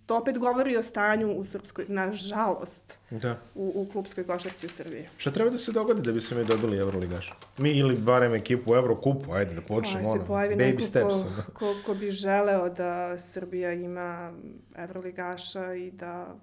to 0.06 0.16
opet 0.18 0.38
govori 0.38 0.76
o 0.76 0.82
stanju 0.82 1.32
u 1.32 1.44
Srpskoj, 1.44 1.84
nažalost, 1.88 2.98
Da. 3.10 3.36
u, 3.54 3.72
u 3.74 3.88
klubskoj 3.92 4.26
košarci 4.26 4.66
u 4.66 4.68
Srbiji. 4.68 5.08
Šta 5.16 5.30
treba 5.30 5.50
da 5.50 5.58
se 5.58 5.72
dogodi 5.72 6.02
da 6.02 6.12
bi 6.12 6.20
se 6.20 6.34
mi 6.34 6.44
dobili 6.44 6.76
Euroligaša? 6.78 7.34
Mi 7.58 7.70
ili 7.70 7.96
barem 7.96 8.34
ekipu 8.34 8.72
u 8.72 8.76
Evrokupu, 8.76 9.32
ajde 9.32 9.54
da 9.54 9.60
počnemo 9.60 10.04
se 10.04 10.10
ono, 10.10 10.24
baby 10.26 10.80
steps. 10.82 11.14
ko, 11.46 11.52
ko, 11.52 11.74
ko 11.86 11.94
bi 11.94 12.10
želeo 12.10 12.68
da 12.68 13.18
Srbija 13.18 13.72
ima 13.72 14.32
evroligaša 14.76 15.74
i 15.74 15.90
da 15.90 16.34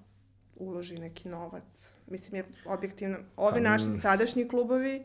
uloži 0.55 0.99
neki 0.99 1.29
novac. 1.29 1.91
Mislim, 2.07 2.35
jer 2.35 2.45
objektivno, 2.65 3.17
ovi 3.37 3.61
naši 3.61 3.85
sadašnji 4.01 4.47
klubovi, 4.47 5.03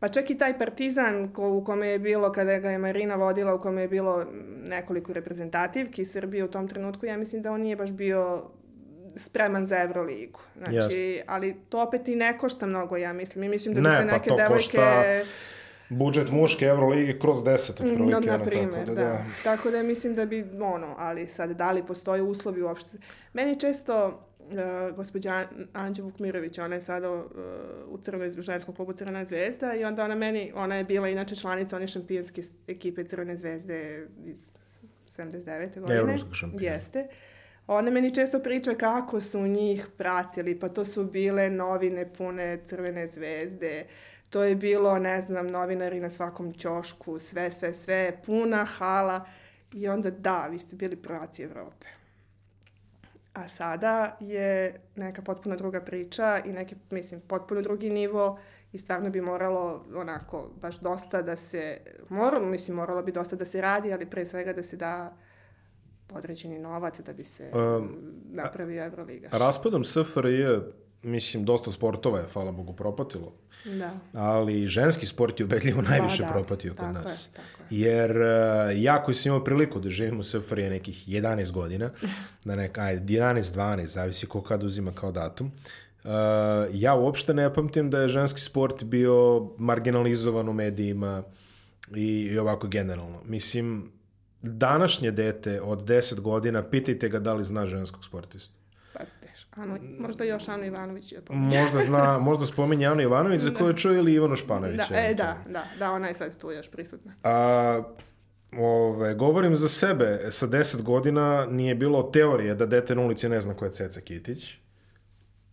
pa 0.00 0.08
čak 0.08 0.30
i 0.30 0.38
taj 0.38 0.58
Partizan 0.58 1.32
ko, 1.32 1.48
u 1.48 1.64
kome 1.64 1.88
je 1.88 1.98
bilo, 1.98 2.32
kada 2.32 2.58
ga 2.58 2.70
je 2.70 2.78
Marina 2.78 3.14
vodila, 3.14 3.54
u 3.54 3.60
kome 3.60 3.82
je 3.82 3.88
bilo 3.88 4.26
nekoliko 4.64 5.12
reprezentativki 5.12 6.04
Srbije 6.04 6.44
u 6.44 6.48
tom 6.48 6.68
trenutku, 6.68 7.06
ja 7.06 7.16
mislim 7.16 7.42
da 7.42 7.52
on 7.52 7.60
nije 7.60 7.76
baš 7.76 7.90
bio 7.90 8.42
spreman 9.16 9.66
za 9.66 9.78
Evroligu. 9.78 10.40
Znači, 10.56 10.74
Jasno. 10.74 11.32
ali 11.34 11.56
to 11.68 11.82
opet 11.82 12.08
i 12.08 12.16
ne 12.16 12.38
košta 12.38 12.66
mnogo, 12.66 12.96
ja 12.96 13.12
mislim. 13.12 13.44
I 13.44 13.48
mislim 13.48 13.74
da 13.74 13.80
bi 13.80 13.88
Ne, 13.88 14.00
se 14.00 14.06
pa 14.06 14.12
neke 14.12 14.30
to 14.30 14.36
devojke... 14.36 14.54
košta 14.54 15.04
Budžet 15.88 16.30
muške 16.30 16.64
Evrolige 16.64 17.18
kroz 17.18 17.38
10 17.38 17.70
otprilike. 17.70 18.04
No, 18.04 18.20
na 18.20 18.44
primjer, 18.44 18.70
tako 18.70 18.94
da, 18.94 18.94
da, 18.94 19.08
da. 19.08 19.24
Tako 19.44 19.70
da 19.70 19.82
mislim 19.82 20.14
da 20.14 20.26
bi, 20.26 20.44
ono, 20.60 20.94
ali 20.98 21.28
sad 21.28 21.50
da 21.50 21.72
li 21.72 21.86
postoje 21.86 22.22
uslovi 22.22 22.62
uopšte. 22.62 22.98
Meni 23.32 23.60
često 23.60 24.24
uh, 24.50 24.96
gospođa 24.96 25.34
An- 25.34 25.68
Anđa 25.72 26.02
Vukmirović, 26.02 26.58
ona 26.58 26.74
je 26.74 26.80
sada 26.80 27.12
uh, 27.12 27.24
u 27.88 27.98
crnoj 27.98 28.28
u 28.28 28.42
ženskom 28.42 28.74
klubu 28.74 28.92
Crvena 28.92 29.24
zvezda 29.24 29.74
i 29.74 29.84
onda 29.84 30.04
ona 30.04 30.14
meni, 30.14 30.52
ona 30.54 30.74
je 30.74 30.84
bila 30.84 31.08
inače 31.08 31.36
članica 31.36 31.76
one 31.76 31.86
šampionske 31.86 32.42
ekipe 32.66 33.04
Crvene 33.04 33.36
zvezde 33.36 34.06
iz 34.24 34.50
79. 35.16 35.80
godine. 35.80 35.98
Evropskog 35.98 36.34
šampiona. 36.34 36.74
Jeste. 36.74 37.08
Ona 37.66 37.90
meni 37.90 38.14
često 38.14 38.40
priča 38.40 38.74
kako 38.74 39.20
su 39.20 39.46
njih 39.46 39.86
pratili, 39.96 40.60
pa 40.60 40.68
to 40.68 40.84
su 40.84 41.04
bile 41.04 41.50
novine 41.50 42.12
pune 42.12 42.58
crvene 42.66 43.06
zvezde, 43.06 43.86
to 44.30 44.44
je 44.44 44.54
bilo, 44.56 44.98
ne 44.98 45.22
znam, 45.22 45.46
novinari 45.46 46.00
na 46.00 46.10
svakom 46.10 46.52
ćošku, 46.54 47.18
sve, 47.18 47.50
sve, 47.50 47.74
sve, 47.74 48.20
puna 48.26 48.64
hala. 48.64 49.26
I 49.72 49.88
onda 49.88 50.10
da, 50.10 50.46
vi 50.50 50.58
ste 50.58 50.76
bili 50.76 50.96
prvaci 50.96 51.42
Evrope. 51.42 51.86
A 53.38 53.48
sada 53.48 54.16
je 54.20 54.74
neka 54.96 55.22
potpuno 55.22 55.56
druga 55.56 55.80
priča 55.80 56.38
i 56.44 56.52
neki, 56.52 56.74
mislim, 56.90 57.20
potpuno 57.20 57.62
drugi 57.62 57.90
nivo 57.90 58.38
i 58.72 58.78
stvarno 58.78 59.10
bi 59.10 59.20
moralo 59.20 59.84
onako 59.94 60.50
baš 60.60 60.78
dosta 60.80 61.22
da 61.22 61.36
se, 61.36 61.80
moralo, 62.08 62.46
mislim, 62.46 62.76
moralo 62.76 63.02
bi 63.02 63.12
dosta 63.12 63.36
da 63.36 63.44
se 63.44 63.60
radi, 63.60 63.92
ali 63.92 64.10
pre 64.10 64.26
svega 64.26 64.52
da 64.52 64.62
se 64.62 64.76
da 64.76 65.16
određeni 66.14 66.58
novac 66.58 67.00
da 67.00 67.12
bi 67.12 67.24
se 67.24 67.50
Um, 67.54 67.88
napravio 68.30 68.84
Euroligaš. 68.84 69.32
Raspadom 69.32 69.84
SFRJ, 69.84 70.44
mislim, 71.02 71.44
dosta 71.44 71.70
sportova 71.70 72.18
je, 72.18 72.26
hvala 72.32 72.52
Bogu, 72.52 72.72
propatilo. 72.72 73.32
Da. 73.64 73.90
ali 74.12 74.66
ženski 74.66 75.06
sport 75.06 75.40
je 75.40 75.44
ubedljivo 75.44 75.82
najviše 75.82 76.22
da, 76.22 76.28
propatio 76.28 76.70
kod 76.70 76.78
tako 76.78 76.88
je, 76.88 77.02
nas. 77.02 77.28
tako 77.32 77.62
Jer 77.70 78.10
uh, 78.10 78.82
ja 78.82 79.02
koji 79.02 79.14
sam 79.14 79.30
imao 79.30 79.44
priliku 79.44 79.80
da 79.80 79.90
živim 79.90 80.20
u 80.20 80.22
SFRJ 80.22 80.68
nekih 80.70 81.08
11 81.08 81.50
godina, 81.50 81.90
da 82.44 82.56
nek, 82.56 82.78
ajde, 82.78 83.14
11, 83.14 83.42
12, 83.42 83.84
zavisi 83.84 84.26
ko 84.26 84.42
kad 84.42 84.62
uzima 84.62 84.92
kao 84.92 85.12
datum, 85.12 85.46
uh, 85.46 86.10
ja 86.72 86.94
uopšte 86.94 87.34
ne 87.34 87.54
pamtim 87.54 87.90
da 87.90 88.00
je 88.00 88.08
ženski 88.08 88.40
sport 88.40 88.84
bio 88.84 89.48
marginalizovan 89.58 90.48
u 90.48 90.52
medijima 90.52 91.22
i, 91.96 92.06
i 92.06 92.38
ovako 92.38 92.68
generalno. 92.68 93.22
Mislim, 93.24 93.92
današnje 94.42 95.10
dete 95.10 95.60
od 95.60 95.82
10 95.82 96.20
godina, 96.20 96.62
pitajte 96.62 97.08
ga 97.08 97.18
da 97.18 97.34
li 97.34 97.44
zna 97.44 97.66
ženskog 97.66 98.04
sportistu. 98.04 98.54
Ano, 99.58 99.78
možda 99.98 100.24
još 100.24 100.48
Anu 100.48 100.64
Ivanović 100.64 101.12
je 101.12 101.20
Možda 101.30 101.80
zna, 101.80 102.18
možda 102.28 102.46
spominje 102.46 102.86
Anu 102.86 103.02
Ivanović 103.02 103.40
za 103.42 103.50
koju 103.50 103.68
je 103.68 103.76
čuo 103.76 103.92
ili 103.92 104.12
Ivano 104.14 104.36
Španović. 104.36 104.76
Da, 104.76 104.96
e, 104.96 105.14
da, 105.14 105.36
da, 105.48 105.64
da, 105.78 105.90
ona 105.90 106.08
je 106.08 106.14
sad 106.14 106.36
tu 106.36 106.50
još 106.50 106.70
prisutna. 106.70 107.12
A, 107.22 107.82
ove, 108.58 109.14
govorim 109.14 109.56
za 109.56 109.68
sebe, 109.68 110.20
sa 110.30 110.46
10 110.46 110.82
godina 110.82 111.46
nije 111.50 111.74
bilo 111.74 112.02
teorije 112.02 112.54
da 112.54 112.66
dete 112.66 112.94
na 112.94 113.02
ulici 113.02 113.28
ne 113.28 113.40
zna 113.40 113.54
ko 113.54 113.64
je 113.64 113.72
Ceca 113.72 114.00
Kitić. 114.00 114.54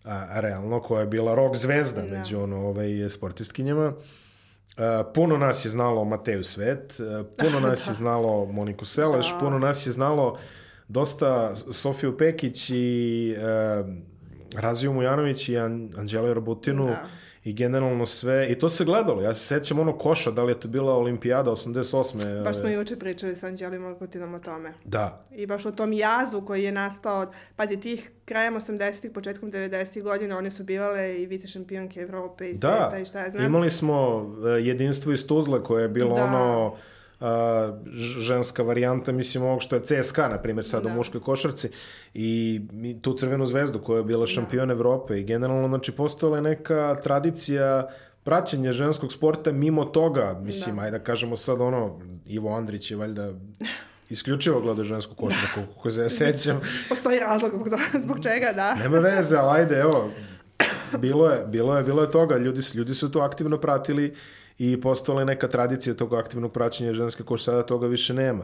A, 0.03 0.39
realno, 0.39 0.81
koja 0.81 1.01
je 1.01 1.07
bila 1.07 1.35
rock 1.35 1.55
zvezda 1.55 2.01
Da. 2.01 2.17
među 2.17 2.39
ono, 2.39 2.57
ovaj, 2.57 3.09
sportistkinjama. 3.09 3.93
A, 4.77 5.03
puno 5.13 5.37
nas 5.37 5.65
je 5.65 5.69
znalo 5.69 6.03
Mateju 6.05 6.43
Svet, 6.43 6.99
a, 6.99 7.23
puno 7.37 7.59
nas 7.69 7.87
je 7.87 7.93
znalo 7.93 8.45
Moniku 8.45 8.85
Selaš, 8.85 9.31
Da. 9.31 9.39
puno 9.39 9.59
nas 9.59 9.85
je 9.85 9.91
znalo 9.91 10.37
dosta 10.87 11.55
Sofiju 11.55 12.17
Pekić 12.17 12.69
i 12.69 13.35
e, 13.37 13.83
Raziju 14.53 14.93
Mujanović 14.93 15.49
i 15.49 15.57
An 15.57 15.89
Anđelu 15.97 16.33
Robutinu 16.33 16.85
Da. 16.85 17.03
i 17.43 17.53
generalno 17.53 18.05
sve, 18.05 18.47
i 18.49 18.59
to 18.59 18.69
se 18.69 18.85
gledalo, 18.85 19.21
ja 19.21 19.33
se 19.33 19.45
sećam 19.49 19.79
ono 19.79 19.93
koša, 19.93 20.31
da 20.31 20.43
li 20.43 20.51
je 20.51 20.59
to 20.59 20.67
bila 20.67 20.93
olimpijada 20.93 21.51
88. 21.51 22.43
Baš 22.43 22.57
smo 22.57 22.69
juče 22.69 22.95
pričali 22.95 23.35
sa 23.35 23.47
Anđelim 23.47 23.85
Orkotinom 23.85 24.33
o 24.33 24.39
tome. 24.39 24.73
Da. 24.85 25.21
I 25.31 25.45
baš 25.45 25.65
o 25.65 25.71
tom 25.71 25.93
jazu 25.93 26.41
koji 26.41 26.63
je 26.63 26.71
nastao, 26.71 27.19
od, 27.19 27.29
pazi, 27.55 27.77
tih 27.77 28.11
krajem 28.25 28.55
80-ih, 28.55 29.11
početkom 29.11 29.51
90-ih 29.51 30.03
godina, 30.03 30.37
one 30.37 30.51
su 30.51 30.63
bivale 30.63 31.21
i 31.21 31.25
vice 31.25 31.47
šampionke 31.47 31.99
Evrope 31.99 32.45
i 32.45 32.53
Da, 32.53 32.59
sveta 32.81 32.99
i 32.99 33.05
šta 33.05 33.19
ja 33.19 33.29
znam. 33.31 33.45
imali 33.45 33.69
smo 33.69 34.25
e, 34.47 34.61
jedinstvo 34.61 35.11
iz 35.13 35.27
Tuzle 35.27 35.63
koje 35.63 35.81
je 35.81 35.89
bilo 35.89 36.15
Da. 36.15 36.23
ono 36.23 36.75
ženska 38.19 38.63
varijanta, 38.63 39.11
mislim, 39.11 39.43
ovog 39.43 39.61
što 39.61 39.75
je 39.75 39.81
CSKA, 39.83 40.27
na 40.27 40.37
primjer, 40.37 40.65
sad 40.65 40.85
u 40.85 40.89
Da. 40.89 40.93
muškoj 40.93 41.21
košarci 41.21 41.69
i 42.13 42.61
tu 43.01 43.13
Crvenu 43.13 43.45
zvezdu 43.45 43.79
koja 43.79 43.97
je 43.97 44.03
bila 44.03 44.27
šampion 44.27 44.71
Evrope 44.71 45.19
i 45.19 45.23
generalno, 45.23 45.67
znači, 45.67 45.91
postojala 45.91 46.37
je 46.37 46.43
neka 46.43 46.95
tradicija 46.95 47.87
praćenja 48.23 48.71
ženskog 48.71 49.13
sporta 49.13 49.51
mimo 49.51 49.85
toga, 49.85 50.39
mislim, 50.41 50.75
Da. 50.75 50.81
ajde 50.81 50.97
da 50.97 51.03
kažemo 51.03 51.35
sad 51.35 51.61
ono, 51.61 51.99
Ivo 52.25 52.55
Andrić 52.55 52.91
je 52.91 52.97
valjda 52.97 53.33
isključivo 54.09 54.61
gledao 54.61 54.85
žensku 54.85 55.15
košarku, 55.15 55.59
kako 55.73 55.91
se 55.91 56.01
ja 56.01 56.09
sećam. 56.09 56.61
Postoji 56.89 57.19
razlog 57.19 57.51
zbog, 57.53 57.69
to- 57.69 57.99
zbog 57.99 58.17
čega, 58.19 58.51
da. 58.53 58.75
Nema 58.75 58.99
veze, 58.99 59.37
ali 59.37 59.59
ajde, 59.59 59.75
evo, 59.75 60.09
bilo 60.97 61.29
je, 61.29 61.45
bilo 61.47 61.77
je, 61.77 61.83
bilo 61.83 62.01
je 62.01 62.11
toga, 62.11 62.37
ljudi, 62.37 62.61
ljudi 62.75 62.93
su 62.93 63.11
to 63.11 63.19
aktivno 63.19 63.57
pratili 63.57 64.15
i 64.57 64.81
postojala 64.81 65.21
je 65.21 65.25
neka 65.25 65.47
tradicija 65.47 65.93
tog 65.95 66.13
aktivnog 66.13 66.51
praćenja 66.51 66.93
ženske 66.93 67.23
koš, 67.23 67.43
sada 67.43 67.63
toga 67.63 67.87
više 67.87 68.13
nema. 68.13 68.43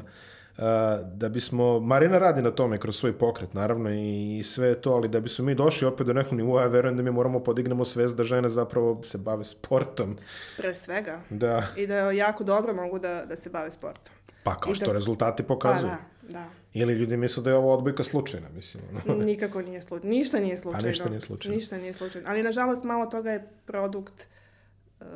Da 1.05 1.29
bismo, 1.29 1.79
Marina 1.79 2.17
radi 2.17 2.41
na 2.41 2.51
tome 2.51 2.77
kroz 2.77 2.95
svoj 2.95 3.13
pokret, 3.13 3.53
naravno, 3.53 3.89
i, 3.91 4.43
sve 4.43 4.75
to, 4.75 4.91
ali 4.91 5.09
da 5.09 5.19
bismo 5.19 5.45
mi 5.45 5.55
došli 5.55 5.87
opet 5.87 6.07
do 6.07 6.13
nekog 6.13 6.33
nivoa, 6.33 6.61
ja 6.61 6.67
verujem 6.67 6.97
da 6.97 7.03
mi 7.03 7.11
moramo 7.11 7.39
podignemo 7.39 7.85
svest 7.85 8.17
da 8.17 8.23
žene 8.23 8.49
zapravo 8.49 9.01
se 9.03 9.17
bave 9.17 9.43
sportom. 9.43 10.17
Pre 10.57 10.75
svega. 10.75 11.19
Da, 11.29 11.63
I 11.77 11.87
da 11.87 11.95
jako 11.95 12.43
dobro 12.43 12.73
mogu 12.73 12.99
da, 12.99 13.25
da 13.25 13.35
se 13.35 13.49
bave 13.49 13.71
sportom. 13.71 14.13
pa 14.43 14.55
kao 14.55 14.71
I 14.71 14.75
što 14.75 14.85
da- 14.85 14.93
rezultati 14.93 15.43
Pa 15.43 15.47
pokazuju. 15.47 15.91
da, 16.21 16.29
da. 16.29 16.45
Ili 16.73 16.93
ljudi 16.93 17.17
misle 17.17 17.43
da 17.43 17.49
je 17.49 17.55
ovo 17.55 17.73
odbojka 17.73 18.03
slučajna, 18.03 18.47
mislim. 18.49 18.83
ono. 19.05 19.23
Nikako 19.23 19.61
nije 19.61 19.81
slučajno. 19.81 20.09
Ništa 20.09 20.39
nije 20.39 20.57
slučajno. 20.57 20.87
ništa 20.87 21.09
nije 21.09 21.21
slučajno. 21.21 21.55
Ništa 21.55 21.77
nije 21.77 21.93
slučajno. 21.93 22.29
Ali, 22.29 22.43
nažalost, 22.43 22.83
malo 22.83 23.05
toga 23.05 23.31
je 23.31 23.47
produkt 23.65 24.27
uh, 24.99 25.07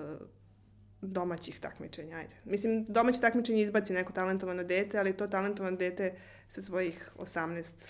domaćih 1.05 1.59
takmičenja, 1.59 2.17
ajde. 2.17 2.33
Mislim, 2.45 2.85
domaće 2.85 3.21
takmičenje 3.21 3.61
izbaci 3.61 3.93
neko 3.93 4.13
talentovano 4.13 4.63
dete, 4.63 4.99
ali 4.99 5.13
to 5.13 5.27
talentovano 5.27 5.77
dete 5.77 6.13
sa 6.49 6.61
svojih 6.61 7.11
18-19 7.17 7.83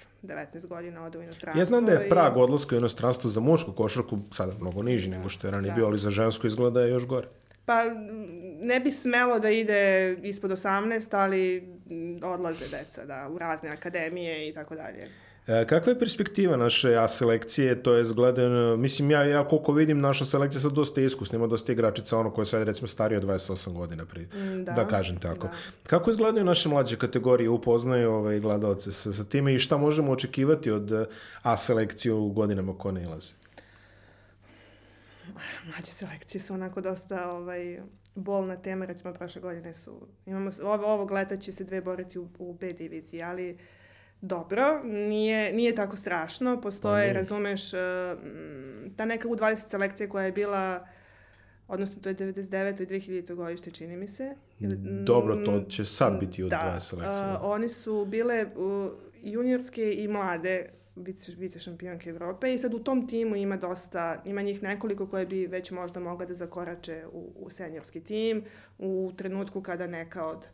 godina 0.64 1.04
ode 1.04 1.18
u 1.18 1.24
inostranstvo. 1.24 1.62
Ja 1.62 1.66
znam 1.66 1.86
da 1.86 1.92
je 1.92 2.08
i- 2.08 2.10
prag 2.10 2.38
odlaska 2.38 2.76
u 2.76 2.80
inostranstvo 2.80 3.30
za 3.30 3.40
mušku 3.40 3.72
košarku 3.74 4.20
sada 4.32 4.52
mnogo 4.56 4.84
niži 4.84 5.10
nego 5.10 5.30
što 5.30 5.48
je 5.48 5.52
ranije 5.52 5.70
Da. 5.70 5.76
bio, 5.76 5.86
ali 5.86 6.00
za 6.00 6.12
žensku 6.12 6.48
izgleda 6.48 6.82
je 6.82 6.90
još 6.90 7.06
gore. 7.06 7.28
Pa 7.66 7.84
ne 8.60 8.80
bi 8.80 8.92
smelo 8.92 9.40
da 9.40 9.50
ide 9.50 10.14
ispod 10.14 10.52
18, 10.52 11.14
ali 11.14 11.68
odlaze 12.26 12.66
deca 12.68 13.06
da, 13.06 13.30
u 13.30 13.38
razne 13.38 13.70
akademije 13.70 14.50
i 14.50 14.54
tako 14.54 14.76
dalje. 14.76 15.08
E, 15.48 15.66
kakva 15.68 15.92
je 15.92 16.00
perspektiva 16.00 16.58
naše 16.58 16.96
A 16.96 17.08
selekcije, 17.08 17.84
to 17.84 17.94
je 17.94 18.06
gledano, 18.16 18.78
mislim 18.78 19.12
ja, 19.12 19.24
ja 19.24 19.48
koliko 19.48 19.72
vidim 19.72 20.00
naša 20.00 20.26
selekcija 20.26 20.62
sad 20.62 20.72
dosta 20.72 21.02
iskusna, 21.02 21.36
ima 21.38 21.48
dosta 21.48 21.72
igračica 21.72 22.18
ono 22.18 22.32
koje 22.32 22.46
sad 22.46 22.64
recimo 22.64 22.88
starije 22.88 23.18
od 23.18 23.24
28 23.24 23.74
godina 23.74 24.06
pri, 24.06 24.28
da, 24.64 24.72
da. 24.72 24.88
kažem 24.88 25.20
tako. 25.20 25.48
Da. 25.48 25.54
Kako 25.84 26.10
izgledaju 26.10 26.46
naše 26.46 26.70
mlađe 26.70 26.98
kategorije, 26.98 27.50
upoznaju 27.50 28.12
ovaj, 28.12 28.40
gledalce 28.40 28.92
sa, 28.92 29.14
sa 29.14 29.24
time 29.24 29.56
i 29.56 29.60
šta 29.60 29.78
možemo 29.78 30.12
očekivati 30.12 30.72
od 30.72 30.92
eh, 30.92 31.06
A 31.42 31.58
selekcije 31.58 32.14
u 32.14 32.30
godinama 32.30 32.78
koje 32.78 32.94
ne 32.94 33.04
ilaze? 33.04 33.34
Mlađe 35.66 35.92
selekcije 35.92 36.42
su 36.42 36.54
onako 36.54 36.82
dosta 36.82 37.32
ovaj, 37.32 37.80
bolna 38.16 38.56
tema, 38.56 38.86
recimo 38.86 39.14
prošle 39.14 39.42
godine 39.42 39.74
su, 39.74 40.08
imamo, 40.26 40.52
ovo, 40.64 40.94
ovog 40.94 41.12
leta 41.12 41.38
će 41.38 41.52
se 41.52 41.64
dve 41.64 41.82
boriti 41.82 42.20
u, 42.20 42.30
u 42.40 42.54
B 42.54 42.74
diviziji, 42.74 43.24
ali 43.24 43.58
dobro, 44.28 44.84
nije, 44.84 45.54
nije 45.54 45.76
tako 45.76 45.96
strašno, 45.96 46.62
postoje, 46.62 47.02
nije. 47.02 47.14
razumeš, 47.14 47.74
eh, 47.74 47.78
mm, 48.16 48.94
ta 48.96 49.06
neka 49.06 49.28
U20 49.28 49.70
selekcija 49.70 50.10
koja 50.10 50.26
je 50.26 50.32
bila, 50.32 50.88
odnosno 51.68 52.02
to 52.02 52.10
je 52.10 52.16
99. 52.16 52.82
i 52.82 52.86
2000. 52.86 53.36
godište, 53.36 53.72
čini 53.72 53.98
mi 53.98 54.08
se. 54.08 54.36
Ili- 54.60 54.78
Dobro, 55.04 55.36
to 55.36 55.52
mm, 55.52 55.66
će 55.70 55.86
sad 55.86 56.20
biti 56.20 56.44
u 56.44 56.50
da, 56.50 56.74
20 56.76 56.80
selekcije. 56.80 57.22
a, 57.22 57.40
oni 57.44 57.70
su 57.70 58.06
bile 58.06 58.46
uh, 58.46 58.92
juniorske 59.16 59.94
i 59.94 60.08
mlade 60.08 60.66
vice, 60.96 61.32
vice 61.38 61.60
šampionke 61.60 62.10
Evrope 62.10 62.54
i 62.54 62.58
sad 62.58 62.74
u 62.74 62.80
tom 62.80 63.08
timu 63.08 63.36
ima 63.36 63.58
dosta, 63.58 64.22
ima 64.26 64.42
njih 64.42 64.64
nekoliko 64.64 65.08
koje 65.08 65.26
bi 65.26 65.48
već 65.48 65.72
možda 65.72 66.00
mogla 66.00 66.26
da 66.26 66.34
zakorače 66.34 67.04
u, 67.12 67.34
u 67.36 67.50
seniorski 67.50 68.04
tim 68.04 68.44
u 68.78 69.12
trenutku 69.18 69.62
kada 69.62 69.88
neka 69.88 70.26
od 70.26 70.48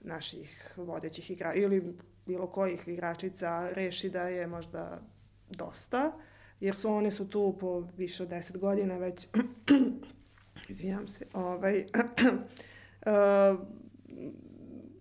naših 0.00 0.74
vodećih 0.76 1.30
igra 1.30 1.54
ili 1.54 1.94
bilo 2.26 2.46
kojih 2.46 2.88
igračica 2.88 3.68
reši 3.72 4.10
da 4.10 4.28
je 4.28 4.46
možda 4.46 5.00
dosta, 5.50 6.12
jer 6.60 6.76
su 6.76 6.90
one 6.90 7.10
su 7.10 7.28
tu 7.28 7.56
po 7.60 7.80
više 7.96 8.22
od 8.22 8.28
10 8.28 8.58
godina 8.58 8.96
već 8.96 9.28
izvijam 10.68 11.08
se, 11.08 11.26
ovaj, 11.32 11.84
uh, 13.06 13.60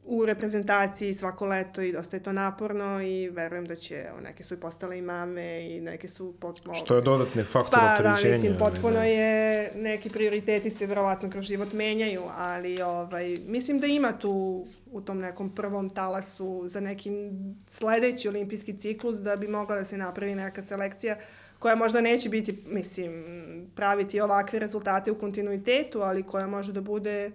u 0.06 0.26
reprezentaciji 0.26 1.14
svako 1.14 1.46
leto 1.46 1.82
i 1.82 1.92
dosta 1.92 2.16
je 2.16 2.24
to 2.24 2.34
naporno 2.34 3.02
i 3.02 3.30
verujem 3.30 3.66
da 3.66 3.76
će, 3.76 3.96
evo, 4.10 4.22
neke 4.22 4.44
su 4.44 4.54
i 4.54 4.58
postale 4.58 4.98
i 4.98 5.02
mame 5.02 5.76
i 5.76 5.82
neke 5.82 6.08
su 6.08 6.34
potpuno... 6.40 6.76
Što 6.76 6.96
je 6.96 7.02
dodatni 7.02 7.44
faktor 7.44 7.80
Pa 7.80 7.86
da, 7.86 7.94
opterećenja, 7.94 8.34
mislim, 8.34 8.56
ovaj, 8.60 8.72
potpuno 8.72 8.96
da. 8.96 9.04
je, 9.04 9.72
neki 9.76 10.10
prioriteti 10.10 10.70
se 10.70 10.86
verovatno 10.86 11.30
kroz 11.30 11.46
život 11.46 11.74
menjaju, 11.74 12.22
ali 12.38 12.82
ovaj, 12.82 13.38
mislim 13.48 13.80
da 13.80 13.88
ima 13.88 14.12
tu 14.20 14.66
u 14.92 15.02
tom 15.02 15.20
nekom 15.20 15.56
prvom 15.56 15.90
talasu 15.90 16.70
za 16.70 16.80
neki 16.80 17.12
sledeći 17.68 18.30
olimpijski 18.30 18.78
ciklus 18.78 19.20
da 19.20 19.36
bi 19.36 19.48
mogla 19.48 19.76
da 19.76 19.86
se 19.86 19.98
napravi 19.98 20.36
neka 20.36 20.64
selekcija 20.64 21.18
koja 21.60 21.76
možda 21.76 22.02
neće 22.02 22.30
biti, 22.30 22.64
mislim, 22.68 23.24
praviti 23.76 24.22
ovakve 24.22 24.60
rezultate 24.60 25.12
u 25.12 25.20
kontinuitetu, 25.20 26.02
ali 26.02 26.24
koja 26.24 26.48
može 26.48 26.74
da 26.74 26.82
bude 26.82 27.32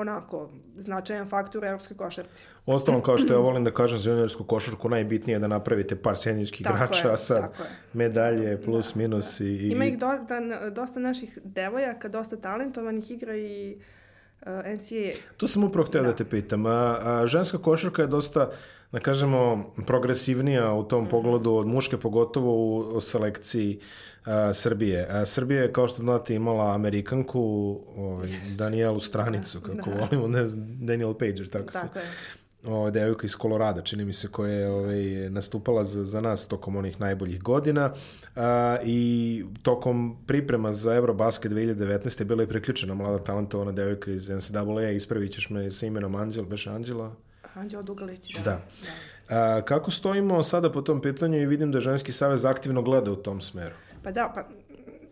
onako 0.00 0.50
značajan 0.78 1.28
faktor 1.28 1.64
u 1.64 1.66
evropskoj 1.66 1.96
košarci. 1.96 2.44
Ostalom, 2.66 3.02
kao 3.02 3.18
što 3.18 3.32
ja 3.32 3.38
volim 3.38 3.64
da 3.64 3.70
kažem 3.70 3.98
za 3.98 4.10
juniorsku 4.10 4.44
košarku, 4.44 4.88
najbitnije 4.88 5.36
je 5.36 5.40
da 5.40 5.48
napravite 5.48 5.96
par 5.96 6.16
Tako 6.62 6.76
igrača, 6.76 7.08
je, 7.08 7.14
a 7.14 7.16
sad 7.16 7.40
tako 7.40 7.62
je. 7.62 7.68
medalje, 7.92 8.62
plus, 8.62 8.94
Da, 8.94 8.98
minus 8.98 9.40
i... 9.40 9.44
i 9.44 9.68
Ima 9.68 9.84
ih 9.84 9.98
do, 9.98 10.06
da, 10.28 10.70
dosta 10.70 11.00
naših 11.00 11.38
devojaka, 11.44 12.08
dosta 12.08 12.36
talentovanih 12.36 13.10
igra 13.10 13.36
i 13.36 13.76
uh, 14.40 14.46
NCAA. 14.48 15.12
To 15.36 15.48
sam 15.48 15.64
upravo 15.64 15.86
htio 15.86 16.02
da. 16.02 16.06
Da. 16.08 16.16
te 16.16 16.24
pitam. 16.24 16.66
A, 16.66 16.98
a, 17.02 17.26
ženska 17.26 17.58
košarka 17.58 18.02
je 18.02 18.08
dosta, 18.08 18.50
da 18.92 19.00
kažemo, 19.00 19.72
progresivnija 19.86 20.72
u 20.72 20.82
tom 20.84 21.08
pogledu 21.08 21.52
od 21.52 21.66
muške, 21.66 21.96
pogotovo 21.96 22.54
u, 22.54 22.78
u 22.78 23.00
selekciji 23.00 23.80
a, 24.24 24.54
Srbije. 24.54 25.06
A, 25.10 25.26
Srbija 25.26 25.62
je, 25.62 25.72
kao 25.72 25.88
što 25.88 25.96
znate, 25.96 26.34
imala 26.34 26.74
Amerikanku, 26.74 27.40
ovaj, 27.96 28.28
Danielu 28.56 29.00
Stranicu, 29.00 29.60
kako 29.60 29.90
volimo, 29.90 30.28
ne 30.28 30.46
znam, 30.46 30.86
Daniel 30.86 31.14
Pager, 31.14 31.48
tako, 31.48 31.72
se 31.72 31.78
Tako 31.78 31.98
je. 31.98 32.04
ovaj, 32.64 32.90
devojka 32.90 33.26
iz 33.26 33.36
Kolorada, 33.36 33.82
čini 33.82 34.04
mi 34.04 34.12
se, 34.12 34.28
koja 34.28 34.52
je 34.52 34.70
ovaj, 34.70 35.30
nastupala 35.30 35.84
za, 35.84 36.04
za 36.04 36.20
nas 36.20 36.48
tokom 36.48 36.76
onih 36.76 37.00
najboljih 37.00 37.42
godina 37.42 37.92
a, 38.36 38.76
i 38.84 39.44
tokom 39.62 40.16
priprema 40.26 40.72
za 40.72 40.94
Eurobasket 40.94 41.52
2019. 41.52 42.24
bila 42.24 42.42
je 42.42 42.48
priključena 42.48 42.94
mlada 42.94 43.18
talentovana 43.18 43.72
devojka 43.72 44.10
iz 44.10 44.28
NCAA, 44.28 44.90
ispravit 44.90 45.32
ćeš 45.32 45.50
me 45.50 45.70
sa 45.70 45.86
imenom 45.86 46.14
Anđel, 46.14 46.44
beš 46.44 46.66
Anđela? 46.66 47.16
Anđela 47.54 47.82
Dugalić, 47.82 48.36
da. 48.36 48.42
Da. 48.50 48.60
A, 49.36 49.62
kako 49.62 49.90
stojimo 49.90 50.42
sada 50.42 50.72
po 50.72 50.82
tom 50.82 51.00
pitanju 51.02 51.38
i 51.42 51.46
vidim 51.46 51.72
da 51.72 51.80
Ženski 51.80 52.12
savez 52.12 52.44
aktivno 52.44 52.82
gleda 52.82 53.12
u 53.12 53.16
tom 53.16 53.40
smeru? 53.40 53.74
Pa 54.02 54.10
da, 54.12 54.32
pa 54.34 54.44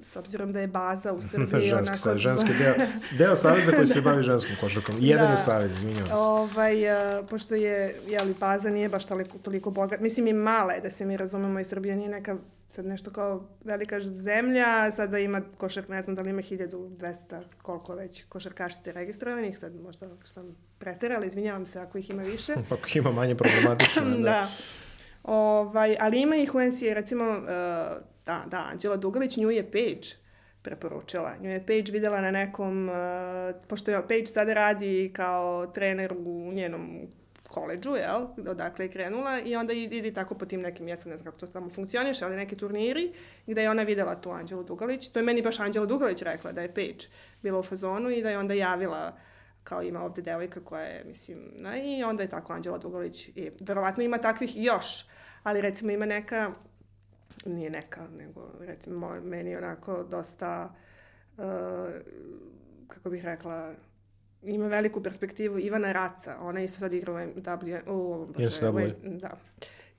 s 0.02 0.16
obzirom 0.16 0.52
da 0.52 0.60
je 0.60 0.66
baza 0.66 1.12
u 1.12 1.22
Srbiji 1.30 1.60
ženski, 1.60 1.72
onako... 1.74 1.98
savez, 1.98 2.18
ženski 2.20 2.50
deo, 2.58 2.74
deo 3.18 3.36
saveza 3.36 3.72
koji 3.72 3.86
se 3.86 4.00
bavi 4.00 4.22
ženskom 4.22 4.56
košarkom. 4.60 4.96
Jedan 5.00 5.26
Da. 5.26 5.32
je 5.32 5.38
savez, 5.38 5.70
izvinjavam 5.72 6.06
se. 6.06 6.14
Ovaj, 6.14 6.90
a, 6.90 7.22
pošto 7.30 7.54
je, 7.54 7.94
jeli, 8.06 8.34
baza 8.40 8.70
nije 8.70 8.88
baš 8.88 9.04
toliko, 9.04 9.38
toliko 9.38 9.70
bogat, 9.70 10.00
mislim 10.00 10.26
i 10.26 10.32
mala 10.32 10.72
je, 10.72 10.80
da 10.80 10.90
se 10.90 11.06
mi 11.06 11.16
razumemo, 11.16 11.60
i 11.60 11.64
Srbija 11.64 11.96
nije 11.96 12.08
neka 12.08 12.36
sad 12.68 12.86
nešto 12.86 13.10
kao 13.10 13.48
velika 13.64 14.00
zemlja, 14.00 14.90
sada 14.90 15.18
ima 15.18 15.42
košark, 15.56 15.88
ne 15.88 16.02
znam 16.02 16.16
da 16.16 16.22
li 16.22 16.30
ima 16.30 16.42
1200, 16.42 17.42
koliko 17.62 17.94
već 17.94 18.24
košarkašice 18.24 18.92
registrovanih, 18.92 19.58
sad 19.58 19.80
možda 19.80 20.08
sam 20.24 20.56
preterala, 20.78 21.24
izvinjavam 21.24 21.66
se 21.66 21.78
ako 21.80 21.98
ih 21.98 22.10
ima 22.10 22.22
više. 22.22 22.52
Ako 22.70 22.88
ima 22.94 23.12
manje 23.12 23.34
problematično. 23.34 24.04
da. 24.16 24.22
da. 24.22 24.48
Ovaj, 25.22 25.96
ali 26.00 26.20
ima 26.20 26.36
ih 26.36 26.54
u 26.54 26.60
NCAA, 26.60 26.94
recimo, 26.94 27.24
uh, 27.24 27.46
da, 28.26 28.44
da, 28.46 28.68
Anđela 28.72 28.96
Dugalić, 28.96 29.36
nju 29.36 29.50
je 29.50 29.70
Page 29.70 30.08
preporučila. 30.62 31.36
Nju 31.40 31.50
je 31.50 31.66
Page 31.66 31.92
videla 31.92 32.20
na 32.20 32.30
nekom, 32.30 32.88
uh, 32.88 32.94
pošto 33.68 33.90
je 33.90 34.02
Page 34.02 34.26
sada 34.26 34.54
radi 34.54 35.10
kao 35.14 35.66
trener 35.66 36.12
u 36.12 36.52
njenom 36.54 37.08
koleđu, 37.48 37.90
jel, 37.96 38.26
odakle 38.48 38.84
je 38.84 38.90
krenula 38.90 39.40
i 39.40 39.56
onda 39.56 39.72
ide 39.72 40.12
tako 40.12 40.34
po 40.34 40.46
tim 40.46 40.60
nekim, 40.60 40.88
ja 40.88 40.96
sam 40.96 41.10
ne 41.10 41.18
znam 41.18 41.24
kako 41.24 41.38
to 41.38 41.46
tamo 41.46 41.70
funkcioniše, 41.70 42.24
ali 42.24 42.36
neki 42.36 42.56
turniri 42.56 43.12
gde 43.46 43.62
je 43.62 43.70
ona 43.70 43.82
videla 43.82 44.20
tu 44.20 44.30
Anđelu 44.30 44.64
Dugalić. 44.64 45.08
To 45.08 45.18
je 45.18 45.22
meni 45.22 45.42
baš 45.42 45.60
Anđela 45.60 45.86
Dugalić 45.86 46.22
rekla 46.22 46.52
da 46.52 46.62
je 46.62 46.74
Page 46.74 47.08
bila 47.42 47.58
u 47.58 47.62
fazonu 47.62 48.10
i 48.10 48.22
da 48.22 48.30
je 48.30 48.38
onda 48.38 48.54
javila 48.54 49.18
kao 49.64 49.82
ima 49.82 50.02
ovde 50.02 50.22
devojka 50.22 50.60
koja 50.64 50.82
je, 50.82 51.04
mislim, 51.04 51.38
na, 51.56 51.76
i 51.76 52.04
onda 52.04 52.22
je 52.22 52.28
tako 52.28 52.52
Anđela 52.52 52.78
Dugalić 52.78 53.28
i 53.28 53.50
verovatno 53.60 54.02
ima 54.02 54.18
takvih 54.18 54.56
još, 54.56 55.06
ali 55.42 55.60
recimo 55.60 55.90
ima 55.90 56.06
neka, 56.06 56.52
nije 57.46 57.70
neka, 57.70 58.08
nego 58.18 58.50
recimo 58.60 59.20
meni 59.22 59.56
onako 59.56 60.04
dosta, 60.04 60.74
uh, 61.36 61.44
kako 62.88 63.10
bih 63.10 63.24
rekla, 63.24 63.74
ima 64.42 64.66
veliku 64.66 65.02
perspektivu 65.02 65.58
Ivana 65.58 65.92
Raca, 65.92 66.36
ona 66.40 66.60
isto 66.60 66.78
sad 66.78 66.92
igra 66.92 67.12
u, 67.12 67.16
w, 67.16 67.80
u 67.86 68.12
ovom 68.12 68.34
yes, 68.34 68.72
w, 68.72 68.92
da. 69.02 69.38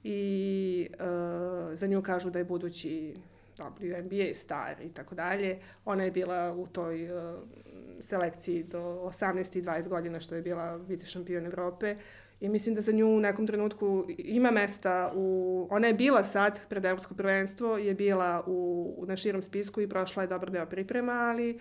I 0.04 0.90
uh, 0.94 1.76
za 1.76 1.88
nju 1.88 2.02
kažu 2.02 2.30
da 2.30 2.40
je 2.40 2.46
budući 2.46 3.16
WNBA 3.58 4.34
star 4.34 4.76
i 4.82 4.90
tako 4.90 5.16
dalje. 5.16 5.60
Ona 5.86 6.04
je 6.04 6.12
bila 6.12 6.54
u 6.54 6.68
toj 6.68 7.12
uh, 7.12 7.40
selekciji 8.00 8.64
do 8.64 8.80
18 8.80 9.58
i 9.58 9.62
20 9.62 9.88
godina 9.88 10.20
što 10.20 10.36
je 10.36 10.42
bila 10.42 10.76
vice 10.76 11.06
šampion 11.06 11.46
Evrope 11.46 11.96
i 12.40 12.50
mislim 12.50 12.76
da 12.76 12.82
za 12.82 12.92
nju 12.92 13.08
u 13.08 13.20
nekom 13.20 13.48
trenutku 13.48 14.06
ima 14.18 14.52
mesta 14.52 15.12
u... 15.16 15.68
Ona 15.72 15.88
je 15.88 15.94
bila 15.94 16.24
sad 16.24 16.60
pred 16.70 16.86
Evropsko 16.86 17.14
prvenstvo, 17.14 17.78
je 17.78 17.94
bila 17.94 18.44
u, 18.48 19.06
na 19.08 19.16
širom 19.16 19.44
spisku 19.44 19.82
i 19.82 19.90
prošla 19.90 20.24
je 20.24 20.28
dobar 20.28 20.52
deo 20.52 20.66
priprema, 20.66 21.12
ali 21.12 21.60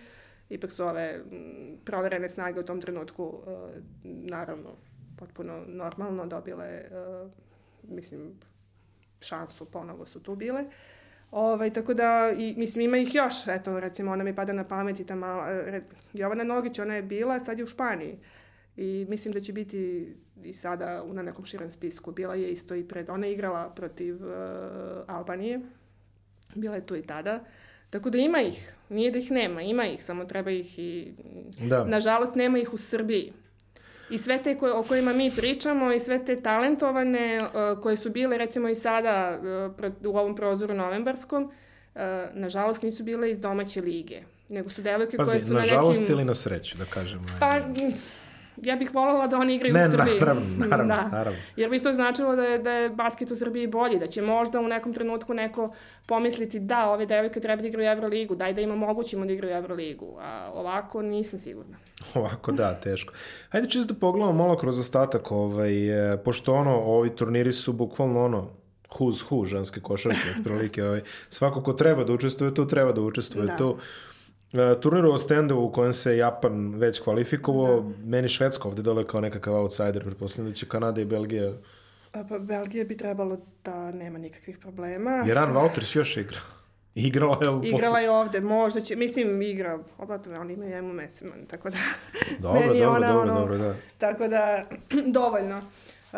ipak 0.49 0.71
su 0.71 0.83
ove 0.83 1.23
proverene 1.85 2.29
snage 2.29 2.59
u 2.59 2.65
tom 2.65 2.81
trenutku 2.81 3.23
uh, 3.23 3.43
naravno 4.03 4.69
potpuno 5.17 5.63
normalno 5.67 6.25
dobile 6.25 6.81
uh, 6.91 7.31
mislim 7.83 8.39
šansu 9.21 9.65
ponovo 9.65 10.05
su 10.05 10.19
tu 10.19 10.35
bile. 10.35 10.65
Ovaj, 11.31 11.73
tako 11.73 11.93
da, 11.93 12.33
i, 12.37 12.53
mislim, 12.57 12.85
ima 12.85 12.97
ih 12.97 13.15
još, 13.15 13.47
eto, 13.47 13.79
recimo, 13.79 14.11
ona 14.11 14.23
mi 14.23 14.35
pada 14.35 14.53
na 14.53 14.63
pamet 14.63 14.99
i 14.99 15.05
ta 15.05 15.15
mala, 15.15 15.49
re, 15.49 15.81
Jovana 16.13 16.43
Nogić, 16.43 16.79
ona 16.79 16.95
je 16.95 17.01
bila, 17.01 17.39
sad 17.39 17.57
je 17.57 17.63
u 17.63 17.67
Španiji. 17.67 18.19
I 18.77 19.05
mislim 19.09 19.33
da 19.33 19.39
će 19.39 19.53
biti 19.53 20.13
i 20.43 20.53
sada 20.53 21.03
na 21.05 21.21
nekom 21.21 21.45
širem 21.45 21.71
spisku. 21.71 22.11
Bila 22.11 22.35
je 22.35 22.51
isto 22.51 22.75
i 22.75 22.87
pred, 22.87 23.09
ona 23.09 23.27
je 23.27 23.33
igrala 23.33 23.69
protiv 23.69 24.15
uh, 24.15 24.31
Albanije. 25.07 25.59
Bila 26.55 26.75
je 26.75 26.85
tu 26.85 26.95
i 26.95 27.01
tada. 27.01 27.43
Tako 27.89 28.09
da 28.09 28.17
ima 28.17 28.41
ih. 28.41 28.75
Nije 28.89 29.11
da 29.11 29.17
ih 29.17 29.31
nema, 29.31 29.61
ima 29.61 29.85
ih, 29.85 30.03
samo 30.03 30.25
treba 30.25 30.51
ih 30.51 30.79
i... 30.79 31.13
Da. 31.59 31.85
Nažalost, 31.85 32.35
nema 32.35 32.59
ih 32.59 32.73
u 32.73 32.77
Srbiji. 32.77 33.33
I 34.09 34.17
sve 34.17 34.43
te 34.43 34.57
koje, 34.57 34.73
o 34.73 34.83
kojima 34.83 35.13
mi 35.13 35.31
pričamo 35.35 35.91
i 35.91 35.99
sve 35.99 36.25
te 36.25 36.41
talentovane 36.41 37.41
uh, 37.43 37.81
koje 37.81 37.97
su 37.97 38.09
bile 38.09 38.37
recimo 38.37 38.69
i 38.69 38.75
sada 38.75 39.39
uh, 39.79 40.13
u 40.13 40.17
ovom 40.17 40.35
prozoru 40.35 40.73
novembarskom, 40.73 41.43
uh, 41.43 42.01
nažalost 42.33 42.83
nisu 42.83 43.03
bile 43.03 43.31
iz 43.31 43.39
domaće 43.39 43.81
lige. 43.81 44.21
Nego 44.49 44.69
su 44.69 44.81
devojke 44.81 45.17
Pazi, 45.17 45.31
koje 45.31 45.41
su 45.41 45.53
na 45.53 45.59
nekim... 45.59 45.75
nažalost 45.75 46.09
ili 46.09 46.25
na 46.25 46.35
sreću, 46.35 46.77
da 46.77 46.85
kažemo. 46.85 47.23
Pa, 47.39 47.59
ja 48.63 48.75
bih 48.75 48.93
voljela 48.93 49.27
da 49.27 49.37
oni 49.37 49.55
igraju 49.55 49.73
ne, 49.73 49.87
u 49.87 49.91
Srbiji. 49.91 50.19
naravno, 50.19 50.41
naravno, 50.67 50.95
da. 50.95 51.09
naravno. 51.11 51.39
Jer 51.55 51.69
bi 51.69 51.81
to 51.81 51.93
značilo 51.93 52.35
da 52.35 52.43
je, 52.43 52.57
da 52.57 52.71
je 52.71 52.89
basket 52.89 53.31
u 53.31 53.35
Srbiji 53.35 53.67
bolji, 53.67 53.99
da 53.99 54.07
će 54.07 54.21
možda 54.21 54.59
u 54.59 54.67
nekom 54.67 54.93
trenutku 54.93 55.33
neko 55.33 55.73
pomisliti 56.05 56.59
da, 56.59 56.89
ove 56.89 57.05
devojke 57.05 57.39
treba 57.39 57.61
da 57.61 57.67
igraju 57.67 57.89
u 57.89 57.91
Euroligu, 57.91 58.35
daj 58.35 58.53
da 58.53 58.61
im 58.61 58.71
omogućimo 58.71 59.25
da 59.25 59.33
igraju 59.33 59.53
u 59.53 59.57
Euroligu. 59.57 60.17
A 60.19 60.51
ovako 60.53 61.01
nisam 61.01 61.39
sigurna. 61.39 61.77
Ovako 62.15 62.51
da, 62.51 62.79
teško. 62.79 63.13
Hajde 63.49 63.69
čisto 63.69 63.93
da 63.93 63.99
pogledamo 63.99 64.33
malo 64.33 64.57
kroz 64.57 64.79
ostatak, 64.79 65.31
ovaj, 65.31 66.13
e, 66.13 66.17
pošto 66.17 66.53
ono, 66.53 66.75
ovi 66.75 67.09
turniri 67.09 67.53
su 67.53 67.73
bukvalno 67.73 68.25
ono, 68.25 68.49
who's 68.89 69.23
who 69.29 69.45
ženske 69.45 69.81
košarke, 69.81 70.29
otprilike, 70.39 70.83
ovaj, 70.83 71.01
svako 71.29 71.63
ko 71.63 71.73
treba 71.73 72.03
da 72.03 72.13
učestvuje 72.13 72.55
tu, 72.55 72.67
treba 72.67 72.91
da 72.91 73.01
učestvuje 73.01 73.47
da. 73.47 73.57
tu. 73.57 73.77
Uh, 74.53 74.81
turnir 74.81 75.05
u 75.05 75.11
Ostendu 75.11 75.57
u 75.57 75.71
kojem 75.71 75.93
se 75.93 76.17
Japan 76.17 76.75
već 76.75 76.99
kvalifikovao, 76.99 77.79
da. 77.79 78.05
meni 78.05 78.29
Švedska 78.29 78.67
ovde 78.67 78.81
dole 78.81 79.07
kao 79.07 79.21
nekakav 79.21 79.55
outsider, 79.55 80.03
pretpostavljam 80.03 80.51
da 80.51 80.55
će 80.55 80.67
Kanada 80.67 81.01
i 81.01 81.05
Belgija 81.05 81.53
A 82.13 82.23
pa 82.29 82.39
Belgija 82.39 82.85
bi 82.85 82.97
trebalo 82.97 83.37
da 83.63 83.91
nema 83.91 84.19
nikakvih 84.19 84.57
problema. 84.57 85.23
Jeran 85.27 85.53
Wouters 85.53 85.97
još 85.97 86.17
igra. 86.17 86.39
Igrala 86.95 87.37
je 87.41 87.49
u 87.49 87.63
Igrala 87.63 87.83
posle... 87.83 88.03
je 88.03 88.11
ovde, 88.11 88.41
možda 88.41 88.81
će, 88.81 88.95
mislim, 88.95 89.41
igra, 89.41 89.79
oba 89.97 90.19
oni 90.39 90.53
imaju 90.53 90.75
Emu 90.75 90.93
Mesiman, 90.93 91.45
tako 91.49 91.69
da... 91.69 91.77
Dobro, 92.39 92.61
dobro, 92.73 92.89
ona, 92.89 93.07
dobro, 93.07 93.21
ono, 93.21 93.39
dobro, 93.39 93.57
da. 93.57 93.75
Tako 93.97 94.27
da, 94.27 94.65
dovoljno. 95.19 95.57
Uh, 95.57 96.15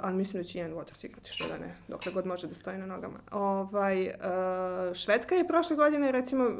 ali 0.00 0.16
mislim 0.16 0.42
da 0.42 0.48
će 0.48 0.58
Ian 0.58 0.72
Waters 0.72 1.06
igrati, 1.06 1.30
što 1.32 1.48
da 1.48 1.58
ne, 1.58 1.74
dokle 1.88 2.12
god 2.12 2.26
može 2.26 2.46
da 2.46 2.54
stoji 2.54 2.78
na 2.78 2.86
nogama. 2.86 3.18
Ovaj, 3.30 4.06
uh, 4.06 4.94
Švedska 4.94 5.34
je 5.34 5.48
prošle 5.48 5.76
godine, 5.76 6.12
recimo, 6.12 6.44
uh, 6.44 6.52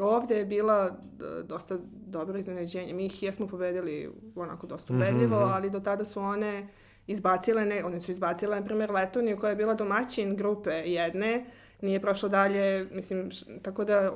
ovde 0.00 0.36
je 0.36 0.44
bila 0.44 0.96
dosta 1.44 1.78
dobro 1.90 2.38
iznenađenje. 2.38 2.92
Mi 2.92 3.06
ih 3.06 3.22
jesmo 3.22 3.46
pobedili 3.46 4.12
onako 4.34 4.66
dosta 4.66 4.94
ubedljivo, 4.94 5.40
mm 5.40 5.42
-hmm. 5.42 5.54
ali 5.54 5.70
do 5.70 5.80
tada 5.80 6.04
su 6.04 6.20
one 6.20 6.68
izbacile, 7.06 7.64
ne, 7.64 7.84
one 7.84 8.00
su 8.00 8.10
izbacile, 8.10 8.60
na 8.60 8.64
primjer, 8.64 8.90
Letoniju 8.90 9.38
koja 9.38 9.50
je 9.50 9.56
bila 9.56 9.74
domaćin 9.74 10.36
grupe 10.36 10.70
jedne, 10.70 11.46
nije 11.80 12.00
prošlo 12.00 12.28
dalje, 12.28 12.88
mislim, 12.92 13.30
š, 13.30 13.44
tako 13.62 13.84
da 13.84 14.12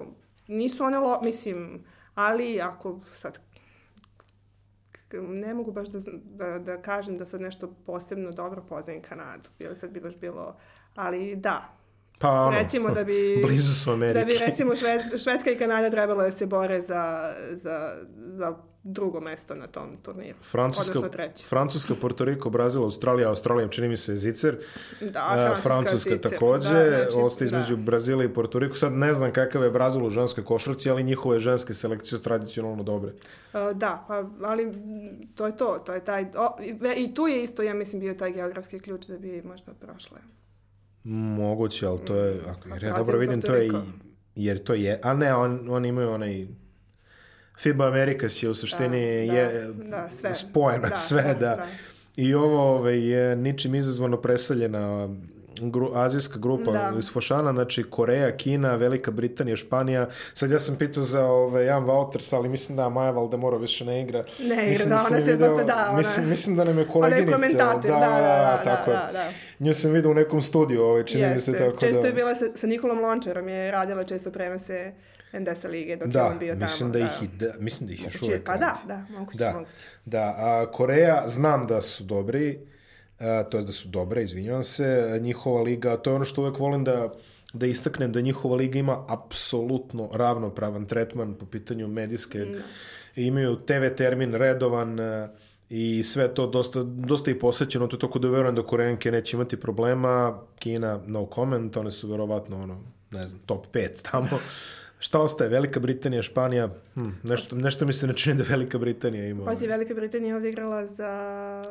nisu 0.46 0.84
one, 0.84 0.98
lo, 0.98 1.20
mislim, 1.22 1.84
ali 2.14 2.60
ako 2.60 3.00
sad 3.14 3.38
ne 5.12 5.54
mogu 5.54 5.72
baš 5.72 5.88
da, 5.88 6.00
da, 6.24 6.58
da 6.58 6.82
kažem 6.82 7.18
da 7.18 7.26
sad 7.26 7.40
nešto 7.40 7.74
posebno 7.86 8.30
dobro 8.30 8.62
poznajem 8.68 9.02
Kanadu. 9.02 9.48
Bilo 9.58 9.74
sad 9.74 9.90
bi 9.90 10.00
baš 10.00 10.16
bilo, 10.16 10.56
ali 10.94 11.36
da, 11.36 11.77
Pa 12.18 12.30
ono, 12.30 12.50
recimo 12.50 12.90
da 12.90 13.04
bi, 13.04 13.36
blizu 13.46 13.74
su 13.74 13.90
Amerike. 13.90 14.18
Da 14.18 14.24
bi 14.24 14.38
recimo 14.38 14.76
Šved, 14.76 15.00
Švedska 15.22 15.50
i 15.50 15.58
Kanada 15.58 15.90
trebalo 15.90 16.22
da 16.22 16.30
se 16.30 16.46
bore 16.46 16.80
za, 16.80 17.34
za, 17.52 17.96
za 18.14 18.56
drugo 18.82 19.20
mesto 19.20 19.54
na 19.54 19.66
tom 19.66 19.96
turniru. 20.02 20.38
Francuska, 20.42 21.00
Francuska, 21.48 21.94
Porto 22.00 22.24
Riko, 22.24 22.50
Brazil, 22.50 22.82
Australija, 22.82 23.28
Australija 23.28 23.68
čini 23.68 23.88
mi 23.88 23.96
se 23.96 24.16
Zicer. 24.16 24.58
Da, 25.00 25.56
Francuska, 25.62 25.62
Francuska 25.62 26.10
Zicer. 26.10 26.30
takođe, 26.30 26.74
da, 26.74 26.96
znači, 26.96 27.16
ostaje 27.16 27.46
između 27.46 27.76
da. 27.76 27.82
Brazila 27.82 28.24
i 28.24 28.28
Porto 28.28 28.58
Riko. 28.58 28.74
Sad 28.74 28.92
ne 28.92 29.14
znam 29.14 29.32
kakav 29.32 29.64
je 29.64 29.70
Brazil 29.70 30.04
u 30.04 30.10
ženskoj 30.10 30.44
košarci, 30.44 30.90
ali 30.90 31.02
njihove 31.02 31.38
ženske 31.38 31.74
selekcije 31.74 32.18
su 32.18 32.22
tradicionalno 32.22 32.82
dobre. 32.82 33.12
Uh, 33.12 33.76
da, 33.76 34.04
pa, 34.08 34.24
ali 34.42 34.72
to 35.34 35.46
je 35.46 35.56
to, 35.56 35.78
to 35.86 35.94
je 35.94 36.04
taj, 36.04 36.26
o, 36.36 36.56
i, 36.60 37.02
i 37.02 37.14
tu 37.14 37.26
je 37.26 37.42
isto, 37.42 37.62
ja 37.62 37.74
mislim, 37.74 38.00
bio 38.00 38.14
taj 38.14 38.32
geografski 38.32 38.80
ključ 38.80 39.06
da 39.06 39.18
bi 39.18 39.42
možda 39.44 39.72
prošle. 39.74 40.18
Moguće, 41.04 41.86
ali 41.86 41.98
to 42.04 42.16
je, 42.16 42.40
ako, 42.46 42.68
jer 42.68 42.82
ja 42.82 42.98
dobro 42.98 43.18
vidim, 43.18 43.42
to 43.42 43.54
je, 43.54 43.70
jer 44.34 44.64
to 44.64 44.74
je, 44.74 45.00
a 45.02 45.14
ne, 45.14 45.34
on, 45.34 45.66
on 45.70 45.84
imaju 45.84 46.10
onaj, 46.10 46.46
FIBA 47.58 47.86
Americas 47.86 48.42
je 48.42 48.48
u 48.48 48.54
suštini 48.54 49.26
da, 49.26 49.32
je 49.34 49.62
da, 49.62 49.72
da, 49.72 50.10
sve. 50.10 50.34
spojena, 50.34 50.88
da, 50.88 50.96
sve, 50.96 51.22
da. 51.22 51.34
da. 51.34 51.66
I 52.16 52.34
ovo 52.34 52.76
ovaj, 52.76 53.08
je 53.10 53.36
ničim 53.36 53.74
izazvano 53.74 54.20
preseljena 54.20 55.08
gru, 55.60 55.90
azijska 55.94 56.38
grupa 56.38 56.72
da. 56.72 56.92
iz 56.98 57.12
Fošana, 57.12 57.52
znači 57.52 57.82
Koreja, 57.90 58.36
Kina, 58.36 58.74
Velika 58.74 59.10
Britanija, 59.10 59.56
Španija. 59.56 60.08
Sad 60.34 60.50
ja 60.50 60.58
sam 60.58 60.76
pitao 60.76 61.02
za 61.02 61.26
ovaj, 61.26 61.66
Jan 61.66 61.84
Wouters, 61.84 62.36
ali 62.36 62.48
mislim 62.48 62.76
da 62.76 62.88
Maja 62.88 63.10
Valdemoro 63.10 63.58
više 63.58 63.84
ne 63.84 64.02
igra. 64.02 64.24
Ne 64.40 64.54
igra, 64.54 64.68
mislim 64.68 64.88
da, 64.88 64.96
da 64.96 65.00
ona 65.10 65.20
se 65.20 65.32
video, 65.32 65.64
da, 65.64 65.86
ona... 65.88 65.98
Mislim, 65.98 66.28
mislim 66.28 66.56
da 66.56 66.64
nam 66.64 66.78
je 66.78 66.88
koleginica. 66.88 67.36
Ona 67.36 67.46
je 67.46 67.52
komentator, 67.52 67.90
da, 67.90 67.98
da, 67.98 68.06
da, 68.06 68.62
da, 68.64 68.76
tako 68.76 68.90
da, 68.90 69.10
da. 69.12 69.30
Nju 69.58 69.74
sam 69.74 69.92
vidio 69.92 70.10
u 70.10 70.14
nekom 70.14 70.42
studiju, 70.42 70.82
ovaj, 70.82 71.04
čini 71.04 71.34
mi 71.34 71.40
se 71.40 71.52
tako 71.52 71.76
često 71.80 72.00
da... 72.00 72.06
je 72.06 72.14
bila 72.14 72.34
sa, 72.34 72.44
sa 72.54 72.66
Nikolom 72.66 73.00
Lončarom, 73.00 73.48
je 73.48 73.70
radila 73.70 74.04
često 74.04 74.30
prenose 74.30 74.92
NDS 75.32 75.64
lige 75.64 75.96
dok 75.96 76.08
da, 76.08 76.20
je 76.20 76.26
on 76.26 76.38
bio 76.38 76.52
tamo. 76.52 76.64
Mislim 76.64 76.92
da, 76.92 76.98
da. 76.98 77.04
ih, 77.04 77.30
da, 77.30 77.52
mislim 77.58 77.86
da 77.86 77.92
ih 77.92 78.04
još 78.04 78.22
uvek 78.22 78.44
Pa 78.44 78.56
da, 78.56 78.76
da, 78.86 79.06
moguće, 79.10 79.38
da, 79.38 79.52
moguće. 79.52 79.72
Da, 80.04 80.34
a 80.38 80.66
Koreja, 80.72 81.22
znam 81.26 81.66
da 81.66 81.80
su 81.80 82.04
dobri, 82.04 82.58
to 83.50 83.58
je 83.58 83.64
da 83.64 83.72
su 83.72 83.88
dobre, 83.88 84.22
izvinjavam 84.22 84.62
se, 84.62 85.18
njihova 85.22 85.62
liga, 85.62 85.96
to 85.96 86.10
je 86.10 86.14
ono 86.14 86.24
što 86.24 86.42
uvek 86.42 86.58
volim 86.58 86.84
da 86.84 87.12
da 87.52 87.66
istaknem 87.66 88.12
da 88.12 88.20
njihova 88.20 88.56
liga 88.56 88.78
ima 88.78 89.04
apsolutno 89.08 90.10
ravnopravan 90.12 90.86
tretman 90.86 91.34
po 91.34 91.46
pitanju 91.46 91.88
medijske. 91.88 92.38
Mm. 92.38 92.54
Imaju 93.16 93.56
TV 93.56 93.96
termin 93.96 94.34
redovan 94.34 94.98
i 95.70 96.02
sve 96.02 96.34
to 96.34 96.46
dosta, 96.46 96.82
dosta 96.82 97.30
i 97.30 97.38
posvećeno, 97.38 97.86
to 97.86 97.96
je 97.96 98.00
toko 98.00 98.18
da 98.18 98.28
verujem 98.28 98.54
da 98.54 98.62
Korejanke 98.62 99.10
neće 99.10 99.36
imati 99.36 99.60
problema, 99.60 100.40
Kina 100.58 101.00
no 101.06 101.26
comment, 101.26 101.76
one 101.76 101.90
su 101.90 102.08
verovatno 102.08 102.62
ono, 102.62 102.80
ne 103.10 103.28
znam, 103.28 103.40
top 103.46 103.66
5 103.72 104.10
tamo. 104.10 104.28
Šta 105.00 105.20
ostaje? 105.20 105.50
Velika 105.50 105.80
Britanija, 105.80 106.22
Španija? 106.22 106.68
Hm, 106.94 107.08
nešto, 107.22 107.56
nešto 107.56 107.86
mi 107.86 107.92
se 107.92 108.06
ne 108.06 108.14
čini 108.14 108.36
da 108.36 108.44
Velika 108.48 108.78
Britanija 108.78 109.26
ima. 109.26 109.44
Pazi, 109.44 109.66
Velika 109.66 109.94
Britanija 109.94 110.36
ovdje 110.36 110.50
igrala 110.50 110.86
za, 110.86 111.62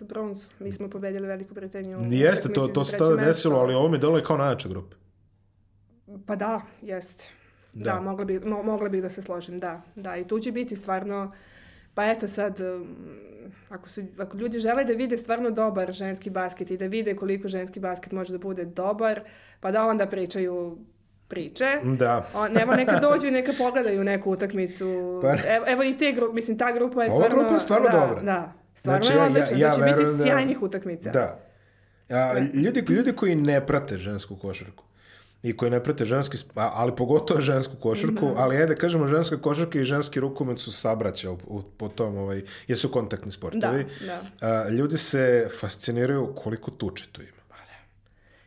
za 0.00 0.06
bronzu. 0.06 0.46
Mi 0.58 0.72
smo 0.72 0.88
pobedili 0.90 1.26
Veliku 1.26 1.54
Britaniju. 1.54 1.98
Jeste, 2.10 2.52
to, 2.52 2.68
to 2.68 2.84
se 2.84 2.96
tada 2.96 3.16
desilo, 3.16 3.58
ali 3.60 3.74
ovo 3.74 3.88
mi 3.88 3.98
delo 3.98 4.22
kao 4.22 4.36
najjača 4.36 4.68
grupa. 4.68 4.96
Pa 6.26 6.36
da, 6.36 6.60
jeste. 6.82 7.24
Da, 7.72 7.92
da 7.92 8.00
mogla, 8.00 8.24
bi, 8.24 8.40
mo, 8.40 8.62
mogla 8.62 8.88
bih 8.88 9.02
da 9.02 9.10
se 9.10 9.22
složim, 9.22 9.58
da. 9.58 9.82
Da, 9.96 10.16
i 10.16 10.24
tu 10.24 10.38
će 10.38 10.52
biti 10.52 10.76
stvarno... 10.76 11.32
Pa 11.94 12.06
eto 12.06 12.28
sad, 12.28 12.60
um, 12.60 12.96
ako, 13.68 13.88
su, 13.88 14.02
ako 14.18 14.36
ljudi 14.36 14.58
žele 14.58 14.84
da 14.84 14.92
vide 14.92 15.16
stvarno 15.18 15.50
dobar 15.50 15.92
ženski 15.92 16.30
basket 16.30 16.70
i 16.70 16.76
da 16.76 16.86
vide 16.86 17.16
koliko 17.16 17.48
ženski 17.48 17.80
basket 17.80 18.12
može 18.12 18.32
da 18.32 18.38
bude 18.38 18.64
dobar, 18.64 19.20
pa 19.60 19.70
da 19.70 19.84
onda 19.84 20.06
pričaju 20.06 20.78
priče. 21.28 21.66
Da. 21.98 22.26
O, 22.34 22.48
nema 22.48 22.76
neka 22.76 22.98
dođu 22.98 23.26
i 23.26 23.30
neka 23.30 23.52
pogledaju 23.58 24.04
neku 24.04 24.30
utakmicu. 24.30 25.18
Pa- 25.22 25.54
Evo, 25.54 25.64
evo 25.68 25.82
i 25.82 25.98
te 25.98 26.12
grupe, 26.12 26.34
mislim, 26.34 26.58
ta 26.58 26.72
grupa 26.72 27.02
je 27.04 27.10
Ova 27.10 27.18
stvarno... 27.18 27.36
grupa 27.36 27.54
je 27.54 27.60
stvarno 27.60 27.88
da, 27.88 27.98
dobra. 27.98 28.22
Da, 28.22 28.52
stvarno 28.74 29.04
Znači, 29.04 29.12
je 29.12 29.18
ja- 29.18 29.26
odlična. 29.26 29.56
ja- 29.56 29.60
ja 29.60 29.68
da 29.68 29.74
će 29.76 29.82
verujem 29.82 29.98
biti 30.06 30.18
da- 30.18 30.24
sjajnih 30.24 30.62
utakmica. 30.62 31.10
Da. 31.10 31.38
A, 32.10 32.32
ljudi, 32.54 32.84
ljudi 32.88 33.12
koji 33.12 33.34
ne 33.34 33.60
prate 33.62 33.98
žensku 33.98 34.36
košarku 34.36 34.84
i 35.42 35.56
koji 35.56 35.70
ne 35.70 35.82
prate 35.82 36.04
ženski, 36.04 36.36
ali 36.54 36.96
pogotovo 36.96 37.40
žensku 37.40 37.76
košarku, 37.76 38.26
Mhm. 38.26 38.34
ali 38.36 38.56
ajde 38.56 38.74
kažemo 38.74 39.06
ženska 39.06 39.36
košarka 39.38 39.80
i 39.80 39.84
ženski 39.84 40.20
rukomet 40.20 40.60
su 40.60 40.72
sabraća 40.72 41.30
u, 41.30 41.38
u, 41.46 41.62
po 41.62 41.88
tom, 41.88 42.16
ovaj, 42.18 42.42
jesu 42.68 42.88
kontaktni 42.88 43.32
sportovi. 43.32 43.86
Da, 44.00 44.06
da. 44.40 44.46
A, 44.48 44.68
ljudi 44.68 44.98
se 44.98 45.48
fasciniraju 45.60 46.32
koliko 46.34 46.70
tuče 46.70 47.04
tu 47.12 47.22
ima. 47.22 47.30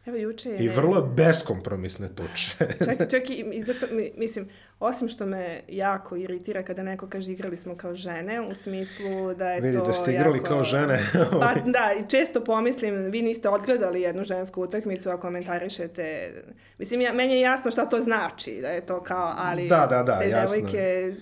Evo, 0.05 0.17
juče 0.17 0.49
je... 0.49 0.57
I 0.57 0.69
vrlo 0.69 1.01
beskompromisne 1.03 2.09
tuče. 2.09 2.51
Čak, 2.79 3.09
čak 3.09 3.29
i, 3.29 3.45
i 3.51 3.63
zato, 3.63 3.85
mi- 3.91 4.11
mislim, 4.17 4.49
osim 4.83 5.07
što 5.07 5.25
me 5.25 5.59
jako 5.67 6.15
iritira 6.15 6.63
kada 6.63 6.83
neko 6.83 7.07
kaže 7.07 7.31
igrali 7.31 7.57
smo 7.57 7.75
kao 7.75 7.95
žene, 7.95 8.41
u 8.41 8.55
smislu 8.55 9.33
da 9.33 9.51
je 9.51 9.61
Vidi, 9.61 9.77
to 9.77 9.85
da 9.85 9.93
ste 9.93 10.11
igrali 10.11 10.37
jako- 10.37 10.47
kao 10.47 10.63
žene. 10.63 10.99
pa 11.41 11.53
da, 11.65 11.91
i 11.99 12.09
često 12.09 12.43
pomislim, 12.43 12.95
vi 12.95 13.21
niste 13.21 13.49
odgledali 13.49 14.01
jednu 14.01 14.23
žensku 14.23 14.61
utakmicu, 14.61 15.09
a 15.09 15.19
komentarišete... 15.19 16.33
Mislim, 16.77 17.01
ja, 17.01 17.13
meni 17.13 17.33
je 17.33 17.41
jasno 17.41 17.71
šta 17.71 17.85
to 17.85 17.99
znači, 17.99 18.57
da 18.61 18.67
je 18.67 18.81
to 18.81 19.03
kao, 19.03 19.33
ali 19.37 19.67
Da, 19.67 19.87
da, 19.89 20.03
da, 20.03 20.19
te 20.19 20.29
jasno 20.29 20.55
devojke, 20.57 21.13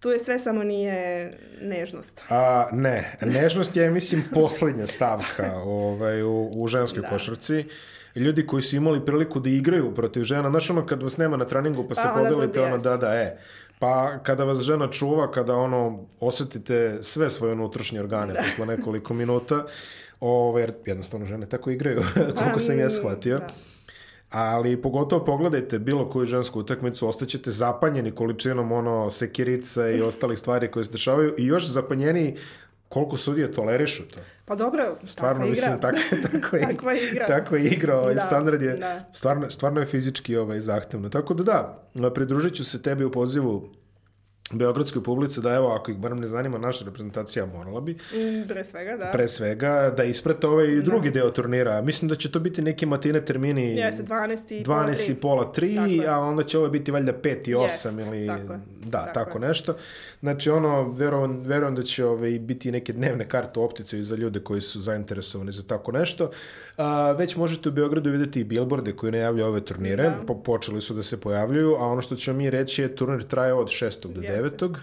tu 0.00 0.10
je 0.10 0.18
sve 0.18 0.38
samo 0.38 0.64
nije 0.64 1.32
nežnost. 1.62 2.24
A, 2.28 2.68
ne, 2.72 3.16
nežnost 3.22 3.76
je, 3.76 3.90
mislim, 3.90 4.24
poslednja 4.34 4.86
stavka 4.86 5.52
ovaj, 5.64 6.22
u, 6.22 6.50
u 6.54 6.66
ženskoj 6.66 7.02
Da. 7.02 7.08
košarci. 7.08 7.64
Ljudi 8.16 8.46
koji 8.46 8.62
su 8.62 8.76
imali 8.76 9.04
priliku 9.04 9.40
da 9.40 9.50
igraju 9.50 9.94
protiv 9.94 10.22
žena, 10.22 10.50
znaš 10.50 10.70
ono 10.70 10.86
kad 10.86 11.02
vas 11.02 11.18
nema 11.18 11.36
na 11.36 11.44
treningu 11.44 11.82
pa, 11.82 11.88
Pa 11.88 11.94
se 11.94 12.08
podelite, 12.14 12.60
ono 12.60 12.78
da, 12.78 12.96
da, 12.96 13.14
e. 13.14 13.38
Pa 13.78 14.18
kada 14.22 14.44
vas 14.44 14.60
žena 14.60 14.90
čuva, 14.90 15.30
kada 15.30 15.56
ono 15.56 16.06
osetite 16.20 16.98
sve 17.02 17.30
svoje 17.30 17.52
unutrašnje 17.52 18.00
organe 18.00 18.34
posle 18.34 18.66
nekoliko 18.66 19.14
minuta, 19.14 19.64
ovaj, 20.20 20.62
jer 20.62 20.72
jednostavno 20.86 21.26
žene 21.26 21.46
tako 21.46 21.70
igraju, 21.70 22.02
koliko 22.38 22.58
sam 22.58 22.78
ja 22.78 22.90
shvatio. 22.90 23.38
da. 23.38 23.46
Ali 24.30 24.82
pogotovo 24.82 25.24
pogledajte 25.24 25.78
bilo 25.78 26.10
koju 26.10 26.26
žensku 26.26 26.60
utakmicu, 26.60 27.08
ostaćete 27.08 27.50
zapanjeni 27.50 28.10
količinom 28.10 28.72
ono 28.72 29.10
sekirica 29.10 29.88
i 29.88 30.02
ostalih 30.08 30.38
stvari 30.38 30.70
koje 30.70 30.84
se 30.84 30.92
dešavaju 30.92 31.34
i 31.38 31.46
još 31.46 31.66
zapanjeni 31.66 32.36
koliko 32.88 33.16
sudije 33.16 33.52
tolerišu 33.52 34.02
to. 34.02 34.20
Pa 34.44 34.54
dobro, 34.54 34.96
Stvarno, 35.04 35.38
takva 35.38 35.50
mislim, 35.50 35.72
igra. 35.74 35.80
tako, 35.80 35.98
tako, 36.32 36.56
je, 36.56 36.62
Takva 36.72 36.92
igra. 36.94 37.26
tako 37.26 37.56
je 37.56 37.64
igra, 37.64 37.98
ovaj 37.98 38.14
Da, 38.14 38.20
standard 38.20 38.62
je, 38.62 38.76
da. 38.76 39.04
stvarno, 39.12 39.50
stvarno 39.50 39.80
je 39.80 39.86
fizički 39.86 40.36
ovaj, 40.36 40.60
zahtevno. 40.60 41.08
Tako 41.08 41.34
da 41.34 41.42
da, 41.94 42.10
pridružit 42.14 42.54
ću 42.54 42.64
se 42.64 42.82
tebi 42.82 43.04
u 43.04 43.10
pozivu 43.10 43.68
Beogradskoj 44.52 45.02
publici 45.02 45.40
da 45.40 45.50
evo, 45.50 45.68
ako 45.68 45.90
ih 45.90 45.96
barem 45.96 46.20
ne 46.20 46.26
zanima 46.26 46.58
naša 46.58 46.84
reprezentacija, 46.84 47.46
morala 47.46 47.80
bi, 47.80 47.92
Mm, 47.92 48.48
Pre 48.48 48.64
svega, 48.64 48.96
da. 48.96 49.10
pre 49.12 49.28
svega, 49.28 49.94
da 49.96 50.04
isprate 50.04 50.46
ovaj 50.46 50.80
drugi 50.80 51.10
deo 51.10 51.30
turnira. 51.30 51.82
Mislim 51.82 52.08
da 52.08 52.14
će 52.14 52.30
to 52.30 52.40
biti 52.40 52.62
neki 52.62 52.86
matine 52.86 53.24
termini 53.24 53.62
Jeste, 53.66 54.02
12 54.02 54.06
i 54.50 54.64
pola 54.64 54.86
12 54.86 55.10
i 55.10 55.14
pola 55.14 55.52
3, 55.52 55.76
Tako 55.76 55.90
je. 55.92 56.08
a 56.08 56.18
onda 56.18 56.42
će 56.42 56.58
ovo 56.58 56.68
biti 56.68 56.90
valjda 56.90 57.12
5 57.14 57.48
i 57.48 57.54
8 57.54 57.62
Jest, 57.62 57.84
ili 57.86 58.26
tako 58.26 58.54
da, 58.80 58.98
tako, 58.98 59.14
tako 59.14 59.38
nešto. 59.38 59.76
Znači 60.20 60.50
ono, 60.50 60.92
verujem, 60.92 61.40
verujem 61.40 61.74
da 61.74 61.82
će 61.82 62.04
ovaj, 62.04 62.38
biti 62.38 62.72
neke 62.72 62.92
dnevne 62.92 63.28
karte 63.28 63.60
optice 63.60 63.98
i 63.98 64.02
za 64.02 64.16
ljude 64.16 64.40
koji 64.40 64.60
su 64.60 64.80
zainteresovani 64.80 65.52
za 65.52 65.62
tako 65.62 65.92
nešto. 65.92 66.30
A, 66.76 67.12
već 67.12 67.36
možete 67.36 67.68
u 67.68 67.72
Beogradu 67.72 68.10
videti 68.10 68.40
i 68.40 68.44
bilborde 68.44 68.92
koji 68.92 69.12
najavljaju 69.12 69.48
ove 69.48 69.60
turnire, 69.60 70.02
Da. 70.02 70.24
po, 70.26 70.42
počeli 70.42 70.82
su 70.82 70.94
da 70.94 71.02
se 71.02 71.20
pojavljuju, 71.20 71.74
a 71.74 71.86
ono 71.86 72.02
što 72.02 72.16
ćemo 72.16 72.38
mi 72.38 72.50
reći 72.50 72.82
je 72.82 72.96
turnir 72.96 73.22
traje 73.22 73.54
od 73.54 73.66
6. 73.68 74.12
do 74.12 74.20
Jeste. 74.22 74.66
9. 74.66 74.76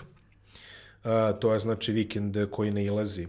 A, 1.03 1.31
to 1.31 1.53
je 1.53 1.59
znači 1.59 1.91
vikend 1.91 2.37
koji 2.51 2.71
ne 2.71 2.85
ilazi 2.85 3.27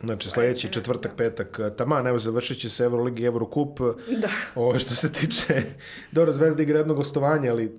Znači, 0.00 0.30
sledeći 0.30 0.72
četvrtak, 0.72 1.12
petak, 1.16 1.60
taman, 1.76 2.06
evo, 2.06 2.18
završit 2.18 2.58
će 2.58 2.68
se 2.68 2.84
Euroligi 2.84 3.22
i 3.22 3.26
Eurocup. 3.26 3.78
Da. 4.20 4.28
Ovo 4.54 4.78
što 4.78 4.94
se 4.94 5.12
tiče, 5.12 5.62
dobro, 6.12 6.32
Zvezda 6.32 6.62
igra 6.62 6.78
jedno 6.78 6.94
gostovanje, 6.94 7.48
ali 7.48 7.78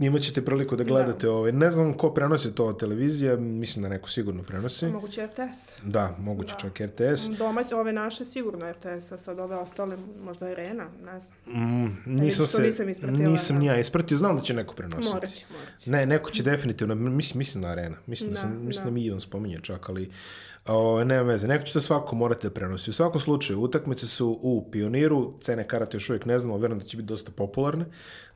imat 0.00 0.22
ćete 0.22 0.44
priliku 0.44 0.76
da 0.76 0.84
gledate 0.84 1.28
ovaj. 1.28 1.52
Ne 1.52 1.70
znam 1.70 1.94
ko 1.94 2.10
prenosi 2.10 2.54
to 2.54 2.72
televizija, 2.72 3.36
mislim 3.36 3.82
da 3.82 3.88
neko 3.88 4.08
sigurno 4.08 4.42
prenosi. 4.42 4.86
Moguće 4.86 5.26
RTS. 5.26 5.80
Da, 5.82 6.16
moguće 6.18 6.54
čak 6.60 6.80
RTS. 6.80 7.28
Domać, 7.38 7.72
ove 7.72 7.92
naše 7.92 8.24
sigurno 8.24 8.72
RTS, 8.72 9.12
a 9.12 9.18
sad 9.18 9.38
ove 9.38 9.56
ostale, 9.56 9.96
možda 10.24 10.46
Arena, 10.46 10.88
ne 11.04 11.20
znam. 11.20 11.84
Mm, 11.84 11.96
nisam 12.06 12.46
što 12.46 12.56
se, 12.56 12.62
nisam 12.62 12.88
ispratila, 12.88 13.28
nisam 13.28 13.56
da. 13.56 13.60
ni 13.60 13.66
ja 13.66 13.78
ispratio, 13.80 14.16
znam 14.16 14.36
da 14.36 14.42
će 14.42 14.54
neko 14.54 14.74
prenositi. 14.74 15.14
Morat 15.14 15.30
će, 15.30 15.46
morat 15.50 15.78
će. 15.78 15.90
Ne, 15.90 16.06
neko 16.06 16.30
će 16.30 16.42
definitivno, 16.42 16.94
mislim, 16.94 17.38
mislim 17.38 17.62
na 17.62 17.68
arena. 17.68 17.96
Mislim 18.06 18.30
da, 18.30 18.34
Da, 18.34 18.40
sam, 18.40 18.66
mislim 18.66 18.84
da, 18.84 18.90
da. 18.90 18.94
mi 18.94 19.02
i 19.02 19.10
on 19.10 19.20
spominje 19.20 19.58
čak, 19.62 19.88
ali 19.88 20.10
o, 20.76 21.04
nema 21.04 21.22
veze. 21.22 21.48
Neko 21.48 21.64
će 21.64 21.72
to 21.72 21.80
svako 21.80 22.16
morati 22.16 22.46
da 22.46 22.54
prenosi. 22.54 22.90
U 22.90 22.92
svakom 22.92 23.20
slučaju, 23.20 23.60
utakmice 23.60 24.06
su 24.06 24.38
u 24.42 24.70
Pioniru, 24.72 25.34
cene 25.40 25.68
karate 25.68 25.96
još 25.96 26.10
uvijek 26.10 26.26
ne 26.26 26.38
znamo, 26.38 26.58
verujem 26.58 26.78
da 26.78 26.84
će 26.84 26.96
biti 26.96 27.06
dosta 27.06 27.32
popularne, 27.36 27.84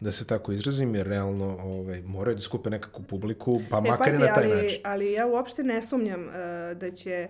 da 0.01 0.13
se 0.13 0.27
tako 0.27 0.53
izrazim, 0.53 0.95
jer 0.95 1.07
realno 1.07 1.59
ovaj, 1.63 2.03
moraju 2.03 2.37
da 2.37 2.43
skupe 2.43 2.71
nekakvu 2.71 3.03
publiku, 3.03 3.61
pa 3.71 3.81
makar 3.81 4.09
i 4.09 4.11
pazi, 4.11 4.23
na 4.23 4.35
taj 4.35 4.45
ali, 4.45 4.63
način. 4.63 4.81
ali 4.85 5.13
ja 5.13 5.27
uopšte 5.27 5.63
ne 5.63 5.83
sumnjam 5.83 6.27
uh, 6.27 6.33
da 6.79 6.91
će 6.91 7.29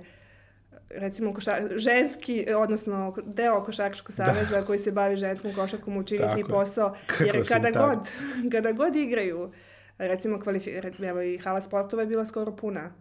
recimo 0.91 1.35
koša, 1.35 1.57
ženski, 1.77 2.47
odnosno 2.57 3.17
deo 3.27 3.65
Košarkaškog 3.65 4.15
saveza 4.15 4.63
koji 4.63 4.79
se 4.79 4.93
bavi 4.93 5.17
ženskom 5.17 5.53
košarkom 5.55 5.97
učiniti 5.97 6.41
Tako 6.41 6.49
posao, 6.49 6.95
jer 7.27 7.47
sam 7.47 7.57
kada 7.57 7.73
tako. 7.73 7.89
god, 7.89 8.09
kada 8.53 8.73
god 8.73 8.97
igraju, 8.97 9.53
recimo 9.99 10.41
kvalifi, 10.41 10.71
evo 11.03 11.23
i 11.23 11.39
hala 11.39 11.61
sportova 11.61 12.03
je 12.03 12.09
bila 12.09 12.25
skoro 12.25 12.57
puna 12.57 12.93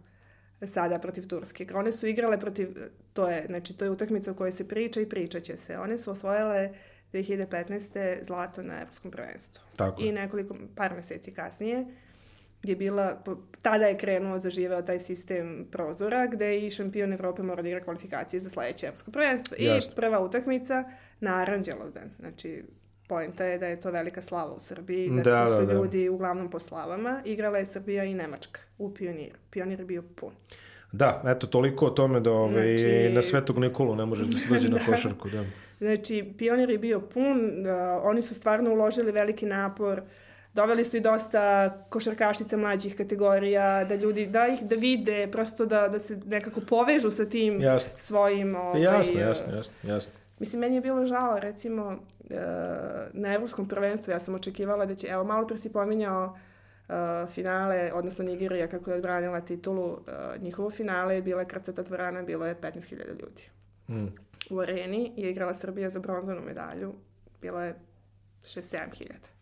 sada 0.66 0.98
protiv 0.98 1.26
Turske. 1.26 1.66
One 1.74 1.92
su 1.92 2.06
igrale 2.06 2.40
protiv, 2.40 2.68
to 3.12 3.28
je, 3.28 3.46
znači 3.46 3.76
to 3.76 3.84
je 3.84 3.90
utakmica 3.90 4.30
o 4.30 4.34
kojoj 4.34 4.52
se 4.52 4.68
priča 4.68 5.00
i 5.00 5.08
pričat 5.08 5.42
će 5.42 5.56
se. 5.56 5.78
One 5.78 5.98
su 5.98 6.10
osvojile 6.10 6.70
2015. 7.12 8.24
zlato 8.24 8.62
na 8.62 8.80
Evropskom 8.80 9.10
prvenstvu. 9.10 9.64
Tako 9.76 10.02
je. 10.02 10.08
I 10.08 10.12
nekoliko, 10.12 10.56
par 10.76 10.94
meseci 10.94 11.30
kasnije 11.30 11.86
je 12.62 12.76
bila, 12.76 13.22
tada 13.62 13.86
je 13.86 13.98
krenuo, 13.98 14.38
zaživeo 14.38 14.82
taj 14.82 15.00
sistem 15.00 15.66
prozora 15.70 16.26
gde 16.26 16.58
i 16.58 16.70
šampion 16.70 17.12
Evrope 17.12 17.42
mora 17.42 17.62
da 17.62 17.68
igra 17.68 17.84
kvalifikacije 17.84 18.40
za 18.40 18.50
sledeće 18.50 18.86
evropsko 18.86 19.10
prvenstvo. 19.10 19.56
Jasno. 19.60 19.92
I 19.92 19.94
prva 19.96 20.20
utakmica 20.20 20.84
na 21.20 21.34
Aranđelovdan. 21.34 22.10
Znači, 22.20 22.62
poenta 23.04 23.44
je 23.44 23.58
da 23.58 23.66
je 23.66 23.80
to 23.80 23.90
velika 23.90 24.22
slava 24.22 24.52
u 24.52 24.60
Srbiji, 24.60 25.10
da, 25.10 25.22
Da, 25.22 25.46
su 25.46 25.52
da, 25.52 25.66
da. 25.66 25.72
ljudi 25.74 26.08
uglavnom 26.08 26.50
po 26.50 26.58
slavama. 26.58 27.22
Igrala 27.24 27.58
je 27.58 27.66
Srbija 27.66 28.04
i 28.04 28.14
Nemačka 28.14 28.60
u 28.78 28.94
Pioniru. 28.94 29.36
Pionir 29.50 29.80
je 29.80 29.86
bio 29.86 30.02
pun. 30.12 30.32
Da, 30.92 31.22
eto, 31.26 31.46
toliko 31.46 31.86
o 31.86 31.90
tome 31.90 32.20
da 32.20 32.32
ovaj, 32.32 32.78
Znači- 32.78 33.10
na 33.10 33.22
Svetog 33.22 33.58
Nikolu 33.58 33.96
ne 33.96 34.06
može 34.06 34.24
da 34.24 34.36
se 34.36 34.48
dođe 34.48 34.68
na 34.68 34.78
Da. 34.78 34.84
košarku. 34.86 35.28
Da. 35.28 35.44
Znači, 35.78 36.34
Pionir 36.38 36.70
je 36.70 36.78
bio 36.78 37.00
pun, 37.00 37.62
da, 37.62 38.00
oni 38.00 38.22
su 38.22 38.34
stvarno 38.34 38.72
uložili 38.72 39.12
veliki 39.12 39.46
napor, 39.46 40.02
doveli 40.54 40.84
su 40.84 40.96
i 40.96 41.00
dosta 41.00 41.68
košarkašica 41.88 42.56
mlađih 42.56 42.96
kategorija, 42.96 43.84
da 43.84 43.94
ljudi, 43.94 44.26
da 44.26 44.46
ih 44.46 44.62
da 44.62 44.76
vide, 44.76 45.28
prosto 45.28 45.66
da, 45.66 45.88
da 45.88 45.98
se 45.98 46.16
nekako 46.18 46.60
povežu 46.60 47.10
sa 47.10 47.24
tim 47.24 47.60
Jasno. 47.60 47.92
svojim... 47.96 48.54
Ovaj, 48.56 48.82
Jasno, 48.82 49.20
jasno, 49.20 49.56
jasno, 49.56 49.74
jasno. 49.84 50.12
Mislim, 50.38 50.60
meni 50.60 50.74
je 50.74 50.80
bilo 50.80 51.06
žao, 51.06 51.38
recimo, 51.40 51.96
eh, 52.30 52.36
na 53.12 53.34
Evropskom 53.34 53.68
prvenstvu 53.68 54.10
ja 54.10 54.18
sam 54.18 54.34
očekivala 54.34 54.86
da 54.86 54.94
će, 54.94 55.06
evo, 55.06 55.24
malo 55.24 55.46
pre 55.46 55.56
si 55.56 55.72
pominjao 55.72 56.38
eh, 56.88 57.26
finale, 57.30 57.92
odnosno 57.94 58.24
Nigerija 58.24 58.68
kako 58.68 58.90
je 58.90 58.96
odbranila 58.96 59.40
titulu, 59.40 59.98
eh, 60.06 60.38
njihovo 60.40 60.70
finale 60.70 61.14
je 61.14 61.22
bila 61.22 61.44
krcata 61.44 61.82
dvorana, 61.82 62.22
bilo 62.22 62.46
je 62.46 62.60
15.000 62.60 63.20
ljudi. 63.20 63.48
Mm. 63.88 64.14
U 64.50 64.60
areni 64.60 65.12
je 65.16 65.30
igrala 65.30 65.54
Srbija 65.54 65.90
za 65.90 66.00
bronzanu 66.00 66.40
medalju, 66.46 66.94
bilo 67.40 67.60
je 67.60 67.74
6-7 68.42 68.94
hiljada. 68.94 69.33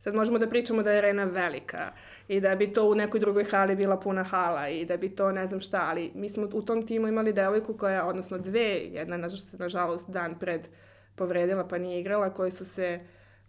Sad 0.00 0.14
možemo 0.14 0.38
da 0.38 0.48
pričamo 0.48 0.82
da 0.82 0.92
je 0.92 0.98
arena 0.98 1.24
velika 1.24 1.92
i 2.28 2.40
da 2.40 2.54
bi 2.54 2.72
to 2.72 2.84
u 2.90 2.94
nekoj 2.94 3.20
drugoj 3.20 3.44
hali 3.44 3.76
bila 3.76 4.00
puna 4.00 4.22
hala 4.22 4.68
i 4.68 4.84
da 4.84 4.96
bi 4.96 5.08
to 5.08 5.32
ne 5.32 5.46
znam 5.46 5.60
šta, 5.60 5.86
ali 5.90 6.10
mi 6.14 6.28
smo 6.28 6.48
u 6.52 6.62
tom 6.62 6.86
timu 6.86 7.08
imali 7.08 7.32
devojku 7.32 7.74
koja, 7.74 8.06
odnosno 8.06 8.38
dve, 8.38 8.78
jedna 8.92 9.18
naž- 9.18 9.58
nažalost 9.58 10.10
dan 10.10 10.38
pred 10.38 10.68
povredila 11.14 11.68
pa 11.68 11.78
nije 11.78 12.00
igrala, 12.00 12.30
koji 12.34 12.50
su 12.50 12.64
se 12.64 13.00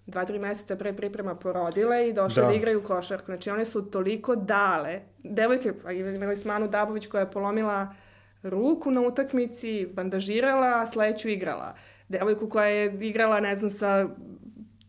dva, 0.06 0.26
tri 0.26 0.40
meseca 0.40 0.76
pre 0.76 0.94
priprema 0.94 1.36
porodile 1.36 2.10
i 2.10 2.14
došle 2.14 2.44
Da. 2.44 2.50
da, 2.50 2.56
igraju 2.56 2.84
košarku. 2.84 3.26
Znači 3.26 3.50
one 3.50 3.66
su 3.66 3.82
toliko 3.82 4.36
dale. 4.36 5.02
Devojke, 5.24 5.74
imali 6.16 6.38
smo 6.38 6.54
Anu 6.54 6.68
Dabović 6.68 7.08
koja 7.08 7.22
je 7.22 7.32
polomila 7.32 7.96
ruku 8.44 8.92
na 8.92 9.02
utakmici, 9.02 9.88
bandažirala, 9.94 10.82
a 10.82 10.88
sledeću 10.88 11.30
igrala. 11.30 11.76
Devojku 12.10 12.50
koja 12.50 12.66
je 12.66 12.98
igrala, 13.02 13.40
ne 13.40 13.56
znam, 13.56 13.72
sa 13.72 14.08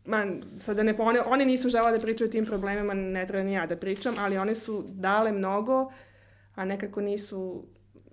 man, 0.05 0.43
sad 0.59 0.77
da 0.77 0.83
ne 0.83 0.95
one, 0.99 1.21
one 1.27 1.45
nisu 1.45 1.69
žele 1.69 1.93
da 1.93 1.99
pričaju 1.99 2.29
o 2.29 2.33
tim 2.33 2.47
problemima, 2.47 2.95
ne 2.95 3.27
treba 3.27 3.45
ni 3.45 3.53
ja 3.53 3.67
da 3.67 3.77
pričam, 3.77 4.15
ali 4.19 4.39
one 4.39 4.55
su 4.55 4.85
dale 4.89 5.33
mnogo, 5.33 5.93
a 6.55 6.65
nekako 6.65 7.01
nisu 7.01 7.65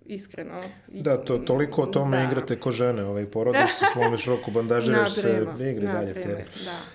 iskreno. 0.05 0.55
Da, 0.87 1.17
to, 1.17 1.37
toliko 1.37 1.81
o 1.81 1.85
tome 1.85 2.17
Da. 2.17 2.23
igrate 2.23 2.59
ko 2.59 2.71
žene, 2.71 3.05
ovaj, 3.05 3.25
porodiš 3.25 3.73
se, 3.73 3.85
slomiš 3.93 4.25
ruku, 4.25 4.51
bandažiraš 4.51 5.13
se, 5.13 5.45
igri 5.59 5.87
dalje 5.87 6.13
te. 6.13 6.19
naprimer, 6.19 6.45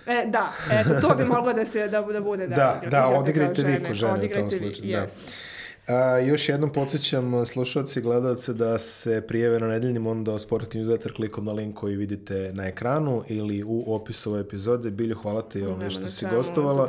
Da. 0.06 0.12
E, 0.12 0.26
da, 0.26 0.52
eto, 0.72 1.08
to 1.08 1.14
bi 1.14 1.24
moglo 1.24 1.52
da 1.52 1.66
se, 1.66 1.88
da, 1.88 2.02
da 2.02 2.20
bude, 2.20 2.46
da, 2.46 2.56
Da, 2.56 2.80
da, 2.90 3.00
kao 3.00 3.18
odigrajte 3.18 3.62
vi 3.62 3.88
ko 3.88 3.94
žene 3.94 4.12
u 4.12 4.16
tom 4.16 4.18
Odigrajte 4.18 4.58
vi, 4.58 4.66
slučaju, 4.74 4.92
da. 4.92 5.06
yes. 5.06 5.43
A, 5.86 6.18
još 6.18 6.48
jednom 6.48 6.72
podsjećam 6.72 7.46
slušalci 7.46 7.98
i 7.98 8.02
gledalce 8.02 8.52
da 8.52 8.78
se 8.78 9.20
prijeve 9.28 9.60
na 9.60 9.66
nedeljnim 9.66 10.06
onda 10.06 10.38
Sport 10.38 10.74
Newsletter 10.74 11.16
klikom 11.16 11.44
na 11.44 11.52
link 11.52 11.74
koji 11.74 11.96
vidite 11.96 12.50
na 12.54 12.66
ekranu 12.66 13.22
ili 13.28 13.64
u 13.66 13.94
opisu 13.94 14.30
ove 14.30 14.40
epizode. 14.40 14.90
Bilju, 14.90 15.16
hvala 15.16 15.42
ti 15.42 15.62
ovaj, 15.62 15.78
Nema 15.78 15.90
što 15.90 16.06
si 16.06 16.26
gostovala. 16.30 16.88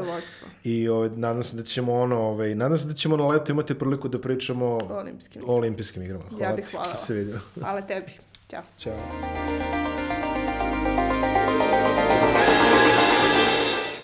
I 0.64 0.88
ovaj, 0.89 1.10
nadam 1.16 1.43
se 1.43 1.58
da 1.58 1.64
ćemo 1.64 1.93
ono, 1.93 2.22
ovaj, 2.22 2.56
nadam 2.56 2.78
se 2.78 2.88
da 2.88 2.93
ćemo 2.93 3.18
na 3.18 3.28
leto 3.28 3.52
imati 3.52 3.80
priliku 3.80 4.08
da 4.08 4.22
pričamo 4.22 4.66
O 4.66 4.80
olimpijskim 4.89 5.41
o 5.48 5.56
olimpijskim 5.56 6.04
igrama. 6.04 6.24
Hvala 6.38 6.56
bih 6.56 6.66
ti 6.66 6.72
hvala. 6.72 6.88
što 6.88 6.98
se 6.98 7.14
vidio. 7.14 7.39
Hvala 7.60 7.82
tebi. 7.82 8.12
Ćao. 8.50 8.62
Ćao. 8.78 10.14